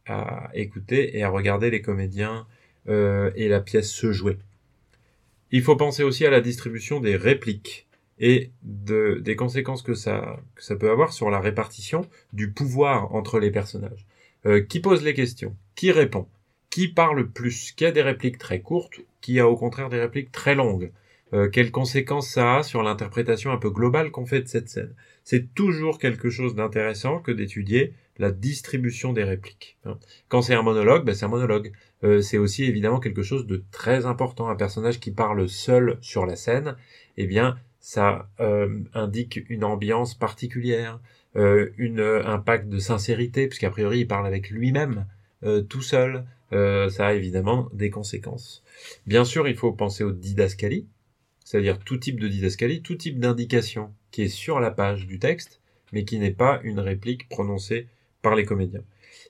à 0.07 0.49
écouter 0.53 1.17
et 1.17 1.23
à 1.23 1.29
regarder 1.29 1.69
les 1.69 1.81
comédiens 1.81 2.47
et 2.87 3.47
la 3.47 3.59
pièce 3.59 3.91
se 3.91 4.11
jouer. 4.11 4.39
Il 5.51 5.61
faut 5.63 5.75
penser 5.75 6.03
aussi 6.03 6.25
à 6.25 6.29
la 6.29 6.41
distribution 6.41 6.99
des 6.99 7.15
répliques 7.15 7.87
et 8.19 8.51
de, 8.63 9.19
des 9.23 9.35
conséquences 9.35 9.81
que 9.81 9.93
ça, 9.93 10.39
que 10.55 10.63
ça 10.63 10.75
peut 10.75 10.89
avoir 10.91 11.11
sur 11.13 11.29
la 11.29 11.39
répartition 11.39 12.01
du 12.33 12.51
pouvoir 12.51 13.13
entre 13.15 13.39
les 13.39 13.51
personnages. 13.51 14.05
euh, 14.45 14.61
qui 14.61 14.79
pose 14.79 15.03
les 15.03 15.13
questions, 15.13 15.55
qui 15.75 15.91
répond, 15.91 16.27
qui 16.69 16.87
parle 16.87 17.29
plus, 17.29 17.71
qui 17.73 17.85
a 17.85 17.91
des 17.91 18.01
répliques 18.01 18.37
très 18.37 18.61
courtes, 18.61 19.01
qui 19.21 19.39
a 19.39 19.47
au 19.47 19.55
contraire 19.55 19.89
des 19.89 19.99
répliques 19.99 20.31
très 20.31 20.55
longues, 20.55 20.91
euh, 21.33 21.49
quelles 21.49 21.71
conséquences 21.71 22.29
ça 22.29 22.57
a 22.57 22.63
sur 22.63 22.83
l'interprétation 22.83 23.51
un 23.51 23.57
peu 23.57 23.69
globale 23.69 24.11
qu'on 24.11 24.25
fait 24.25 24.41
de 24.41 24.47
cette 24.47 24.69
scène? 24.69 24.93
C'est 25.23 25.53
toujours 25.53 25.99
quelque 25.99 26.29
chose 26.29 26.55
d'intéressant 26.55 27.19
que 27.19 27.31
d'étudier 27.31 27.93
la 28.17 28.31
distribution 28.31 29.13
des 29.13 29.23
répliques. 29.23 29.77
Hein. 29.85 29.97
Quand 30.27 30.41
c'est 30.41 30.55
un 30.55 30.61
monologue, 30.61 31.05
ben 31.05 31.15
c'est 31.15 31.25
un 31.25 31.29
monologue. 31.29 31.71
Euh, 32.03 32.21
c'est 32.21 32.37
aussi 32.37 32.63
évidemment 32.63 32.99
quelque 32.99 33.23
chose 33.23 33.45
de 33.45 33.63
très 33.71 34.05
important. 34.05 34.49
Un 34.49 34.55
personnage 34.55 34.99
qui 34.99 35.11
parle 35.11 35.47
seul 35.47 35.97
sur 36.01 36.25
la 36.25 36.35
scène, 36.35 36.75
eh 37.17 37.27
bien, 37.27 37.57
ça 37.79 38.29
euh, 38.39 38.79
indique 38.93 39.41
une 39.49 39.63
ambiance 39.63 40.13
particulière, 40.15 40.99
euh, 41.35 41.69
un 42.25 42.39
pacte 42.39 42.69
de 42.69 42.79
sincérité, 42.79 43.47
puisqu'a 43.47 43.69
priori 43.69 43.99
il 43.99 44.07
parle 44.07 44.27
avec 44.27 44.49
lui-même, 44.49 45.05
tout 45.69 45.81
seul. 45.81 46.25
ça 46.51 47.07
a 47.07 47.13
évidemment 47.13 47.67
des 47.73 47.89
conséquences. 47.89 48.63
Bien 49.07 49.25
sûr, 49.25 49.47
il 49.47 49.55
faut 49.55 49.71
penser 49.71 50.03
au 50.03 50.11
didascalie, 50.11 50.85
c'est-à-dire 51.43 51.79
tout 51.79 51.97
type 51.97 52.19
de 52.19 52.27
didascalie, 52.27 52.83
tout 52.83 52.93
type 52.93 53.19
d'indication 53.19 53.91
qui 54.11 54.23
est 54.23 54.27
sur 54.27 54.59
la 54.59 54.69
page 54.69 55.07
du 55.07 55.17
texte, 55.17 55.61
mais 55.93 56.05
qui 56.05 56.19
n'est 56.19 56.31
pas 56.31 56.59
une 56.63 56.79
réplique 56.79 57.27
prononcée 57.27 57.87
par 58.21 58.35
les 58.35 58.45
comédiens. 58.45 58.83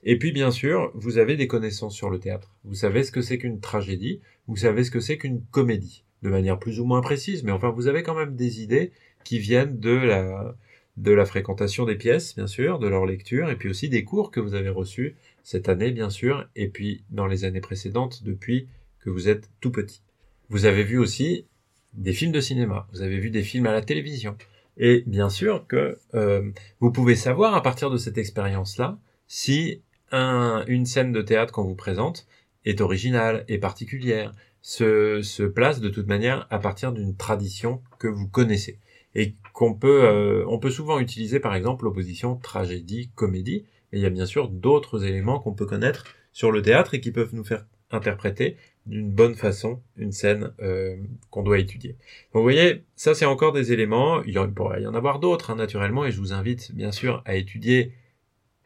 Et 0.04 0.18
puis 0.18 0.32
bien 0.32 0.50
sûr, 0.50 0.90
vous 0.94 1.18
avez 1.18 1.36
des 1.36 1.46
connaissances 1.46 1.94
sur 1.94 2.10
le 2.10 2.18
théâtre. 2.18 2.54
Vous 2.64 2.74
savez 2.74 3.04
ce 3.04 3.12
que 3.12 3.22
c'est 3.22 3.38
qu'une 3.38 3.60
tragédie, 3.60 4.20
vous 4.46 4.56
savez 4.56 4.84
ce 4.84 4.90
que 4.90 5.00
c'est 5.00 5.18
qu'une 5.18 5.42
comédie, 5.50 6.04
de 6.22 6.28
manière 6.28 6.58
plus 6.58 6.80
ou 6.80 6.84
moins 6.84 7.00
précise, 7.00 7.44
mais 7.44 7.52
enfin 7.52 7.70
vous 7.70 7.88
avez 7.88 8.02
quand 8.02 8.14
même 8.14 8.36
des 8.36 8.62
idées 8.62 8.92
qui 9.24 9.38
viennent 9.38 9.78
de 9.78 9.90
la 9.90 10.56
de 10.96 11.12
la 11.12 11.24
fréquentation 11.24 11.86
des 11.86 11.96
pièces, 11.96 12.34
bien 12.36 12.46
sûr, 12.46 12.78
de 12.78 12.86
leur 12.86 13.06
lecture, 13.06 13.48
et 13.48 13.56
puis 13.56 13.68
aussi 13.68 13.88
des 13.88 14.04
cours 14.04 14.30
que 14.30 14.40
vous 14.40 14.54
avez 14.54 14.68
reçus 14.68 15.16
cette 15.42 15.68
année, 15.68 15.90
bien 15.90 16.10
sûr, 16.10 16.46
et 16.54 16.68
puis 16.68 17.02
dans 17.10 17.26
les 17.26 17.44
années 17.44 17.60
précédentes, 17.60 18.22
depuis 18.24 18.68
que 19.00 19.10
vous 19.10 19.28
êtes 19.28 19.48
tout 19.60 19.70
petit. 19.70 20.02
Vous 20.50 20.66
avez 20.66 20.84
vu 20.84 20.98
aussi 20.98 21.46
des 21.94 22.12
films 22.12 22.32
de 22.32 22.40
cinéma, 22.40 22.86
vous 22.92 23.02
avez 23.02 23.18
vu 23.18 23.30
des 23.30 23.42
films 23.42 23.66
à 23.66 23.72
la 23.72 23.80
télévision, 23.80 24.36
et 24.76 25.02
bien 25.06 25.30
sûr 25.30 25.66
que 25.66 25.98
euh, 26.14 26.50
vous 26.80 26.92
pouvez 26.92 27.16
savoir 27.16 27.54
à 27.54 27.62
partir 27.62 27.90
de 27.90 27.96
cette 27.96 28.18
expérience-là 28.18 28.98
si 29.34 29.80
un, 30.10 30.62
une 30.66 30.84
scène 30.84 31.10
de 31.10 31.22
théâtre 31.22 31.54
qu'on 31.54 31.64
vous 31.64 31.74
présente 31.74 32.26
est 32.66 32.82
originale 32.82 33.46
et 33.48 33.56
particulière, 33.56 34.34
se, 34.60 35.22
se 35.22 35.42
place 35.42 35.80
de 35.80 35.88
toute 35.88 36.06
manière 36.06 36.46
à 36.50 36.58
partir 36.58 36.92
d'une 36.92 37.16
tradition 37.16 37.80
que 37.98 38.08
vous 38.08 38.28
connaissez 38.28 38.78
et 39.14 39.34
qu'on 39.54 39.72
peut 39.72 40.04
euh, 40.04 40.44
on 40.48 40.58
peut 40.58 40.70
souvent 40.70 41.00
utiliser 41.00 41.40
par 41.40 41.54
exemple 41.54 41.86
l'opposition 41.86 42.36
tragédie 42.36 43.10
comédie 43.14 43.64
mais 43.90 44.00
il 44.00 44.02
y 44.02 44.06
a 44.06 44.10
bien 44.10 44.26
sûr 44.26 44.48
d'autres 44.48 45.02
éléments 45.06 45.40
qu'on 45.40 45.54
peut 45.54 45.64
connaître 45.64 46.04
sur 46.34 46.52
le 46.52 46.60
théâtre 46.60 46.92
et 46.92 47.00
qui 47.00 47.10
peuvent 47.10 47.34
nous 47.34 47.42
faire 47.42 47.64
interpréter 47.90 48.58
d'une 48.84 49.10
bonne 49.10 49.34
façon 49.34 49.80
une 49.96 50.12
scène 50.12 50.52
euh, 50.60 50.96
qu'on 51.30 51.42
doit 51.42 51.58
étudier. 51.58 51.92
Donc 51.92 52.40
vous 52.40 52.42
voyez, 52.42 52.84
ça 52.96 53.14
c'est 53.14 53.24
encore 53.24 53.52
des 53.52 53.72
éléments, 53.72 54.22
il 54.24 54.34
y 54.34 54.38
en, 54.38 54.50
pourrait 54.50 54.82
y 54.82 54.86
en 54.86 54.94
avoir 54.94 55.20
d'autres 55.20 55.50
hein, 55.50 55.56
naturellement, 55.56 56.04
et 56.04 56.10
je 56.10 56.20
vous 56.20 56.34
invite 56.34 56.74
bien 56.74 56.92
sûr 56.92 57.22
à 57.24 57.34
étudier 57.34 57.92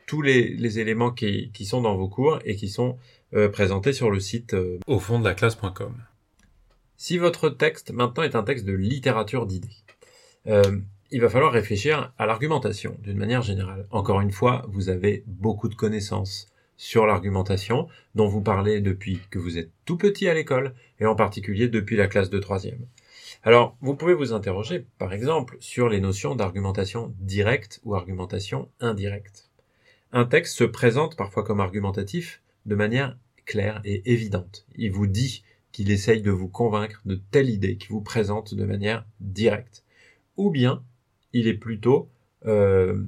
tous 0.06 0.22
les, 0.22 0.78
éléments 0.78 1.10
qui, 1.10 1.50
sont 1.64 1.82
dans 1.82 1.96
vos 1.96 2.08
cours 2.08 2.38
et 2.44 2.56
qui 2.56 2.68
sont 2.68 2.96
euh, 3.34 3.48
présentés 3.48 3.92
sur 3.92 4.10
le 4.10 4.20
site 4.20 4.54
euh, 4.54 4.78
au 4.86 4.98
fond 4.98 5.18
de 5.18 5.24
la 5.24 5.34
classe.com. 5.34 5.94
Si 6.96 7.18
votre 7.18 7.50
texte 7.50 7.92
maintenant 7.92 8.22
est 8.22 8.36
un 8.36 8.42
texte 8.42 8.64
de 8.64 8.72
littérature 8.72 9.46
d'idées, 9.46 9.68
il 11.10 11.20
va 11.20 11.28
falloir 11.28 11.52
réfléchir 11.52 12.12
à 12.18 12.26
l'argumentation 12.26 12.96
d'une 13.02 13.18
manière 13.18 13.42
générale. 13.42 13.86
Encore 13.90 14.20
une 14.20 14.32
fois, 14.32 14.64
vous 14.68 14.88
avez 14.88 15.22
beaucoup 15.26 15.68
de 15.68 15.74
connaissances 15.74 16.48
sur 16.76 17.06
l'argumentation 17.06 17.88
dont 18.14 18.28
vous 18.28 18.42
parlez 18.42 18.80
depuis 18.80 19.20
que 19.30 19.38
vous 19.38 19.58
êtes 19.58 19.70
tout 19.84 19.96
petit 19.96 20.28
à 20.28 20.34
l'école 20.34 20.74
et 21.00 21.06
en 21.06 21.14
particulier 21.14 21.68
depuis 21.68 21.96
la 21.96 22.08
classe 22.08 22.30
de 22.30 22.38
troisième. 22.38 22.86
Alors, 23.42 23.76
vous 23.80 23.94
pouvez 23.94 24.14
vous 24.14 24.32
interroger, 24.32 24.86
par 24.98 25.12
exemple, 25.12 25.56
sur 25.60 25.88
les 25.88 26.00
notions 26.00 26.34
d'argumentation 26.34 27.14
directe 27.20 27.80
ou 27.84 27.94
argumentation 27.94 28.68
indirecte. 28.80 29.45
Un 30.16 30.24
texte 30.24 30.56
se 30.56 30.64
présente 30.64 31.14
parfois 31.14 31.44
comme 31.44 31.60
argumentatif 31.60 32.40
de 32.64 32.74
manière 32.74 33.18
claire 33.44 33.82
et 33.84 34.00
évidente. 34.10 34.64
Il 34.74 34.90
vous 34.90 35.06
dit 35.06 35.44
qu'il 35.72 35.90
essaye 35.90 36.22
de 36.22 36.30
vous 36.30 36.48
convaincre 36.48 37.02
de 37.04 37.16
telle 37.30 37.50
idée 37.50 37.76
qui 37.76 37.88
vous 37.88 38.00
présente 38.00 38.54
de 38.54 38.64
manière 38.64 39.04
directe. 39.20 39.84
Ou 40.38 40.48
bien, 40.48 40.82
il 41.34 41.48
est 41.48 41.58
plutôt 41.58 42.08
euh, 42.46 43.04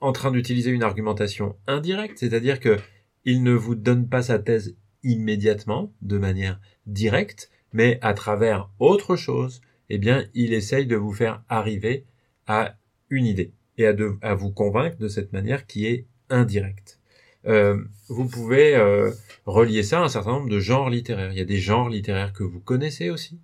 en 0.00 0.10
train 0.10 0.32
d'utiliser 0.32 0.72
une 0.72 0.82
argumentation 0.82 1.54
indirecte, 1.68 2.18
c'est-à-dire 2.18 2.58
que 2.58 2.78
il 3.24 3.44
ne 3.44 3.52
vous 3.52 3.76
donne 3.76 4.08
pas 4.08 4.22
sa 4.22 4.40
thèse 4.40 4.74
immédiatement, 5.04 5.92
de 6.02 6.18
manière 6.18 6.60
directe, 6.88 7.48
mais 7.72 8.00
à 8.02 8.12
travers 8.12 8.68
autre 8.80 9.14
chose, 9.14 9.60
eh 9.88 10.00
il 10.34 10.52
essaye 10.52 10.86
de 10.86 10.96
vous 10.96 11.12
faire 11.12 11.44
arriver 11.48 12.06
à 12.48 12.74
une 13.08 13.26
idée 13.26 13.52
et 13.78 13.86
à, 13.86 13.94
à 14.22 14.34
vous 14.34 14.50
convaincre 14.50 14.98
de 14.98 15.08
cette 15.08 15.32
manière 15.32 15.66
qui 15.66 15.86
est 15.86 16.06
indirecte. 16.30 16.98
Euh, 17.46 17.82
vous 18.08 18.28
pouvez 18.28 18.76
euh, 18.76 19.10
relier 19.46 19.82
ça 19.82 20.00
à 20.00 20.04
un 20.04 20.08
certain 20.08 20.32
nombre 20.32 20.48
de 20.48 20.60
genres 20.60 20.90
littéraires. 20.90 21.32
Il 21.32 21.38
y 21.38 21.42
a 21.42 21.46
des 21.46 21.58
genres 21.58 21.88
littéraires 21.88 22.32
que 22.32 22.44
vous 22.44 22.60
connaissez 22.60 23.10
aussi, 23.10 23.38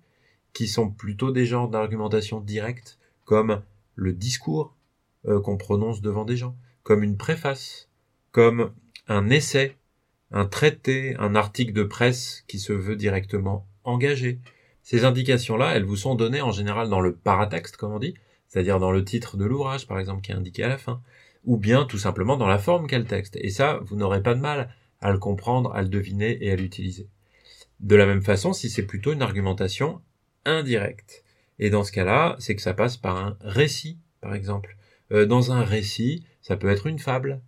qui 0.53 0.67
sont 0.67 0.89
plutôt 0.89 1.31
des 1.31 1.45
genres 1.45 1.69
d'argumentation 1.69 2.39
directe, 2.39 2.97
comme 3.25 3.61
le 3.95 4.13
discours, 4.13 4.75
euh, 5.27 5.41
qu'on 5.41 5.57
prononce 5.57 6.01
devant 6.01 6.25
des 6.25 6.37
gens, 6.37 6.55
comme 6.83 7.03
une 7.03 7.17
préface, 7.17 7.89
comme 8.31 8.71
un 9.07 9.29
essai, 9.29 9.75
un 10.31 10.45
traité, 10.45 11.15
un 11.17 11.35
article 11.35 11.73
de 11.73 11.83
presse 11.83 12.43
qui 12.47 12.59
se 12.59 12.73
veut 12.73 12.95
directement 12.95 13.67
engagé. 13.83 14.39
Ces 14.83 15.03
indications-là, 15.03 15.75
elles 15.75 15.83
vous 15.83 15.97
sont 15.97 16.15
données 16.15 16.41
en 16.41 16.51
général 16.51 16.89
dans 16.89 17.01
le 17.01 17.13
paratexte, 17.15 17.75
comme 17.77 17.91
on 17.91 17.99
dit, 17.99 18.13
c'est-à-dire 18.49 18.79
dans 18.79 18.91
le 18.91 19.05
titre 19.05 19.37
de 19.37 19.45
l'ouvrage, 19.45 19.87
par 19.87 19.99
exemple, 19.99 20.21
qui 20.21 20.31
est 20.31 20.35
indiqué 20.35 20.63
à 20.63 20.67
la 20.67 20.77
fin, 20.77 21.01
ou 21.45 21.57
bien 21.57 21.85
tout 21.85 21.97
simplement 21.97 22.35
dans 22.35 22.47
la 22.47 22.57
forme 22.57 22.87
qu'a 22.87 22.99
le 22.99 23.05
texte. 23.05 23.37
Et 23.37 23.49
ça, 23.49 23.79
vous 23.83 23.95
n'aurez 23.95 24.21
pas 24.21 24.33
de 24.35 24.41
mal 24.41 24.73
à 24.99 25.11
le 25.11 25.19
comprendre, 25.19 25.73
à 25.73 25.81
le 25.81 25.87
deviner 25.87 26.37
et 26.43 26.51
à 26.51 26.55
l'utiliser. 26.55 27.07
De 27.79 27.95
la 27.95 28.05
même 28.05 28.21
façon, 28.21 28.51
si 28.51 28.69
c'est 28.69 28.85
plutôt 28.85 29.13
une 29.13 29.21
argumentation 29.21 30.01
indirecte. 30.45 31.23
Et 31.59 31.69
dans 31.69 31.83
ce 31.83 31.91
cas-là, 31.91 32.35
c'est 32.39 32.55
que 32.55 32.61
ça 32.61 32.73
passe 32.73 32.97
par 32.97 33.15
un 33.17 33.37
récit, 33.41 33.99
par 34.19 34.33
exemple. 34.33 34.75
Euh, 35.11 35.25
dans 35.25 35.51
un 35.51 35.63
récit, 35.63 36.25
ça 36.41 36.57
peut 36.57 36.69
être 36.69 36.87
une 36.87 36.99
fable. 36.99 37.41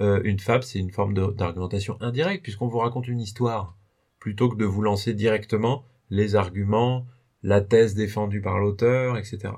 Euh, 0.00 0.20
une 0.24 0.38
fable, 0.38 0.64
c'est 0.64 0.78
une 0.78 0.90
forme 0.90 1.14
d'argumentation 1.34 1.96
indirecte, 2.00 2.42
puisqu'on 2.42 2.68
vous 2.68 2.78
raconte 2.78 3.08
une 3.08 3.20
histoire, 3.20 3.76
plutôt 4.18 4.48
que 4.48 4.56
de 4.56 4.64
vous 4.64 4.82
lancer 4.82 5.14
directement 5.14 5.84
les 6.10 6.36
arguments, 6.36 7.06
la 7.42 7.60
thèse 7.60 7.94
défendue 7.94 8.40
par 8.40 8.58
l'auteur, 8.58 9.16
etc. 9.16 9.54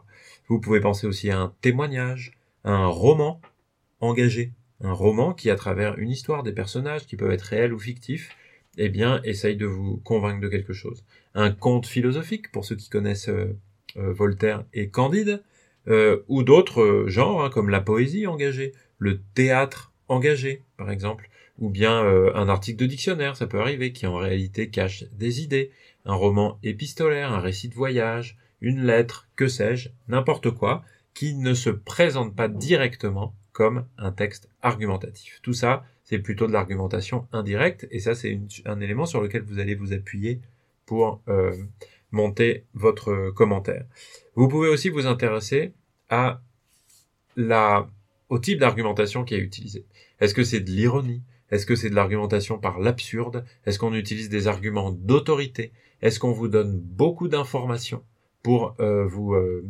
Vous 0.50 0.58
pouvez 0.58 0.80
penser 0.80 1.06
aussi 1.06 1.30
à 1.30 1.38
un 1.38 1.54
témoignage, 1.60 2.32
à 2.64 2.72
un 2.72 2.88
roman 2.88 3.40
engagé, 4.00 4.50
un 4.80 4.92
roman 4.92 5.32
qui, 5.32 5.48
à 5.48 5.54
travers 5.54 5.96
une 5.96 6.10
histoire, 6.10 6.42
des 6.42 6.50
personnages 6.50 7.06
qui 7.06 7.16
peuvent 7.16 7.30
être 7.30 7.42
réels 7.42 7.72
ou 7.72 7.78
fictifs, 7.78 8.36
eh 8.76 8.88
bien, 8.88 9.22
essaye 9.22 9.56
de 9.56 9.66
vous 9.66 9.98
convaincre 9.98 10.40
de 10.40 10.48
quelque 10.48 10.72
chose. 10.72 11.04
Un 11.34 11.52
conte 11.52 11.86
philosophique, 11.86 12.50
pour 12.50 12.64
ceux 12.64 12.74
qui 12.74 12.90
connaissent 12.90 13.28
euh, 13.28 13.56
Voltaire 13.94 14.64
et 14.74 14.88
Candide, 14.88 15.44
euh, 15.86 16.24
ou 16.26 16.42
d'autres 16.42 16.82
euh, 16.82 17.08
genres, 17.08 17.44
hein, 17.44 17.50
comme 17.50 17.70
la 17.70 17.80
poésie 17.80 18.26
engagée, 18.26 18.72
le 18.98 19.20
théâtre 19.34 19.92
engagé, 20.08 20.64
par 20.76 20.90
exemple, 20.90 21.30
ou 21.60 21.70
bien 21.70 22.02
euh, 22.04 22.32
un 22.34 22.48
article 22.48 22.80
de 22.80 22.86
dictionnaire, 22.86 23.36
ça 23.36 23.46
peut 23.46 23.60
arriver, 23.60 23.92
qui 23.92 24.04
en 24.04 24.16
réalité 24.16 24.68
cache 24.68 25.04
des 25.12 25.42
idées, 25.42 25.70
un 26.04 26.14
roman 26.14 26.58
épistolaire, 26.64 27.32
un 27.32 27.38
récit 27.38 27.68
de 27.68 27.74
voyage, 27.74 28.36
une 28.60 28.84
lettre, 28.84 29.28
que 29.36 29.48
sais-je, 29.48 29.88
n'importe 30.08 30.50
quoi, 30.50 30.84
qui 31.14 31.34
ne 31.34 31.54
se 31.54 31.70
présente 31.70 32.34
pas 32.36 32.48
directement 32.48 33.34
comme 33.52 33.86
un 33.98 34.12
texte 34.12 34.48
argumentatif. 34.62 35.40
Tout 35.42 35.52
ça, 35.52 35.84
c'est 36.04 36.18
plutôt 36.18 36.46
de 36.46 36.52
l'argumentation 36.52 37.26
indirecte, 37.32 37.86
et 37.90 38.00
ça, 38.00 38.14
c'est 38.14 38.40
un 38.64 38.80
élément 38.80 39.06
sur 39.06 39.20
lequel 39.20 39.42
vous 39.42 39.58
allez 39.58 39.74
vous 39.74 39.92
appuyer 39.92 40.40
pour 40.86 41.22
monter 42.10 42.64
votre 42.74 43.30
commentaire. 43.30 43.84
Vous 44.34 44.48
pouvez 44.48 44.68
aussi 44.68 44.88
vous 44.88 45.06
intéresser 45.06 45.72
au 47.36 48.38
type 48.38 48.58
d'argumentation 48.58 49.24
qui 49.24 49.34
est 49.34 49.40
utilisé. 49.40 49.84
Est-ce 50.20 50.34
que 50.34 50.44
c'est 50.44 50.60
de 50.60 50.70
l'ironie? 50.70 51.22
Est-ce 51.50 51.66
que 51.66 51.74
c'est 51.74 51.90
de 51.90 51.96
l'argumentation 51.96 52.58
par 52.58 52.78
l'absurde? 52.78 53.44
Est-ce 53.66 53.78
qu'on 53.78 53.94
utilise 53.94 54.28
des 54.28 54.46
arguments 54.46 54.92
d'autorité? 54.92 55.72
Est-ce 56.02 56.20
qu'on 56.20 56.32
vous 56.32 56.48
donne 56.48 56.78
beaucoup 56.78 57.28
d'informations? 57.28 58.04
Pour 58.42 58.74
euh, 58.80 59.06
vous, 59.06 59.34
euh, 59.34 59.64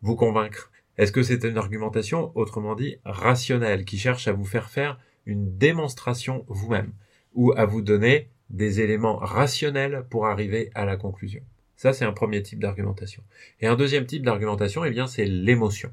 vous 0.00 0.16
convaincre 0.16 0.70
Est-ce 0.98 1.12
que 1.12 1.22
c'est 1.22 1.44
une 1.44 1.58
argumentation, 1.58 2.32
autrement 2.34 2.74
dit, 2.74 2.96
rationnelle, 3.04 3.84
qui 3.84 3.98
cherche 3.98 4.28
à 4.28 4.32
vous 4.32 4.44
faire 4.44 4.70
faire 4.70 4.98
une 5.26 5.56
démonstration 5.56 6.44
vous-même 6.48 6.92
ou 7.34 7.52
à 7.56 7.64
vous 7.64 7.82
donner 7.82 8.28
des 8.50 8.80
éléments 8.80 9.16
rationnels 9.16 10.04
pour 10.10 10.26
arriver 10.26 10.70
à 10.74 10.84
la 10.84 10.96
conclusion? 10.96 11.42
Ça, 11.76 11.92
c'est 11.92 12.04
un 12.04 12.12
premier 12.12 12.42
type 12.42 12.60
d'argumentation. 12.60 13.22
Et 13.60 13.66
un 13.66 13.74
deuxième 13.74 14.06
type 14.06 14.24
d'argumentation, 14.24 14.84
eh 14.84 14.90
bien, 14.90 15.06
c'est 15.06 15.24
l'émotion. 15.24 15.92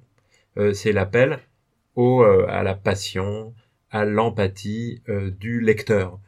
Euh, 0.57 0.73
c'est 0.73 0.91
l'appel 0.91 1.39
au, 1.95 2.23
euh, 2.23 2.45
à 2.47 2.63
la 2.63 2.75
passion, 2.75 3.53
à 3.89 4.05
l'empathie 4.05 5.01
euh, 5.09 5.31
du 5.31 5.61
lecteur. 5.61 6.19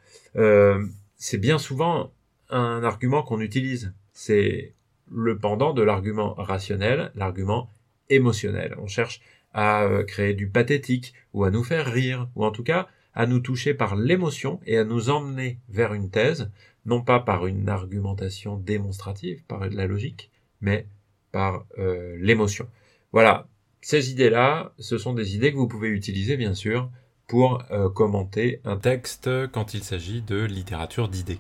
c'est 1.16 1.38
bien 1.38 1.60
souvent 1.60 2.12
un 2.50 2.84
argument 2.84 3.22
qu'on 3.22 3.40
utilise. 3.40 3.94
C'est 4.14 4.74
le 5.14 5.38
pendant 5.38 5.74
de 5.74 5.82
l'argument 5.82 6.34
rationnel, 6.36 7.12
l'argument 7.16 7.70
émotionnel. 8.10 8.76
On 8.80 8.88
cherche 8.88 9.22
à 9.54 9.88
créer 10.08 10.34
du 10.34 10.48
pathétique 10.48 11.14
ou 11.34 11.44
à 11.44 11.52
nous 11.52 11.64
faire 11.64 11.92
rire, 11.92 12.30
ou 12.36 12.46
en 12.46 12.52
tout 12.52 12.64
cas 12.64 12.88
à 13.14 13.26
nous 13.26 13.40
toucher 13.40 13.74
par 13.74 13.96
l'émotion 13.96 14.60
et 14.66 14.78
à 14.78 14.84
nous 14.84 15.10
emmener 15.10 15.60
vers 15.70 15.94
une 15.94 16.10
thèse, 16.10 16.50
non 16.86 17.02
pas 17.02 17.20
par 17.20 17.46
une 17.46 17.70
argumentation 17.70 18.58
démonstrative, 18.58 19.44
par 19.48 19.70
de 19.70 19.76
la 19.76 19.88
logique, 19.88 20.32
mais 20.62 20.88
par 21.32 21.66
euh, 21.78 22.18
l'émotion. 22.20 22.68
Voilà, 23.12 23.48
ces 23.82 24.12
idées-là, 24.12 24.74
ce 24.80 24.98
sont 24.98 25.14
des 25.14 25.36
idées 25.36 25.52
que 25.52 25.58
vous 25.58 25.68
pouvez 25.68 25.90
utiliser, 25.90 26.38
bien 26.38 26.54
sûr, 26.54 26.90
pour 27.28 27.64
euh, 27.72 27.90
commenter 27.90 28.62
un 28.66 28.78
texte 28.78 29.30
quand 29.52 29.74
il 29.74 29.84
s'agit 29.84 30.22
de 30.22 30.44
littérature 30.44 31.10
d'idées. 31.10 31.40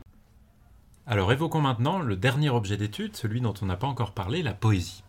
Alors 1.07 1.31
évoquons 1.31 1.61
maintenant 1.61 1.99
le 1.99 2.15
dernier 2.15 2.49
objet 2.49 2.77
d'étude, 2.77 3.15
celui 3.15 3.41
dont 3.41 3.53
on 3.61 3.65
n'a 3.65 3.77
pas 3.77 3.87
encore 3.87 4.11
parlé, 4.11 4.43
la 4.43 4.53
poésie. 4.53 5.03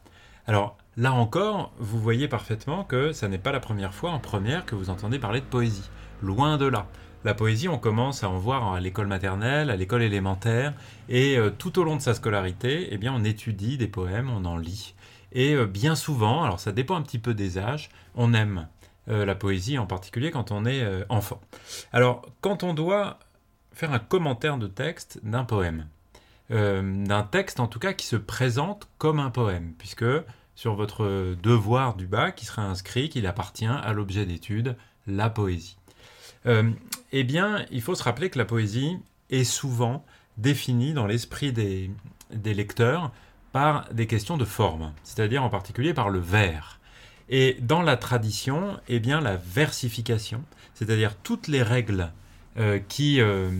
Alors 0.46 0.76
là 0.96 1.12
encore, 1.12 1.72
vous 1.78 2.00
voyez 2.00 2.28
parfaitement 2.28 2.84
que 2.84 3.12
ça 3.12 3.28
n'est 3.28 3.38
pas 3.38 3.52
la 3.52 3.60
première 3.60 3.94
fois 3.94 4.10
en 4.10 4.18
première 4.18 4.64
que 4.64 4.74
vous 4.74 4.90
entendez 4.90 5.18
parler 5.18 5.40
de 5.40 5.46
poésie. 5.46 5.88
Loin 6.22 6.56
de 6.56 6.66
là. 6.66 6.86
La 7.24 7.34
poésie, 7.34 7.68
on 7.68 7.78
commence 7.78 8.24
à 8.24 8.28
en 8.28 8.38
voir 8.38 8.72
à 8.72 8.80
l'école 8.80 9.06
maternelle, 9.06 9.70
à 9.70 9.76
l'école 9.76 10.02
élémentaire, 10.02 10.74
et 11.08 11.36
euh, 11.38 11.50
tout 11.50 11.78
au 11.78 11.84
long 11.84 11.94
de 11.94 12.00
sa 12.00 12.14
scolarité, 12.14 12.88
eh 12.90 12.98
bien, 12.98 13.14
on 13.14 13.22
étudie 13.22 13.78
des 13.78 13.86
poèmes, 13.86 14.28
on 14.28 14.44
en 14.44 14.56
lit. 14.56 14.96
Et 15.30 15.54
euh, 15.54 15.66
bien 15.66 15.94
souvent, 15.94 16.42
alors 16.42 16.58
ça 16.58 16.72
dépend 16.72 16.96
un 16.96 17.02
petit 17.02 17.20
peu 17.20 17.32
des 17.32 17.58
âges, 17.58 17.90
on 18.16 18.34
aime 18.34 18.66
euh, 19.08 19.24
la 19.24 19.36
poésie, 19.36 19.78
en 19.78 19.86
particulier 19.86 20.32
quand 20.32 20.50
on 20.50 20.66
est 20.66 20.84
enfant. 21.08 21.40
Alors, 21.92 22.22
quand 22.40 22.64
on 22.64 22.74
doit 22.74 23.20
faire 23.72 23.92
un 23.92 23.98
commentaire 23.98 24.58
de 24.58 24.66
texte 24.66 25.20
d'un 25.22 25.44
poème, 25.44 25.86
d'un 26.50 27.22
texte 27.22 27.60
en 27.60 27.66
tout 27.66 27.78
cas 27.78 27.94
qui 27.94 28.06
se 28.06 28.16
présente 28.16 28.88
comme 28.98 29.20
un 29.20 29.30
poème, 29.30 29.72
puisque 29.78 30.04
sur 30.54 30.74
votre 30.74 31.34
devoir 31.42 31.96
du 31.96 32.06
bac, 32.06 32.40
il 32.42 32.44
sera 32.44 32.62
inscrit 32.62 33.08
qu'il 33.08 33.26
appartient 33.26 33.66
à 33.66 33.92
l'objet 33.92 34.26
d'étude, 34.26 34.76
la 35.06 35.30
poésie. 35.30 35.76
Euh, 36.46 36.70
eh 37.12 37.24
bien, 37.24 37.64
il 37.70 37.82
faut 37.82 37.94
se 37.94 38.02
rappeler 38.02 38.30
que 38.30 38.38
la 38.38 38.44
poésie 38.44 38.98
est 39.30 39.44
souvent 39.44 40.04
définie 40.38 40.92
dans 40.92 41.06
l'esprit 41.06 41.52
des, 41.52 41.90
lecteurs 42.44 43.12
par 43.52 43.92
des 43.92 44.06
questions 44.06 44.36
de 44.36 44.44
forme, 44.44 44.92
c'est-à-dire 45.04 45.42
en 45.42 45.50
particulier 45.50 45.94
par 45.94 46.10
le 46.10 46.18
vers. 46.18 46.80
Et 47.28 47.56
dans 47.60 47.82
la 47.82 47.96
tradition, 47.96 48.78
eh 48.88 48.98
bien, 48.98 49.20
la 49.20 49.36
versification, 49.36 50.42
c'est-à-dire 50.74 51.14
toutes 51.16 51.48
les 51.48 51.62
règles 51.62 52.10
euh, 52.58 52.78
qui, 52.86 53.20
euh, 53.20 53.50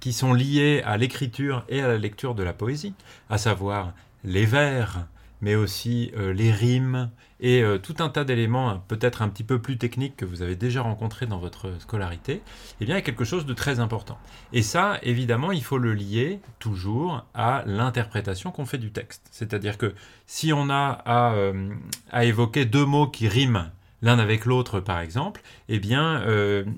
qui 0.00 0.12
sont 0.12 0.32
liées 0.32 0.82
à 0.84 0.96
l'écriture 0.96 1.64
et 1.68 1.80
à 1.80 1.88
la 1.88 1.98
lecture 1.98 2.34
de 2.34 2.42
la 2.42 2.52
poésie, 2.52 2.94
à 3.30 3.38
savoir 3.38 3.92
les 4.24 4.44
vers, 4.44 5.06
mais 5.40 5.54
aussi 5.54 6.10
euh, 6.16 6.32
les 6.32 6.50
rimes 6.50 7.10
et 7.40 7.62
tout 7.82 7.96
un 7.98 8.08
tas 8.08 8.24
d'éléments 8.24 8.70
hein, 8.70 8.82
peut-être 8.88 9.20
un 9.20 9.28
petit 9.28 9.44
peu 9.44 9.60
plus 9.60 9.76
techniques 9.76 10.16
que 10.16 10.24
vous 10.24 10.40
avez 10.40 10.56
déjà 10.56 10.80
rencontrés 10.80 11.26
dans 11.26 11.38
votre 11.38 11.78
scolarité, 11.78 12.40
eh 12.80 12.86
bien, 12.86 12.94
il 12.94 12.98
y 12.98 13.02
a 13.02 13.04
quelque 13.04 13.24
chose 13.24 13.44
de 13.44 13.52
très 13.52 13.80
important. 13.80 14.18
Et 14.54 14.62
ça, 14.62 14.98
évidemment, 15.02 15.52
il 15.52 15.62
faut 15.62 15.76
le 15.76 15.92
lier 15.92 16.40
toujours 16.58 17.26
à 17.34 17.62
l'interprétation 17.66 18.50
qu'on 18.50 18.64
fait 18.64 18.78
du 18.78 18.92
texte. 18.92 19.26
C'est-à-dire 19.30 19.76
que 19.76 19.94
si 20.26 20.52
on 20.54 20.70
a 20.70 21.02
à, 21.04 21.34
euh, 21.34 21.68
évoquer 22.14 22.64
deux 22.64 22.86
mots 22.86 23.08
qui 23.08 23.28
riment 23.28 23.70
l'un 24.04 24.20
avec 24.20 24.44
l'autre, 24.44 24.78
par 24.78 25.00
exemple, 25.00 25.42
eh 25.68 25.80
bien, 25.80 26.22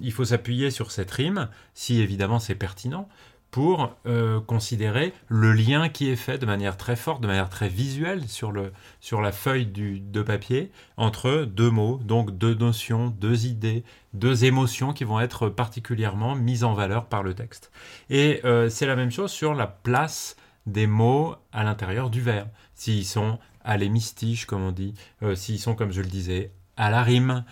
il 0.01 0.13
faut 0.13 0.25
s'appuyer 0.25 0.71
sur 0.71 0.91
cette 0.91 1.11
rime, 1.11 1.49
si 1.75 2.01
évidemment 2.01 2.39
c'est 2.39 2.55
pertinent, 2.55 3.09
pour 3.57 3.97
euh, 4.07 4.39
considérer 4.41 5.15
le 5.29 5.55
lien 5.55 5.89
qui 5.89 6.11
est 6.11 6.17
fait 6.17 6.37
de 6.37 6.45
manière 6.45 6.77
très 6.77 6.95
forte, 6.95 7.23
de 7.23 7.27
manière 7.27 7.49
très 7.49 7.71
visuelle 7.71 8.29
sur, 8.29 8.53
le, 8.53 8.71
sur 9.01 9.23
la 9.23 9.33
feuille 9.33 9.65
du, 9.65 9.99
de 9.99 10.21
papier 10.21 10.71
entre 10.99 11.45
deux 11.45 11.71
mots, 11.71 11.99
donc 12.05 12.37
deux 12.37 12.55
notions, 12.55 13.09
deux 13.09 13.47
idées, 13.47 13.83
deux 14.13 14.45
émotions 14.45 14.93
qui 14.93 15.05
vont 15.05 15.21
être 15.21 15.49
particulièrement 15.49 16.35
mises 16.35 16.65
en 16.65 16.75
valeur 16.75 17.07
par 17.07 17.23
le 17.23 17.33
texte. 17.33 17.71
Et 18.11 18.41
euh, 18.45 18.69
c'est 18.69 18.85
la 18.85 18.95
même 18.95 19.11
chose 19.11 19.31
sur 19.31 19.55
la 19.55 19.67
place 19.67 20.37
des 20.67 20.87
mots 20.87 21.35
à 21.51 21.65
l'intérieur 21.65 22.11
du 22.11 22.21
vers. 22.21 22.49
S'ils 22.75 23.07
sont 23.07 23.39
à 23.65 23.79
l'hémistiche, 23.79 24.45
comme 24.45 24.63
on 24.63 24.73
dit, 24.73 24.93
euh, 25.23 25.35
s'ils 25.35 25.61
sont, 25.61 25.75
comme 25.75 25.93
je 25.93 26.03
le 26.03 26.09
disais, 26.09 26.51
à 26.77 26.91
la 26.91 27.03
rime, 27.03 27.45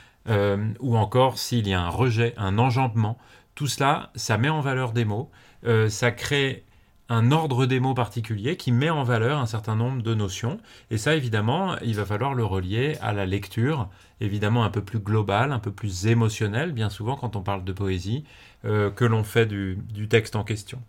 ou 0.80 0.96
encore 0.96 1.38
s'il 1.38 1.68
y 1.68 1.74
a 1.74 1.80
un 1.82 1.90
rejet, 1.90 2.34
un 2.36 2.58
enjambement, 2.58 3.18
tout 3.54 3.66
cela, 3.66 4.10
ça 4.14 4.36
met 4.36 4.48
en 4.48 4.60
valeur 4.60 4.92
des 4.92 5.04
mots, 5.04 5.30
euh, 5.66 5.88
ça 5.88 6.10
crée 6.10 6.64
un 7.08 7.32
ordre 7.32 7.66
des 7.66 7.80
mots 7.80 7.94
particulier 7.94 8.56
qui 8.56 8.72
met 8.72 8.90
en 8.90 9.04
valeur 9.04 9.38
un 9.38 9.46
certain 9.46 9.76
nombre 9.76 10.02
de 10.02 10.14
notions. 10.14 10.58
Et 10.90 10.98
ça, 10.98 11.14
évidemment, 11.14 11.76
il 11.80 11.94
va 11.94 12.06
falloir 12.06 12.34
le 12.34 12.44
relier 12.44 12.96
à 13.02 13.12
la 13.12 13.26
lecture, 13.26 13.88
évidemment 14.20 14.64
un 14.64 14.70
peu 14.70 14.82
plus 14.82 14.98
globale, 14.98 15.52
un 15.52 15.58
peu 15.58 15.70
plus 15.70 16.06
émotionnelle, 16.06 16.72
bien 16.72 16.88
souvent 16.88 17.16
quand 17.16 17.36
on 17.36 17.42
parle 17.42 17.62
de 17.64 17.72
poésie, 17.72 18.24
euh, 18.64 18.90
que 18.90 19.04
l'on 19.04 19.22
fait 19.22 19.46
du 19.46 20.08
texte 20.08 20.34
en 20.34 20.44
question. 20.44 20.82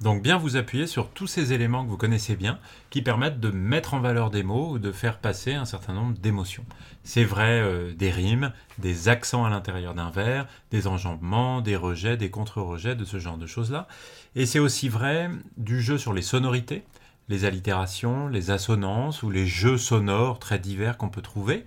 Donc 0.00 0.22
bien 0.22 0.38
vous 0.38 0.56
appuyer 0.56 0.86
sur 0.86 1.10
tous 1.10 1.26
ces 1.26 1.52
éléments 1.52 1.84
que 1.84 1.90
vous 1.90 1.96
connaissez 1.96 2.36
bien, 2.36 2.60
qui 2.90 3.02
permettent 3.02 3.40
de 3.40 3.50
mettre 3.50 3.94
en 3.94 4.00
valeur 4.00 4.30
des 4.30 4.44
mots 4.44 4.70
ou 4.70 4.78
de 4.78 4.92
faire 4.92 5.18
passer 5.18 5.54
un 5.54 5.64
certain 5.64 5.92
nombre 5.92 6.16
d'émotions. 6.18 6.64
C'est 7.02 7.24
vrai 7.24 7.60
euh, 7.60 7.92
des 7.92 8.10
rimes, 8.10 8.52
des 8.78 9.08
accents 9.08 9.44
à 9.44 9.50
l'intérieur 9.50 9.94
d'un 9.94 10.10
vers, 10.10 10.46
des 10.70 10.86
enjambements, 10.86 11.60
des 11.60 11.74
rejets, 11.74 12.16
des 12.16 12.30
contre-rejets, 12.30 12.94
de 12.94 13.04
ce 13.04 13.18
genre 13.18 13.38
de 13.38 13.46
choses-là. 13.46 13.88
Et 14.36 14.46
c'est 14.46 14.60
aussi 14.60 14.88
vrai 14.88 15.30
du 15.56 15.80
jeu 15.80 15.98
sur 15.98 16.12
les 16.12 16.22
sonorités, 16.22 16.84
les 17.28 17.44
allitérations, 17.44 18.28
les 18.28 18.52
assonances 18.52 19.24
ou 19.24 19.30
les 19.30 19.46
jeux 19.46 19.78
sonores 19.78 20.38
très 20.38 20.60
divers 20.60 20.96
qu'on 20.96 21.08
peut 21.08 21.22
trouver 21.22 21.64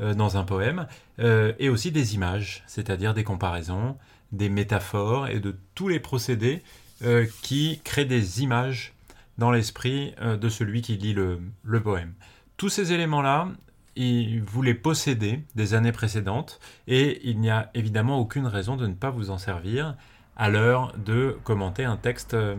euh, 0.00 0.14
dans 0.14 0.38
un 0.38 0.44
poème, 0.44 0.86
euh, 1.18 1.52
et 1.58 1.68
aussi 1.68 1.92
des 1.92 2.14
images, 2.14 2.64
c'est-à-dire 2.66 3.12
des 3.12 3.24
comparaisons, 3.24 3.96
des 4.32 4.48
métaphores 4.48 5.28
et 5.28 5.38
de 5.38 5.54
tous 5.74 5.88
les 5.88 6.00
procédés 6.00 6.62
euh, 7.02 7.26
qui 7.42 7.80
crée 7.82 8.04
des 8.04 8.42
images 8.42 8.92
dans 9.36 9.50
l'esprit 9.50 10.14
euh, 10.20 10.36
de 10.36 10.48
celui 10.48 10.80
qui 10.80 10.96
lit 10.96 11.12
le, 11.12 11.40
poème. 11.82 12.14
Tous 12.56 12.68
ces 12.68 12.92
éléments-là, 12.92 13.48
vous 13.96 14.62
les 14.62 14.74
possédez 14.74 15.42
des 15.56 15.74
années 15.74 15.90
précédentes 15.90 16.60
et 16.86 17.28
il 17.28 17.40
n'y 17.40 17.50
a 17.50 17.70
évidemment 17.74 18.18
aucune 18.20 18.46
raison 18.46 18.76
de 18.76 18.86
ne 18.86 18.94
pas 18.94 19.10
vous 19.10 19.30
en 19.30 19.38
servir 19.38 19.96
à 20.36 20.50
l'heure 20.50 20.94
de 20.96 21.36
commenter 21.42 21.84
un 21.84 21.96
texte, 21.96 22.34
euh, 22.34 22.54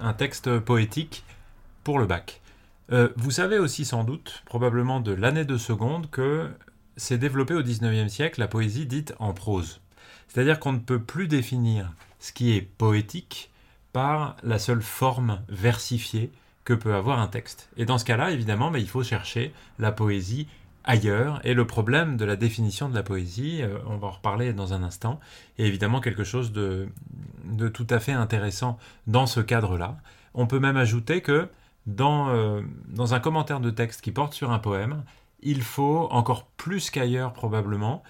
un 0.00 0.12
texte 0.12 0.58
poétique 0.58 1.24
pour 1.84 2.00
le 2.00 2.06
bac. 2.06 2.40
vous 3.16 3.30
savez 3.30 3.58
aussi 3.58 3.84
sans 3.84 4.02
doute, 4.02 4.42
probablement 4.44 5.00
de 5.00 5.12
l'année 5.12 5.44
de 5.44 5.56
seconde, 5.56 6.10
que 6.10 6.50
s'est 6.96 7.18
développée 7.18 7.54
au 7.54 7.62
XIXe 7.62 8.12
siècle 8.12 8.40
la 8.40 8.48
poésie 8.48 8.86
dite 8.86 9.14
en 9.20 9.32
prose. 9.32 9.80
C'est-à-dire 10.26 10.58
qu'on 10.58 10.72
ne 10.72 10.78
peut 10.78 11.00
plus 11.00 11.28
définir 11.28 11.92
ce 12.18 12.32
qui 12.32 12.56
est 12.56 12.62
poétique 12.62 13.50
la 14.42 14.58
seule 14.58 14.82
forme 14.82 15.40
versifiée 15.48 16.30
que 16.64 16.74
peut 16.74 16.94
avoir 16.94 17.18
un 17.18 17.28
texte. 17.28 17.70
Et 17.76 17.86
dans 17.86 17.98
ce 17.98 18.04
cas-là, 18.04 18.30
évidemment, 18.30 18.70
mais 18.70 18.80
il 18.80 18.88
faut 18.88 19.02
chercher 19.02 19.54
la 19.78 19.90
poésie 19.92 20.46
ailleurs. 20.84 21.40
Et 21.44 21.54
le 21.54 21.66
problème 21.66 22.16
de 22.16 22.24
la 22.24 22.36
définition 22.36 22.88
de 22.88 22.94
la 22.94 23.02
poésie, 23.02 23.62
euh, 23.62 23.78
on 23.86 23.96
va 23.96 24.08
en 24.08 24.10
reparler 24.10 24.52
dans 24.52 24.74
un 24.74 24.82
instant, 24.82 25.20
est 25.58 25.64
évidemment 25.64 26.00
quelque 26.00 26.24
chose 26.24 26.52
de, 26.52 26.88
tout 27.72 27.86
à 27.90 28.00
fait 28.00 28.12
intéressant 28.12 28.78
dans 29.06 29.26
ce 29.26 29.40
cadre-là. 29.40 29.96
On 30.34 30.46
peut 30.46 30.58
même 30.58 30.76
ajouter 30.76 31.22
que 31.22 31.48
euh, 32.00 32.62
dans 32.88 33.14
un 33.14 33.20
commentaire 33.20 33.60
de 33.60 33.70
texte 33.70 34.02
qui 34.02 34.12
porte 34.12 34.34
sur 34.34 34.50
un 34.50 34.58
poème, 34.58 35.04
il 35.40 35.62
faut, 35.62 36.08
encore 36.10 36.46
plus 36.56 36.90
qu'ailleurs 36.90 37.32
probablement, 37.32 38.02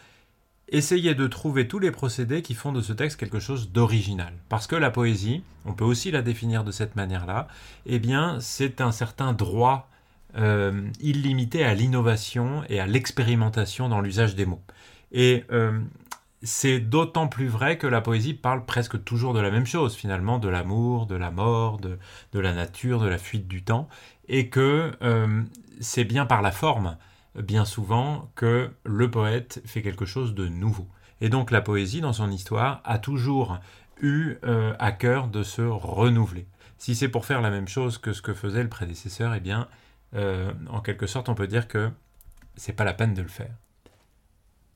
essayez 0.71 1.15
de 1.15 1.27
trouver 1.27 1.69
tous 1.69 1.79
les 1.79 1.91
procédés 1.91 2.43
qui 2.43 2.55
font 2.55 2.73
de 2.73 2.81
ce 2.81 2.93
texte 2.93 3.19
quelque 3.19 3.39
chose 3.39 3.71
d'original. 3.73 4.33
Parce 4.49 4.67
que 4.67 4.77
la 4.77 4.91
poésie, 4.91 5.43
on 5.65 5.73
peut 5.73 5.85
aussi 5.85 6.11
la 6.11 6.23
définir 6.23 6.65
de 6.65 6.71
cette 6.71 6.97
manière-là, 6.97 7.49
eh 7.87 7.99
bien, 7.99 8.39
c'est 8.41 8.81
un 8.81 8.93
certain 8.93 9.33
droit 9.33 9.89
euh, 10.37 10.83
illimité 11.01 11.65
à 11.65 11.75
l'innovation 11.75 12.63
et 12.69 12.81
à 12.81 12.87
l'expérimentation 12.87 13.89
dans 13.89 14.01
l'usage 14.01 14.35
des 14.35 14.47
mots. 14.47 14.63
Et 15.11 15.45
euh, 15.51 15.81
c'est 16.43 16.81
d'autant 16.81 17.29
plus 17.29 17.49
vrai 17.49 17.79
que 17.79 17.87
la 17.87 18.01
poésie 18.01 18.35
parle 18.35 18.65
presque 18.65 19.03
toujours 19.05 19.33
de 19.35 19.41
la 19.41 19.51
même 19.51 19.67
chose, 19.67 19.97
finalement, 19.97 20.39
de 20.39 20.49
l'amour, 20.49 21.07
de 21.07 21.17
la 21.17 21.31
mort, 21.31 21.79
de, 21.79 21.99
la 22.39 22.53
nature, 22.53 23.01
de 23.01 23.09
la 23.09 23.19
fuite 23.19 23.49
du 23.49 23.63
temps, 23.63 23.89
et 24.29 24.49
que 24.49 24.93
euh, 25.03 25.43
c'est 25.81 26.05
bien 26.05 26.27
par 26.27 26.43
la 26.43 26.53
forme 26.53 26.97
bien 27.35 27.65
souvent 27.65 28.31
que 28.35 28.71
le 28.85 29.11
poète 29.11 29.63
fait 29.65 29.83
quelque 29.83 30.07
chose 30.07 30.35
de 30.35 30.49
nouveau. 30.49 30.89
Et 31.21 31.29
donc 31.29 31.51
la 31.51 31.61
poésie, 31.61 32.01
dans 32.01 32.13
son 32.13 32.31
histoire, 32.31 32.81
a 32.85 32.99
toujours 32.99 33.59
eu 34.01 34.37
euh, 34.45 34.75
à 34.79 34.93
cœur 34.93 35.29
de 35.29 35.43
se 35.43 35.63
renouveler. 35.63 36.47
Si 36.79 36.95
c'est 36.95 37.09
pour 37.09 37.27
faire 37.27 37.41
la 37.41 37.51
même 37.51 37.69
chose 37.69 37.99
que 37.99 38.13
ce 38.13 38.23
que 38.23 38.35
faisait 38.35 38.63
le 38.63 38.69
prédécesseur, 38.69 39.35
eh 39.35 39.41
bien, 39.41 39.69
euh, 40.15 40.53
en 40.71 40.81
quelque 40.81 41.07
sorte, 41.07 41.29
on 41.29 41.35
peut 41.35 41.49
dire 41.49 41.67
que 41.67 41.91
c'est 42.57 42.73
pas 42.73 42.85
la 42.85 42.95
peine 42.95 43.15
de 43.15 43.23
le 43.23 43.29
faire. 43.29 43.55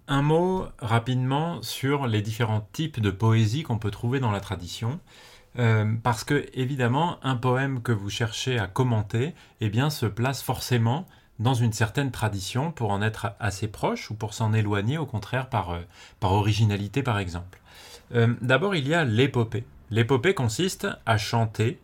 Un 0.08 0.22
mot 0.22 0.66
rapidement 0.80 1.62
sur 1.62 2.06
les 2.06 2.22
différents 2.22 2.68
types 2.72 3.00
de 3.00 3.10
poésie 3.10 3.62
qu'on 3.62 3.78
peut 3.78 3.92
trouver 3.92 4.18
dans 4.18 4.32
la 4.32 4.40
tradition. 4.40 5.00
Euh, 5.58 5.94
parce 6.02 6.24
que 6.24 6.46
évidemment, 6.54 7.18
un 7.22 7.36
poème 7.36 7.82
que 7.82 7.92
vous 7.92 8.10
cherchez 8.10 8.58
à 8.58 8.66
commenter, 8.66 9.34
eh 9.60 9.68
bien, 9.68 9.90
se 9.90 10.06
place 10.06 10.42
forcément 10.42 11.06
dans 11.38 11.54
une 11.54 11.72
certaine 11.72 12.10
tradition 12.10 12.72
pour 12.72 12.90
en 12.90 13.02
être 13.02 13.34
assez 13.40 13.68
proche 13.68 14.10
ou 14.10 14.14
pour 14.14 14.34
s'en 14.34 14.52
éloigner, 14.52 14.98
au 14.98 15.06
contraire, 15.06 15.48
par, 15.48 15.70
euh, 15.70 15.80
originalité, 16.22 17.02
par 17.02 17.18
exemple. 17.18 17.60
Euh, 18.14 18.34
d'abord, 18.40 18.74
il 18.74 18.86
y 18.86 18.94
a 18.94 19.04
l'épopée. 19.04 19.64
L'épopée 19.90 20.34
consiste 20.34 20.86
à 21.06 21.18
chanter, 21.18 21.80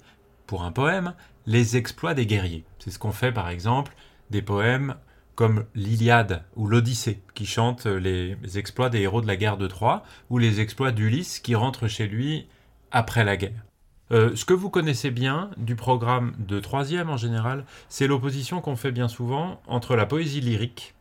pour 0.47 0.63
un 0.63 0.73
poème, 0.73 1.15
les 1.47 1.77
exploits 1.77 2.15
des 2.15 2.27
guerriers. 2.27 2.65
C'est 2.79 2.91
ce 2.91 2.99
qu'on 2.99 3.13
fait, 3.13 3.33
par 3.33 3.49
exemple, 3.49 3.95
des 4.31 4.43
poèmes 4.43 4.95
comme 5.35 5.67
l'Iliade 5.75 6.43
ou 6.57 6.67
l'Odyssée, 6.67 7.23
qui 7.35 7.47
chantent 7.47 7.87
les 7.87 8.37
exploits 8.57 8.91
des 8.91 9.01
héros 9.01 9.21
de 9.21 9.29
la 9.29 9.37
guerre 9.37 9.57
de 9.57 9.69
Troie, 9.69 10.03
ou 10.31 10.39
les 10.39 10.61
exploits 10.61 10.91
d'Ulysse 10.91 11.39
qui 11.39 11.55
rentre 11.55 11.87
chez 11.87 12.09
lui 12.09 12.49
après 12.91 13.25
la 13.25 13.37
guerre. 13.37 13.68
Euh, 14.11 14.35
ce 14.35 14.45
que 14.45 14.55
vous 14.55 14.71
connaissez 14.71 15.11
bien 15.11 15.51
du 15.57 15.77
programme 15.77 16.33
de 16.39 16.61
troisième 16.61 17.11
en 17.11 17.17
général, 17.17 17.65
c'est 17.89 18.07
l'opposition 18.07 18.61
qu'on 18.61 18.77
fait 18.77 18.93
bien 18.93 19.09
souvent 19.09 19.61
entre 19.67 19.97
la 19.97 20.07
poésie 20.07 20.41
lyrique 20.41 20.95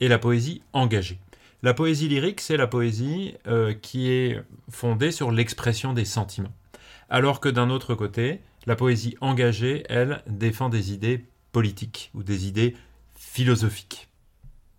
et 0.00 0.08
la 0.08 0.18
poésie 0.18 0.62
engagée. 0.72 1.18
La 1.62 1.74
poésie 1.74 2.08
lyrique, 2.08 2.40
c'est 2.40 2.56
la 2.56 2.66
poésie 2.66 3.34
euh, 3.46 3.72
qui 3.72 4.10
est 4.10 4.42
fondée 4.68 5.12
sur 5.12 5.30
l'expression 5.30 5.92
des 5.92 6.04
sentiments. 6.04 6.52
Alors 7.08 7.40
que 7.40 7.48
d'un 7.48 7.70
autre 7.70 7.94
côté, 7.94 8.40
la 8.66 8.76
poésie 8.76 9.16
engagée, 9.20 9.84
elle, 9.88 10.22
défend 10.26 10.68
des 10.68 10.92
idées 10.92 11.24
politiques 11.52 12.10
ou 12.14 12.22
des 12.22 12.48
idées 12.48 12.76
philosophique. 13.14 14.08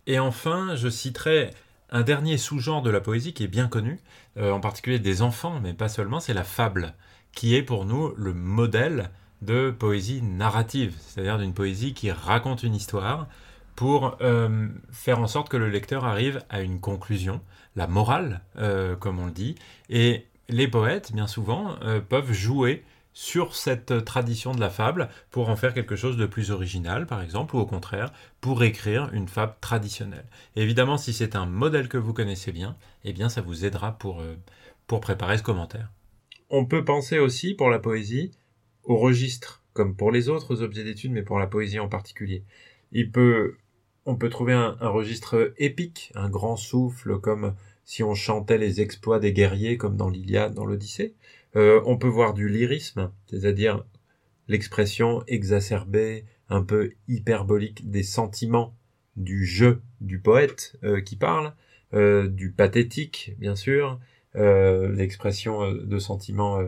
Et 0.08 0.20
enfin, 0.20 0.76
je 0.76 0.90
citerai 0.90 1.52
un 1.90 2.02
dernier 2.02 2.38
sous-genre 2.38 2.82
de 2.82 2.90
la 2.90 3.00
poésie 3.00 3.34
qui 3.34 3.44
est 3.44 3.48
bien 3.48 3.68
connu, 3.68 4.00
euh, 4.38 4.52
en 4.52 4.60
particulier 4.60 5.00
des 5.00 5.22
enfants, 5.22 5.60
mais 5.62 5.74
pas 5.74 5.90
seulement, 5.90 6.20
c'est 6.20 6.34
la 6.34 6.44
fable, 6.44 6.94
qui 7.34 7.56
est 7.56 7.64
pour 7.64 7.86
nous 7.86 8.14
le 8.16 8.34
modèle 8.34 9.12
de 9.42 9.72
poésie 9.72 10.22
narrative, 10.22 10.96
c'est-à-dire 11.00 11.38
d'une 11.38 11.54
poésie 11.54 11.94
qui 11.94 12.12
raconte 12.12 12.64
une 12.64 12.76
histoire 12.76 13.28
pour 13.76 14.18
euh, 14.22 14.68
faire 14.92 15.20
en 15.20 15.28
sorte 15.28 15.50
que 15.50 15.58
le 15.58 15.70
lecteur 15.70 16.06
arrive 16.06 16.42
à 16.50 16.62
une 16.62 16.80
conclusion, 16.80 17.42
la 17.76 17.88
morale, 17.88 18.42
euh, 18.58 18.96
comme 18.96 19.20
on 19.20 19.26
le 19.26 19.32
dit, 19.32 19.56
et 19.90 20.28
les 20.50 20.68
poètes, 20.68 21.12
bien 21.14 21.28
souvent, 21.28 21.76
peuvent 22.10 22.34
jouer 22.34 22.84
sur 23.14 23.56
cette 23.56 24.04
tradition 24.04 24.54
de 24.54 24.60
la 24.60 24.70
fable 24.70 25.10
pour 25.32 25.50
en 25.50 25.56
faire 25.56 25.74
quelque 25.74 25.96
chose 25.96 26.18
de 26.18 26.26
plus 26.26 26.52
original, 26.52 27.06
par 27.06 27.22
exemple, 27.22 27.56
ou 27.56 27.60
au 27.60 27.66
contraire, 27.66 28.12
pour 28.42 28.64
écrire 28.64 29.10
une 29.14 29.28
fable 29.28 29.56
traditionnelle. 29.62 30.26
évidemment, 30.56 30.98
si 30.98 31.14
c'est 31.14 31.36
un 31.36 31.46
modèle 31.46 31.88
que 31.88 31.98
vous 31.98 32.14
connaissez 32.14 32.52
bien, 32.52 32.76
eh 33.04 33.14
bien, 33.14 33.30
ça 33.30 33.42
vous 33.42 33.66
aidera 33.66 33.98
pour, 33.98 34.22
euh, 34.22 34.36
pour 34.88 35.00
préparer 35.00 35.38
ce 35.38 35.44
commentaire. 35.44 35.90
On 36.56 36.66
peut 36.66 36.86
penser 36.86 37.18
aussi, 37.18 37.56
pour 37.56 37.72
la 37.72 37.80
poésie, 37.80 38.30
au 38.84 38.96
registre, 38.96 39.64
comme 39.74 39.96
pour 39.96 40.12
les 40.12 40.30
autres 40.30 40.62
objets 40.62 40.84
d'étude, 40.84 41.12
mais 41.12 41.24
pour 41.24 41.40
la 41.40 41.48
poésie 41.48 41.80
en 41.80 41.90
particulier. 41.90 42.44
Il 42.92 43.10
peut, 43.10 43.56
on 44.06 44.16
peut 44.16 44.30
trouver 44.30 44.54
un, 44.54 44.78
registre 44.82 45.56
épique, 45.58 46.12
un 46.14 46.30
grand 46.30 46.56
souffle, 46.56 47.20
comme 47.20 47.56
si 47.86 48.04
on 48.04 48.14
chantait 48.14 48.60
les 48.60 48.82
exploits 48.82 49.18
des 49.18 49.34
guerriers, 49.34 49.78
comme 49.78 49.98
dans 49.98 50.12
l'Iliade, 50.12 50.54
dans 50.54 50.68
l'Odyssée. 50.68 51.16
Euh, 51.56 51.82
on 51.88 51.98
peut 51.98 52.08
voir 52.08 52.36
du 52.36 52.48
lyrisme, 52.48 53.12
c'est-à-dire 53.26 53.84
l'expression 54.48 55.24
exacerbée, 55.26 56.24
un 56.50 56.62
peu 56.62 56.92
hyperbolique 57.08 57.90
des 57.90 58.04
sentiments 58.04 58.76
du 59.16 59.44
jeu 59.44 59.82
du 60.02 60.20
poète 60.20 60.76
euh, 60.84 61.02
qui 61.02 61.16
parle, 61.16 61.56
euh, 61.96 62.28
du 62.28 62.52
pathétique, 62.52 63.34
bien 63.40 63.56
sûr, 63.56 64.00
l'expression 64.36 65.72
de 65.72 66.00
sentiments 66.00 66.60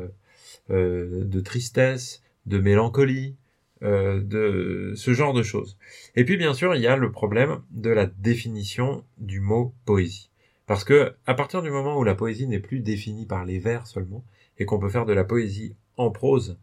de 0.70 1.40
tristesse, 1.42 2.22
de 2.46 2.60
mélancolie, 2.60 3.36
de 3.82 4.94
ce 4.96 5.14
genre 5.14 5.34
de 5.34 5.44
choses. 5.44 5.78
Et 6.16 6.26
puis 6.26 6.38
bien 6.38 6.54
sûr, 6.54 6.76
il 6.76 6.82
y 6.82 6.88
a 6.88 6.96
le 6.96 7.12
problème 7.12 7.62
de 7.72 7.90
la 7.90 8.06
définition 8.06 9.04
du 9.18 9.40
mot 9.40 9.74
poésie. 9.86 10.30
Parce 10.66 10.84
que 10.84 11.14
à 11.28 11.34
partir 11.36 11.62
du 11.62 11.70
moment 11.70 11.98
où 11.98 12.04
la 12.04 12.16
poésie 12.16 12.48
n'est 12.48 12.60
plus 12.60 12.80
définie 12.80 13.26
par 13.26 13.46
les 13.46 13.60
vers 13.60 13.86
seulement, 13.86 14.24
et 14.58 14.66
qu'on 14.66 14.80
peut 14.80 14.90
faire 14.90 15.06
de 15.06 15.14
la 15.14 15.24
poésie 15.24 15.76
en 15.98 16.10
prose, 16.10 16.58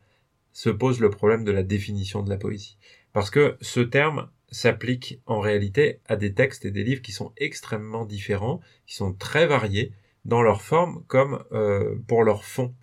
se 0.53 0.71
pose 0.71 1.01
le 1.01 1.11
problème 1.11 1.45
de 1.45 1.53
la 1.53 1.63
définition 1.63 2.23
de 2.23 2.31
la 2.31 2.37
poésie. 2.37 2.79
Parce 3.13 3.31
que 3.31 3.57
ce 3.61 3.81
terme 3.81 4.29
s'applique 4.51 5.21
en 5.27 5.41
réalité 5.41 6.01
à 6.07 6.17
des 6.17 6.35
textes 6.35 6.65
et 6.65 6.71
des 6.71 6.85
livres 6.85 7.03
qui 7.03 7.13
sont 7.13 7.33
extrêmement 7.37 8.05
différents, 8.05 8.61
qui 8.87 8.95
sont 8.95 9.13
très 9.13 9.47
variés 9.47 9.93
dans 10.25 10.43
leur 10.43 10.63
forme 10.63 11.03
comme 11.07 11.43
euh, 11.53 11.97
pour 12.07 12.25
leur 12.25 12.45
fond. 12.45 12.75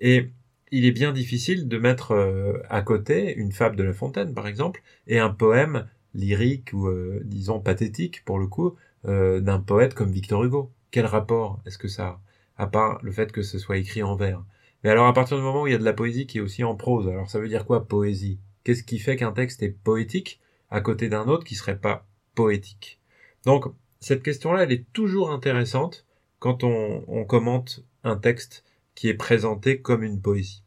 Et 0.00 0.30
il 0.70 0.84
est 0.84 0.92
bien 0.92 1.12
difficile 1.12 1.68
de 1.68 1.78
mettre 1.78 2.12
euh, 2.12 2.58
à 2.68 2.82
côté 2.82 3.34
une 3.34 3.52
fable 3.52 3.76
de 3.76 3.82
La 3.82 3.92
Fontaine, 3.92 4.34
par 4.34 4.46
exemple, 4.46 4.82
et 5.06 5.18
un 5.18 5.30
poème 5.30 5.88
lyrique 6.14 6.72
ou 6.72 6.88
euh, 6.88 7.20
disons 7.24 7.60
pathétique 7.60 8.24
pour 8.24 8.38
le 8.38 8.46
coup 8.46 8.74
d'un 9.02 9.60
poète 9.60 9.94
comme 9.94 10.12
Victor 10.12 10.44
Hugo. 10.44 10.70
Quel 10.90 11.06
rapport 11.06 11.58
est-ce 11.64 11.78
que 11.78 11.88
ça 11.88 12.06
a 12.06 12.20
à 12.58 12.66
part 12.66 12.98
le 13.02 13.10
fait 13.12 13.32
que 13.32 13.40
ce 13.40 13.58
soit 13.58 13.78
écrit 13.78 14.02
en 14.02 14.14
vers? 14.14 14.44
Mais 14.84 14.90
alors 14.90 15.06
à 15.06 15.14
partir 15.14 15.38
du 15.38 15.42
moment 15.42 15.62
où 15.62 15.66
il 15.66 15.72
y 15.72 15.74
a 15.74 15.78
de 15.78 15.84
la 15.84 15.94
poésie 15.94 16.26
qui 16.26 16.36
est 16.36 16.42
aussi 16.42 16.64
en 16.64 16.74
prose, 16.74 17.08
alors 17.08 17.30
ça 17.30 17.38
veut 17.38 17.48
dire 17.48 17.64
quoi 17.64 17.88
poésie? 17.88 18.38
Qu'est-ce 18.62 18.82
qui 18.82 18.98
fait 18.98 19.16
qu'un 19.16 19.32
texte 19.32 19.62
est 19.62 19.70
poétique 19.70 20.38
à 20.70 20.82
côté 20.82 21.08
d'un 21.08 21.28
autre 21.28 21.44
qui 21.44 21.54
serait 21.54 21.78
pas 21.78 22.06
poétique? 22.34 23.00
Donc 23.46 23.64
cette 24.00 24.22
question-là, 24.22 24.64
elle 24.64 24.72
est 24.72 24.84
toujours 24.92 25.30
intéressante 25.30 26.04
quand 26.40 26.64
on, 26.64 27.04
on 27.06 27.24
commente 27.24 27.84
un 28.02 28.16
texte 28.16 28.64
qui 28.94 29.08
est 29.08 29.14
présenté 29.14 29.80
comme 29.80 30.02
une 30.02 30.20
poésie. 30.20 30.62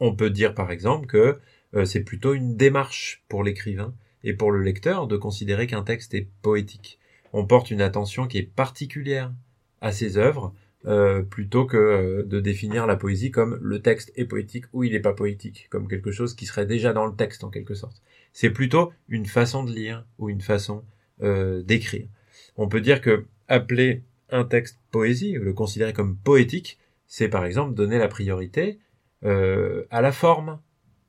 On 0.00 0.14
peut 0.14 0.30
dire 0.30 0.54
par 0.54 0.70
exemple 0.70 1.06
que 1.06 1.38
euh, 1.74 1.84
c'est 1.84 2.02
plutôt 2.02 2.34
une 2.34 2.56
démarche 2.56 3.22
pour 3.28 3.44
l'écrivain 3.44 3.94
et 4.24 4.34
pour 4.34 4.50
le 4.50 4.62
lecteur 4.62 5.06
de 5.06 5.16
considérer 5.16 5.66
qu'un 5.66 5.82
texte 5.82 6.14
est 6.14 6.28
poétique. 6.42 6.98
On 7.32 7.46
porte 7.46 7.70
une 7.70 7.80
attention 7.80 8.26
qui 8.26 8.38
est 8.38 8.42
particulière 8.42 9.32
à 9.80 9.92
ses 9.92 10.16
œuvres 10.16 10.52
euh, 10.84 11.22
plutôt 11.22 11.64
que 11.64 11.76
euh, 11.76 12.22
de 12.24 12.40
définir 12.40 12.86
la 12.86 12.96
poésie 12.96 13.30
comme 13.30 13.58
le 13.62 13.80
texte 13.80 14.12
est 14.16 14.24
poétique 14.24 14.64
ou 14.72 14.84
il 14.84 14.92
n'est 14.92 15.00
pas 15.00 15.14
poétique, 15.14 15.68
comme 15.70 15.88
quelque 15.88 16.10
chose 16.10 16.34
qui 16.34 16.46
serait 16.46 16.66
déjà 16.66 16.92
dans 16.92 17.06
le 17.06 17.14
texte 17.14 17.44
en 17.44 17.50
quelque 17.50 17.74
sorte. 17.74 18.02
C'est 18.32 18.50
plutôt 18.50 18.92
une 19.08 19.26
façon 19.26 19.62
de 19.62 19.72
lire 19.72 20.04
ou 20.18 20.28
une 20.28 20.40
façon 20.40 20.84
d'écrire. 21.20 22.08
On 22.56 22.68
peut 22.68 22.80
dire 22.80 23.00
que 23.00 23.26
appeler 23.46 24.02
un 24.32 24.44
texte 24.44 24.78
poésie, 24.90 25.32
le 25.32 25.52
considérer 25.52 25.92
comme 25.92 26.16
poétique, 26.16 26.78
c'est 27.06 27.28
par 27.28 27.44
exemple 27.44 27.74
donner 27.74 27.98
la 27.98 28.08
priorité 28.08 28.78
à 29.22 30.00
la 30.00 30.10
forme 30.10 30.58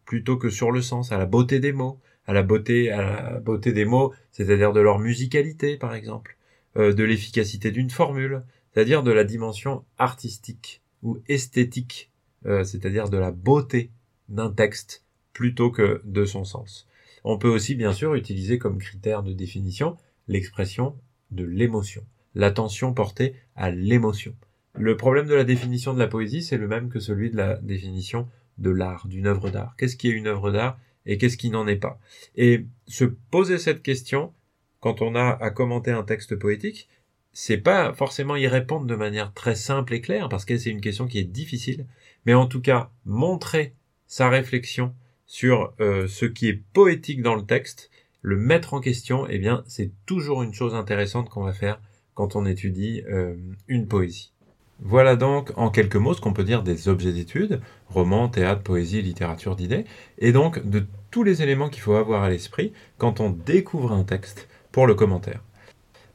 plutôt 0.06 0.38
que 0.38 0.50
sur 0.50 0.72
le 0.72 0.82
sens, 0.82 1.12
à 1.12 1.18
la 1.18 1.26
beauté 1.26 1.60
des 1.60 1.72
mots, 1.72 2.00
à 2.28 2.34
la 2.34 2.44
beauté, 2.44 2.92
à 2.92 3.02
la 3.02 3.40
beauté 3.40 3.72
des 3.74 3.86
mots, 3.86 4.14
c'est-à-dire 4.32 4.72
de 4.72 4.82
leur 4.82 5.00
musicalité 5.00 5.78
par 5.78 5.96
exemple, 5.96 6.38
de 6.76 7.04
l'efficacité 7.04 7.72
d'une 7.72 7.90
formule, 7.90 8.44
c'est-à-dire 8.74 9.04
de 9.04 9.12
la 9.12 9.24
dimension 9.24 9.86
artistique 9.98 10.82
ou 11.04 11.20
esthétique, 11.28 12.12
euh, 12.46 12.64
c'est-à-dire 12.64 13.10
de 13.10 13.18
la 13.18 13.32
beauté 13.32 13.92
d'un 14.30 14.52
texte 14.52 15.04
plutôt 15.34 15.70
que 15.70 16.02
de 16.06 16.26
son 16.26 16.44
sens. 16.44 16.88
On 17.24 17.38
peut 17.38 17.50
aussi 17.50 17.76
bien 17.76 17.94
sûr 17.94 18.16
utiliser 18.16 18.58
comme 18.58 18.80
critère 18.80 19.24
de 19.24 19.34
définition 19.34 19.98
l'expression 20.28 20.96
de 21.32 21.44
l'émotion, 21.44 22.04
l'attention 22.36 22.94
portée 22.94 23.36
à 23.56 23.72
l'émotion. 23.72 24.36
Le 24.76 24.98
problème 24.98 25.28
de 25.28 25.36
la 25.36 25.44
définition 25.44 25.94
de 25.94 26.00
la 26.00 26.08
poésie, 26.08 26.42
c'est 26.42 26.58
le 26.58 26.68
même 26.68 26.90
que 26.90 27.00
celui 27.00 27.30
de 27.30 27.38
la 27.38 27.58
définition 27.58 28.28
de 28.58 28.72
l'art, 28.72 29.08
d'une 29.08 29.28
œuvre 29.28 29.50
d'art. 29.50 29.76
Qu'est-ce 29.78 29.96
qui 29.96 30.08
est 30.08 30.14
une 30.14 30.28
œuvre 30.28 30.52
d'art 30.52 30.80
et 31.06 31.18
qu'est-ce 31.18 31.38
qui 31.38 31.50
n'en 31.50 31.68
est 31.68 31.76
pas? 31.76 32.00
Et 32.36 32.66
se 32.88 33.06
poser 33.06 33.58
cette 33.58 33.84
question, 33.84 34.34
quand 34.80 35.02
on 35.02 35.16
a 35.16 35.30
à 35.30 35.50
commenter 35.52 35.92
un 35.92 36.04
texte 36.04 36.36
poétique, 36.36 36.88
c'est 37.34 37.58
pas 37.58 37.94
forcément 37.94 38.36
y 38.36 38.48
répondre 38.48 38.86
de 38.86 38.96
manière 38.96 39.34
très 39.34 39.56
simple 39.56 39.94
et 39.94 40.02
claire, 40.02 40.30
parce 40.30 40.46
que 40.46 40.58
c'est 40.58 40.70
une 40.70 40.82
question 40.82 41.08
qui 41.08 41.20
est 41.20 41.24
difficile, 41.24 41.88
mais 42.26 42.34
en 42.34 42.48
tout 42.48 42.62
cas, 42.62 42.92
montrer 43.06 43.74
sa 44.08 44.30
réflexion 44.30 44.94
sur 45.26 45.74
euh, 45.80 46.08
ce 46.08 46.26
qui 46.26 46.48
est 46.48 46.62
poétique 46.74 47.22
dans 47.22 47.36
le 47.36 47.46
texte, 47.46 47.90
le 48.22 48.38
mettre 48.38 48.74
en 48.74 48.82
question, 48.82 49.28
eh 49.28 49.40
bien, 49.40 49.64
c'est 49.68 49.92
toujours 50.06 50.44
une 50.44 50.54
chose 50.54 50.76
intéressante 50.76 51.30
qu'on 51.30 51.44
va 51.44 51.54
faire 51.54 51.82
quand 52.16 52.36
on 52.36 52.46
étudie 52.46 53.04
euh, 53.10 53.36
une 53.68 53.88
poésie. 53.88 54.34
Voilà 54.80 55.16
donc 55.16 55.52
en 55.56 55.70
quelques 55.70 55.96
mots 55.96 56.14
ce 56.14 56.22
qu'on 56.22 56.34
peut 56.34 56.44
dire 56.44 56.64
des 56.64 56.90
objets 56.90 57.14
d'étude, 57.14 57.62
roman, 57.88 58.28
théâtre, 58.28 58.62
poésie, 58.64 59.02
littérature 59.02 59.56
d'idées, 59.56 59.86
et 60.18 60.32
donc 60.32 60.68
de 60.68 60.86
tous 61.12 61.24
les 61.24 61.42
éléments 61.42 61.70
qu'il 61.70 61.82
faut 61.82 61.94
avoir 61.94 62.24
à 62.24 62.30
l'esprit 62.30 62.74
quand 62.98 63.20
on 63.20 63.30
découvre 63.30 63.92
un 63.94 64.04
texte 64.04 64.48
pour 64.72 64.88
le 64.88 64.96
commentaire. 64.96 65.42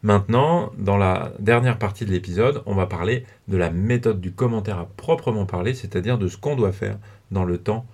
Maintenant, 0.03 0.71
dans 0.79 0.97
la 0.97 1.33
dernière 1.41 1.79
partie 1.79 2.05
de 2.05 2.13
l'épisode, 2.13 2.63
on 2.67 2.75
va 2.75 2.87
parler 2.87 3.25
de 3.49 3.57
la 3.57 3.71
méthode 3.71 4.21
du 4.21 4.33
commentaire 4.33 4.79
à 4.79 4.87
proprement 4.87 5.47
parler, 5.47 5.75
c'est-à-dire 5.75 6.19
de 6.19 6.29
ce 6.29 6.37
qu'on 6.37 6.55
doit 6.55 6.73
faire 6.73 6.99
dans 7.31 7.45
le 7.45 7.59
temps 7.59 7.85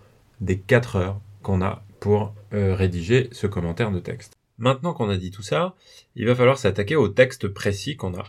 des 0.40 0.58
4 0.58 0.96
heures 0.96 1.20
qu'on 1.42 1.62
a 1.62 1.82
pour 2.00 2.34
euh, 2.52 2.74
rédiger 2.74 3.28
ce 3.32 3.46
commentaire 3.46 3.90
de 3.90 4.00
texte. 4.00 4.34
Maintenant 4.58 4.94
qu'on 4.94 5.08
a 5.08 5.16
dit 5.16 5.30
tout 5.30 5.42
ça, 5.42 5.74
il 6.14 6.26
va 6.26 6.34
falloir 6.34 6.58
s'attaquer 6.58 6.96
au 6.96 7.08
texte 7.08 7.48
précis 7.48 7.96
qu'on 7.96 8.14
a 8.14 8.24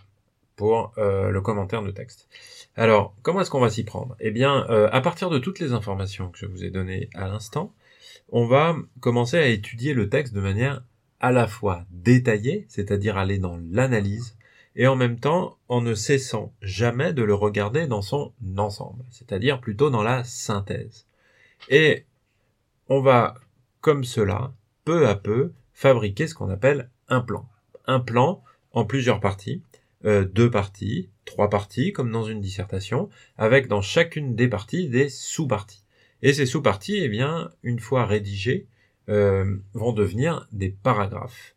pour 0.56 0.94
euh, 0.98 1.30
le 1.30 1.42
commentaire 1.42 1.84
de 1.84 1.92
texte. 1.92 2.28
Alors, 2.76 3.16
comment 3.22 3.42
est-ce 3.42 3.52
qu'on 3.52 3.60
va 3.60 3.70
s'y 3.70 3.84
prendre? 3.84 4.16
Eh 4.20 4.32
bien, 4.32 4.66
euh, 4.70 4.90
à 4.92 5.02
partir 5.02 5.30
de 5.30 5.40
toutes 5.40 5.60
les 5.60 5.74
informations 5.74 6.30
que 6.30 6.40
je 6.40 6.46
vous 6.46 6.64
ai 6.64 6.72
données 6.72 7.10
à 7.14 7.28
l'instant, 7.28 7.74
on 8.30 8.48
va 8.48 8.76
commencer 9.00 9.38
à 9.38 9.48
étudier 9.48 9.94
le 9.94 10.10
texte 10.10 10.34
de 10.34 10.42
manière 10.42 10.84
à 11.20 11.32
la 11.32 11.48
fois 11.48 11.86
détaillée, 11.92 12.66
c'est-à-dire 12.70 13.18
aller 13.18 13.38
dans 13.38 13.58
l'analyse, 13.72 14.36
et 14.76 14.88
en 14.88 14.96
même 14.96 15.20
temps 15.20 15.58
en 15.70 15.82
ne 15.82 15.94
cessant 15.94 16.54
jamais 16.62 17.14
de 17.14 17.24
le 17.24 17.34
regarder 17.34 17.88
dans 17.88 18.02
son 18.02 18.34
ensemble, 18.58 19.06
c'est-à-dire 19.10 19.62
plutôt 19.62 19.90
dans 19.90 20.04
la 20.04 20.24
synthèse. 20.24 21.06
Et 21.70 22.06
on 22.90 23.02
va, 23.02 23.36
comme 23.80 24.04
cela, 24.04 24.54
peu 24.84 25.08
à 25.08 25.16
peu, 25.16 25.54
fabriquer 25.76 26.26
ce 26.26 26.34
qu'on 26.34 26.50
appelle 26.50 26.90
un 27.10 27.22
plan. 27.22 27.48
Un 27.86 28.00
plan 28.00 28.44
en 28.72 28.86
plusieurs 28.86 29.20
parties, 29.20 29.62
euh, 30.06 30.26
deux 30.26 30.50
parties, 30.50 31.10
trois 31.26 31.50
parties, 31.50 31.94
comme 31.94 32.12
dans 32.12 32.24
une 32.24 32.42
dissertation, 32.42 33.10
avec 33.38 33.68
dans 33.68 33.82
chacune 33.82 34.36
des 34.36 34.48
parties 34.48 34.90
des 34.90 35.10
sous-parties. 35.10 35.84
Et 36.24 36.34
ces 36.34 36.46
sous-parties, 36.46 36.98
eh 36.98 37.10
bien, 37.10 37.52
une 37.62 37.80
fois 37.80 38.06
rédigées, 38.06 38.68
euh, 39.10 39.58
vont 39.74 39.92
devenir 39.92 40.48
des 40.52 40.70
paragraphes. 40.70 41.56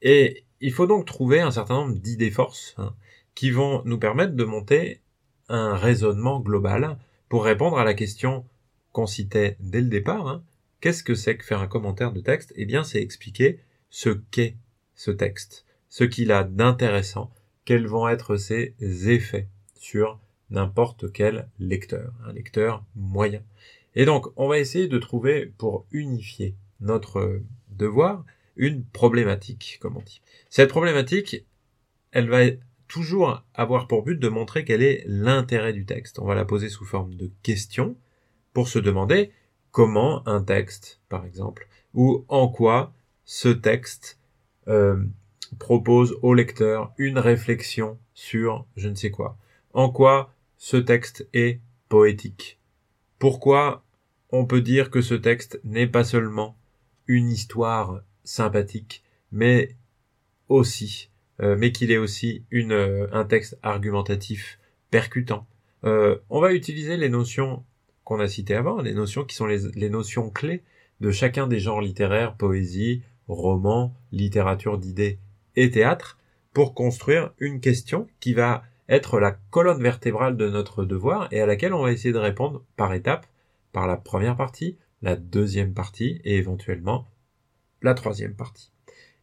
Et 0.00 0.44
il 0.60 0.72
faut 0.72 0.86
donc 0.86 1.04
trouver 1.04 1.40
un 1.40 1.50
certain 1.50 1.74
nombre 1.74 1.96
d'idées 1.96 2.30
forces 2.30 2.74
hein, 2.78 2.94
qui 3.34 3.50
vont 3.50 3.82
nous 3.84 3.98
permettre 3.98 4.34
de 4.34 4.44
monter 4.44 5.00
un 5.48 5.74
raisonnement 5.74 6.40
global 6.40 6.96
pour 7.28 7.44
répondre 7.44 7.78
à 7.78 7.84
la 7.84 7.94
question 7.94 8.44
qu'on 8.92 9.06
citait 9.06 9.56
dès 9.60 9.80
le 9.80 9.88
départ. 9.88 10.28
Hein. 10.28 10.42
Qu'est-ce 10.86 11.02
que 11.02 11.16
c'est 11.16 11.36
que 11.36 11.44
faire 11.44 11.58
un 11.58 11.66
commentaire 11.66 12.12
de 12.12 12.20
texte? 12.20 12.52
Eh 12.54 12.64
bien, 12.64 12.84
c'est 12.84 13.02
expliquer 13.02 13.58
ce 13.90 14.10
qu'est 14.10 14.54
ce 14.94 15.10
texte, 15.10 15.66
ce 15.88 16.04
qu'il 16.04 16.30
a 16.30 16.44
d'intéressant, 16.44 17.32
quels 17.64 17.88
vont 17.88 18.08
être 18.08 18.36
ses 18.36 18.76
effets 18.80 19.48
sur 19.74 20.20
n'importe 20.50 21.12
quel 21.12 21.48
lecteur, 21.58 22.12
un 22.24 22.32
lecteur 22.32 22.84
moyen. 22.94 23.42
Et 23.96 24.04
donc, 24.04 24.28
on 24.36 24.46
va 24.46 24.60
essayer 24.60 24.86
de 24.86 24.98
trouver, 24.98 25.46
pour 25.58 25.86
unifier 25.90 26.54
notre 26.80 27.42
devoir, 27.70 28.24
une 28.54 28.84
problématique, 28.84 29.78
comme 29.80 29.96
on 29.96 30.02
dit. 30.02 30.22
Cette 30.50 30.70
problématique, 30.70 31.44
elle 32.12 32.30
va 32.30 32.44
toujours 32.86 33.42
avoir 33.54 33.88
pour 33.88 34.04
but 34.04 34.20
de 34.20 34.28
montrer 34.28 34.64
quel 34.64 34.84
est 34.84 35.02
l'intérêt 35.08 35.72
du 35.72 35.84
texte. 35.84 36.20
On 36.20 36.26
va 36.26 36.36
la 36.36 36.44
poser 36.44 36.68
sous 36.68 36.84
forme 36.84 37.16
de 37.16 37.32
question 37.42 37.96
pour 38.52 38.68
se 38.68 38.78
demander 38.78 39.32
comment 39.76 40.26
un 40.26 40.40
texte, 40.40 41.02
par 41.10 41.26
exemple, 41.26 41.68
ou 41.92 42.24
en 42.28 42.48
quoi 42.48 42.94
ce 43.26 43.50
texte 43.50 44.18
euh, 44.68 45.04
propose 45.58 46.16
au 46.22 46.32
lecteur 46.32 46.94
une 46.96 47.18
réflexion 47.18 47.98
sur 48.14 48.64
je 48.76 48.88
ne 48.88 48.94
sais 48.94 49.10
quoi. 49.10 49.36
En 49.74 49.90
quoi 49.90 50.32
ce 50.56 50.78
texte 50.78 51.28
est 51.34 51.60
poétique. 51.90 52.58
Pourquoi 53.18 53.84
on 54.30 54.46
peut 54.46 54.62
dire 54.62 54.88
que 54.88 55.02
ce 55.02 55.12
texte 55.12 55.60
n'est 55.62 55.86
pas 55.86 56.04
seulement 56.04 56.56
une 57.06 57.28
histoire 57.28 58.00
sympathique, 58.24 59.04
mais 59.30 59.76
aussi, 60.48 61.10
euh, 61.40 61.54
mais 61.58 61.70
qu'il 61.70 61.92
est 61.92 61.98
aussi 61.98 62.44
euh, 62.54 63.08
un 63.12 63.26
texte 63.26 63.58
argumentatif 63.62 64.58
percutant. 64.90 65.46
On 65.82 66.40
va 66.40 66.54
utiliser 66.54 66.96
les 66.96 67.10
notions 67.10 67.62
qu'on 68.06 68.20
a 68.20 68.28
citées 68.28 68.54
avant, 68.54 68.80
les 68.80 68.94
notions 68.94 69.24
qui 69.24 69.34
sont 69.34 69.46
les, 69.46 69.90
notions 69.90 70.30
clés 70.30 70.62
de 71.00 71.10
chacun 71.10 71.48
des 71.48 71.58
genres 71.58 71.80
littéraires, 71.80 72.36
poésie, 72.36 73.02
roman, 73.26 73.92
littérature 74.12 74.78
d'idées 74.78 75.18
et 75.56 75.72
théâtre 75.72 76.16
pour 76.52 76.72
construire 76.72 77.32
une 77.40 77.60
question 77.60 78.06
qui 78.20 78.32
va 78.32 78.62
être 78.88 79.18
la 79.18 79.32
colonne 79.32 79.82
vertébrale 79.82 80.36
de 80.36 80.48
notre 80.48 80.84
devoir 80.84 81.26
et 81.32 81.40
à 81.40 81.46
laquelle 81.46 81.74
on 81.74 81.82
va 81.82 81.90
essayer 81.90 82.12
de 82.12 82.18
répondre 82.18 82.62
par 82.76 82.94
étapes, 82.94 83.26
par 83.72 83.88
la 83.88 83.96
première 83.96 84.36
partie, 84.36 84.76
la 85.02 85.16
deuxième 85.16 85.74
partie 85.74 86.20
et 86.22 86.36
éventuellement 86.36 87.08
la 87.82 87.94
troisième 87.94 88.36
partie. 88.36 88.70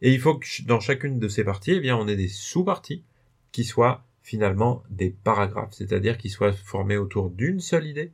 Et 0.01 0.11
il 0.11 0.19
faut 0.19 0.35
que 0.35 0.45
dans 0.67 0.81
chacune 0.81 1.19
de 1.19 1.29
ces 1.29 1.45
parties, 1.45 1.71
eh 1.71 1.79
bien, 1.79 1.95
on 1.95 2.09
ait 2.09 2.17
des 2.17 2.27
sous-parties 2.27 3.05
qui 3.53 3.63
soient 3.63 4.03
finalement 4.23 4.83
des 4.89 5.09
paragraphes, 5.09 5.71
c'est-à-dire 5.71 6.17
qui 6.17 6.29
soient 6.29 6.51
formés 6.51 6.97
autour 6.97 7.29
d'une 7.29 7.61
seule 7.61 7.87
idée 7.87 8.11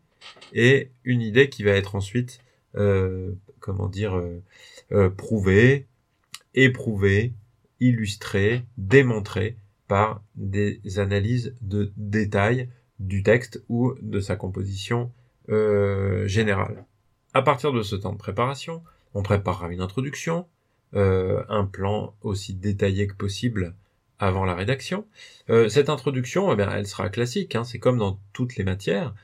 et 0.53 0.91
une 1.03 1.21
idée 1.21 1.49
qui 1.49 1.63
va 1.63 1.71
être 1.71 1.95
ensuite, 1.95 2.39
euh, 2.75 3.31
comment 3.59 3.87
dire, 3.87 4.17
euh, 4.17 4.41
euh, 4.91 5.09
prouvée, 5.09 5.87
éprouvée, 6.53 7.33
illustré, 7.79 8.65
démontré 8.77 9.57
par 9.87 10.21
des 10.35 10.81
analyses 10.97 11.55
de 11.61 11.91
détails 11.97 12.69
du 12.99 13.23
texte 13.23 13.63
ou 13.69 13.95
de 14.01 14.19
sa 14.19 14.35
composition 14.35 15.11
générale. 16.25 16.85
À 17.33 17.41
partir 17.41 17.73
de 17.73 17.81
ce 17.81 17.95
temps 17.95 18.11
de 18.11 18.19
préparation, 18.19 18.83
on 19.15 19.23
préparera 19.23 19.71
une 19.71 19.81
introduction, 19.81 20.45
un 20.93 21.65
plan 21.65 22.13
aussi 22.21 22.53
détaillé 22.53 23.07
que 23.07 23.15
possible 23.15 23.73
avant 24.19 24.45
la 24.45 24.53
rédaction. 24.53 25.07
Cette 25.69 25.89
introduction, 25.89 26.53
eh 26.53 26.61
elle 26.61 26.85
sera 26.85 27.09
classique, 27.09 27.55
hein, 27.55 27.63
c'est 27.63 27.79
comme 27.79 27.97
dans 27.97 28.19
toutes 28.31 28.57
les 28.57 28.63
matières, 28.63 29.15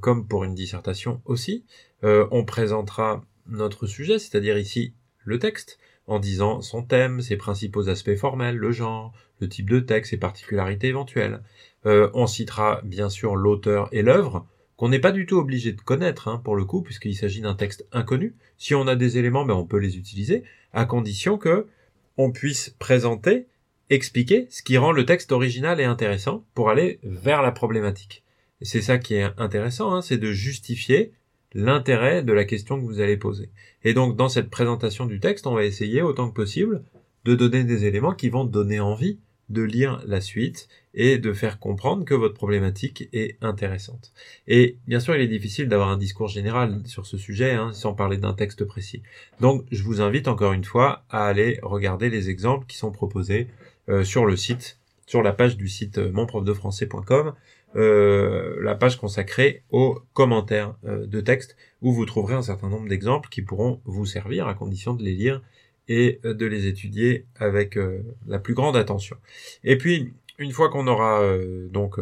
comme 0.00 0.26
pour 0.26 0.44
une 0.44 0.54
dissertation 0.54 1.20
aussi. 1.24 1.64
on 2.02 2.44
présentera 2.44 3.24
notre 3.46 3.86
sujet, 3.86 4.18
c'est-à-dire 4.18 4.58
ici 4.58 4.94
le 5.24 5.38
texte, 5.38 5.78
en 6.06 6.18
disant 6.18 6.60
son 6.60 6.82
thème, 6.82 7.20
ses 7.20 7.36
principaux 7.36 7.88
aspects 7.88 8.16
formels, 8.16 8.56
le 8.56 8.72
genre, 8.72 9.12
le 9.40 9.48
type 9.48 9.70
de 9.70 9.80
texte, 9.80 10.10
ses 10.10 10.16
particularités 10.16 10.88
éventuelles. 10.88 11.42
Euh, 11.86 12.10
on 12.14 12.26
citera 12.26 12.80
bien 12.84 13.10
sûr 13.10 13.36
l'auteur 13.36 13.88
et 13.92 14.02
l'œuvre, 14.02 14.46
qu'on 14.76 14.88
n'est 14.88 15.00
pas 15.00 15.12
du 15.12 15.26
tout 15.26 15.36
obligé 15.36 15.72
de 15.72 15.80
connaître, 15.80 16.28
hein, 16.28 16.40
pour 16.42 16.56
le 16.56 16.64
coup, 16.64 16.82
puisqu'il 16.82 17.14
s'agit 17.14 17.40
d'un 17.40 17.54
texte 17.54 17.86
inconnu. 17.92 18.34
Si 18.58 18.74
on 18.74 18.86
a 18.86 18.96
des 18.96 19.18
éléments, 19.18 19.44
ben, 19.44 19.54
on 19.54 19.66
peut 19.66 19.78
les 19.78 19.96
utiliser, 19.96 20.44
à 20.72 20.84
condition 20.84 21.38
que 21.38 21.68
on 22.16 22.32
puisse 22.32 22.70
présenter, 22.78 23.46
expliquer 23.90 24.46
ce 24.50 24.62
qui 24.62 24.78
rend 24.78 24.92
le 24.92 25.04
texte 25.04 25.32
original 25.32 25.80
et 25.80 25.84
intéressant 25.84 26.44
pour 26.54 26.70
aller 26.70 26.98
vers 27.02 27.42
la 27.42 27.52
problématique. 27.52 28.23
C'est 28.64 28.82
ça 28.82 28.98
qui 28.98 29.14
est 29.14 29.30
intéressant, 29.36 29.94
hein, 29.94 30.02
c'est 30.02 30.18
de 30.18 30.32
justifier 30.32 31.12
l'intérêt 31.52 32.22
de 32.22 32.32
la 32.32 32.44
question 32.44 32.80
que 32.80 32.84
vous 32.84 33.00
allez 33.00 33.16
poser. 33.16 33.50
Et 33.84 33.94
donc 33.94 34.16
dans 34.16 34.28
cette 34.28 34.50
présentation 34.50 35.06
du 35.06 35.20
texte, 35.20 35.46
on 35.46 35.54
va 35.54 35.64
essayer 35.64 36.02
autant 36.02 36.28
que 36.28 36.34
possible 36.34 36.82
de 37.24 37.34
donner 37.34 37.64
des 37.64 37.84
éléments 37.84 38.14
qui 38.14 38.28
vont 38.30 38.44
donner 38.44 38.80
envie 38.80 39.18
de 39.50 39.62
lire 39.62 40.02
la 40.06 40.22
suite 40.22 40.68
et 40.94 41.18
de 41.18 41.32
faire 41.34 41.58
comprendre 41.58 42.04
que 42.06 42.14
votre 42.14 42.34
problématique 42.34 43.08
est 43.12 43.36
intéressante. 43.42 44.12
Et 44.48 44.78
bien 44.86 45.00
sûr, 45.00 45.14
il 45.14 45.20
est 45.20 45.28
difficile 45.28 45.68
d'avoir 45.68 45.90
un 45.90 45.98
discours 45.98 46.28
général 46.28 46.80
sur 46.86 47.04
ce 47.04 47.18
sujet 47.18 47.52
hein, 47.52 47.72
sans 47.74 47.92
parler 47.92 48.16
d'un 48.16 48.32
texte 48.32 48.64
précis. 48.64 49.02
Donc, 49.40 49.64
je 49.70 49.82
vous 49.82 50.00
invite 50.00 50.28
encore 50.28 50.54
une 50.54 50.64
fois 50.64 51.04
à 51.10 51.26
aller 51.26 51.58
regarder 51.62 52.08
les 52.08 52.30
exemples 52.30 52.66
qui 52.66 52.78
sont 52.78 52.90
proposés 52.90 53.48
euh, 53.90 54.02
sur 54.02 54.24
le 54.24 54.36
site, 54.36 54.78
sur 55.06 55.22
la 55.22 55.34
page 55.34 55.58
du 55.58 55.68
site 55.68 55.98
euh, 55.98 56.10
monprofdefrançais.com 56.10 57.34
euh, 57.76 58.56
la 58.62 58.74
page 58.74 58.96
consacrée 58.98 59.64
aux 59.70 59.98
commentaires 60.12 60.76
euh, 60.84 61.06
de 61.06 61.20
texte 61.20 61.56
où 61.82 61.92
vous 61.92 62.06
trouverez 62.06 62.34
un 62.34 62.42
certain 62.42 62.68
nombre 62.68 62.88
d'exemples 62.88 63.28
qui 63.28 63.42
pourront 63.42 63.80
vous 63.84 64.06
servir 64.06 64.46
à 64.46 64.54
condition 64.54 64.94
de 64.94 65.02
les 65.02 65.14
lire 65.14 65.42
et 65.88 66.20
euh, 66.24 66.34
de 66.34 66.46
les 66.46 66.66
étudier 66.66 67.26
avec 67.34 67.78
la 68.26 68.38
plus 68.38 68.54
grande 68.54 68.76
attention. 68.76 69.16
Et 69.64 69.76
puis, 69.76 70.14
une 70.38 70.52
fois 70.52 70.68
qu'on 70.68 70.86
aura 70.86 71.22
donc 71.70 71.98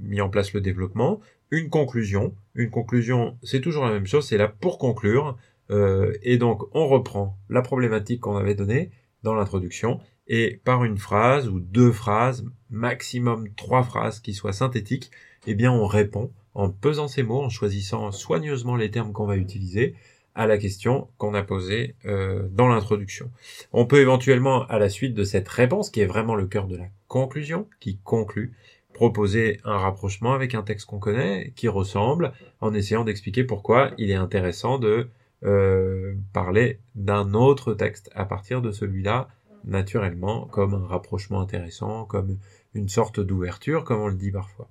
mis 0.00 0.20
en 0.20 0.28
place 0.28 0.52
le 0.52 0.60
développement, 0.60 1.20
une 1.50 1.70
conclusion. 1.70 2.34
Une 2.54 2.70
conclusion, 2.70 3.38
c'est 3.42 3.60
toujours 3.60 3.84
la 3.84 3.92
même 3.92 4.06
chose, 4.06 4.26
c'est 4.26 4.36
là 4.36 4.48
pour 4.48 4.78
conclure. 4.78 5.36
et 5.70 6.38
donc, 6.38 6.62
on 6.74 6.88
reprend 6.88 7.38
la 7.48 7.62
problématique 7.62 8.20
qu'on 8.20 8.36
avait 8.36 8.56
donnée 8.56 8.90
dans 9.22 9.34
l'introduction 9.34 10.00
et 10.26 10.60
par 10.64 10.84
une 10.84 10.98
phrase 10.98 11.48
ou 11.48 11.60
deux 11.60 11.92
phrases, 11.92 12.44
maximum 12.70 13.48
trois 13.56 13.82
phrases 13.82 14.20
qui 14.20 14.34
soient 14.34 14.52
synthétiques, 14.52 15.10
eh 15.46 15.54
bien 15.54 15.72
on 15.72 15.86
répond 15.86 16.30
en 16.54 16.70
pesant 16.70 17.08
ces 17.08 17.22
mots, 17.22 17.42
en 17.42 17.48
choisissant 17.48 18.10
soigneusement 18.10 18.76
les 18.76 18.90
termes 18.90 19.12
qu'on 19.12 19.26
va 19.26 19.36
utiliser 19.36 19.94
à 20.34 20.46
la 20.46 20.58
question 20.58 21.08
qu'on 21.18 21.34
a 21.34 21.42
posée 21.42 21.96
euh, 22.04 22.48
dans 22.52 22.68
l'introduction. 22.68 23.30
On 23.72 23.86
peut 23.86 24.00
éventuellement, 24.00 24.66
à 24.66 24.78
la 24.78 24.88
suite 24.88 25.14
de 25.14 25.24
cette 25.24 25.48
réponse, 25.48 25.90
qui 25.90 26.00
est 26.00 26.06
vraiment 26.06 26.36
le 26.36 26.46
cœur 26.46 26.68
de 26.68 26.76
la 26.76 26.86
conclusion, 27.08 27.68
qui 27.80 27.98
conclut, 28.04 28.54
proposer 28.92 29.60
un 29.64 29.78
rapprochement 29.78 30.32
avec 30.32 30.54
un 30.54 30.62
texte 30.62 30.86
qu'on 30.86 30.98
connaît, 30.98 31.52
qui 31.56 31.68
ressemble, 31.68 32.32
en 32.60 32.74
essayant 32.74 33.04
d'expliquer 33.04 33.44
pourquoi 33.44 33.90
il 33.98 34.10
est 34.10 34.14
intéressant 34.14 34.78
de 34.78 35.08
euh, 35.44 36.14
parler 36.32 36.80
d'un 36.94 37.34
autre 37.34 37.74
texte 37.74 38.10
à 38.14 38.24
partir 38.24 38.62
de 38.62 38.72
celui-là 38.72 39.28
naturellement 39.64 40.46
comme 40.46 40.74
un 40.74 40.86
rapprochement 40.86 41.40
intéressant, 41.40 42.04
comme 42.04 42.38
une 42.74 42.88
sorte 42.88 43.20
d'ouverture, 43.20 43.84
comme 43.84 44.00
on 44.00 44.08
le 44.08 44.14
dit 44.14 44.30
parfois. 44.30 44.68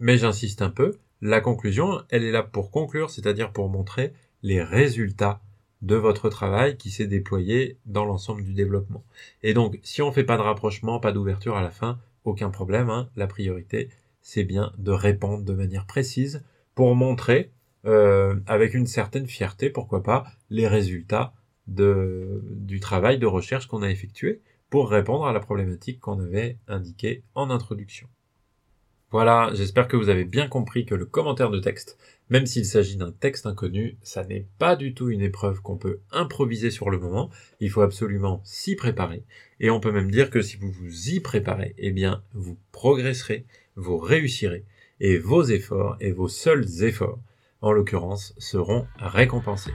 Mais 0.00 0.18
j'insiste 0.18 0.62
un 0.62 0.70
peu, 0.70 0.98
la 1.20 1.40
conclusion, 1.40 2.02
elle 2.10 2.24
est 2.24 2.30
là 2.30 2.42
pour 2.42 2.70
conclure, 2.70 3.10
c'est-à-dire 3.10 3.52
pour 3.52 3.68
montrer 3.68 4.12
les 4.42 4.62
résultats 4.62 5.40
de 5.82 5.96
votre 5.96 6.28
travail 6.28 6.76
qui 6.76 6.90
s'est 6.90 7.06
déployé 7.06 7.78
dans 7.86 8.04
l'ensemble 8.04 8.44
du 8.44 8.52
développement. 8.52 9.04
Et 9.42 9.54
donc, 9.54 9.78
si 9.82 10.02
on 10.02 10.08
ne 10.08 10.12
fait 10.12 10.24
pas 10.24 10.36
de 10.36 10.42
rapprochement, 10.42 11.00
pas 11.00 11.12
d'ouverture 11.12 11.56
à 11.56 11.62
la 11.62 11.70
fin, 11.70 11.98
aucun 12.24 12.50
problème. 12.50 12.90
Hein. 12.90 13.08
La 13.16 13.26
priorité, 13.26 13.88
c'est 14.22 14.44
bien 14.44 14.72
de 14.78 14.90
répondre 14.90 15.44
de 15.44 15.52
manière 15.52 15.86
précise 15.86 16.44
pour 16.74 16.94
montrer 16.94 17.52
euh, 17.84 18.36
avec 18.46 18.74
une 18.74 18.86
certaine 18.86 19.26
fierté, 19.26 19.70
pourquoi 19.70 20.02
pas, 20.02 20.26
les 20.50 20.66
résultats 20.66 21.32
de, 21.66 22.42
du 22.50 22.80
travail 22.80 23.18
de 23.18 23.26
recherche 23.26 23.66
qu'on 23.66 23.82
a 23.82 23.90
effectué 23.90 24.40
pour 24.70 24.90
répondre 24.90 25.26
à 25.26 25.32
la 25.32 25.40
problématique 25.40 26.00
qu'on 26.00 26.20
avait 26.20 26.58
indiquée 26.68 27.22
en 27.34 27.50
introduction. 27.50 28.08
Voilà, 29.10 29.50
j'espère 29.54 29.88
que 29.88 29.96
vous 29.96 30.10
avez 30.10 30.24
bien 30.24 30.48
compris 30.48 30.84
que 30.84 30.94
le 30.94 31.06
commentaire 31.06 31.50
de 31.50 31.60
texte, 31.60 31.96
même 32.28 32.44
s'il 32.44 32.66
s'agit 32.66 32.96
d'un 32.96 33.10
texte 33.10 33.46
inconnu, 33.46 33.96
ça 34.02 34.22
n'est 34.22 34.46
pas 34.58 34.76
du 34.76 34.92
tout 34.92 35.08
une 35.08 35.22
épreuve 35.22 35.62
qu'on 35.62 35.78
peut 35.78 36.00
improviser 36.10 36.70
sur 36.70 36.90
le 36.90 36.98
moment, 36.98 37.30
il 37.60 37.70
faut 37.70 37.80
absolument 37.80 38.42
s'y 38.44 38.76
préparer, 38.76 39.24
et 39.60 39.70
on 39.70 39.80
peut 39.80 39.92
même 39.92 40.10
dire 40.10 40.28
que 40.28 40.42
si 40.42 40.58
vous 40.58 40.70
vous 40.70 41.08
y 41.08 41.20
préparez, 41.20 41.74
eh 41.78 41.90
bien, 41.90 42.22
vous 42.34 42.58
progresserez, 42.70 43.46
vous 43.76 43.96
réussirez, 43.96 44.66
et 45.00 45.16
vos 45.16 45.42
efforts, 45.42 45.96
et 46.00 46.12
vos 46.12 46.28
seuls 46.28 46.82
efforts, 46.82 47.18
en 47.62 47.72
l'occurrence, 47.72 48.34
seront 48.36 48.86
récompensés. 48.98 49.72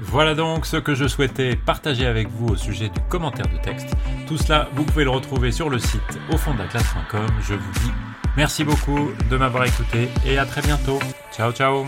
Voilà 0.00 0.34
donc 0.34 0.66
ce 0.66 0.76
que 0.76 0.94
je 0.94 1.06
souhaitais 1.06 1.56
partager 1.56 2.06
avec 2.06 2.28
vous 2.28 2.48
au 2.48 2.56
sujet 2.56 2.88
du 2.88 3.00
commentaire 3.08 3.46
de 3.46 3.58
texte. 3.58 3.88
Tout 4.26 4.36
cela, 4.36 4.68
vous 4.74 4.84
pouvez 4.84 5.04
le 5.04 5.10
retrouver 5.10 5.52
sur 5.52 5.70
le 5.70 5.78
site 5.78 6.18
au 6.32 6.36
fond 6.36 6.54
de 6.54 6.58
la 6.58 6.66
classe.com. 6.66 7.26
Je 7.42 7.54
vous 7.54 7.72
dis 7.80 7.92
merci 8.36 8.64
beaucoup 8.64 9.10
de 9.30 9.36
m'avoir 9.36 9.64
écouté 9.64 10.08
et 10.26 10.38
à 10.38 10.46
très 10.46 10.62
bientôt. 10.62 10.98
Ciao 11.32 11.52
ciao. 11.52 11.86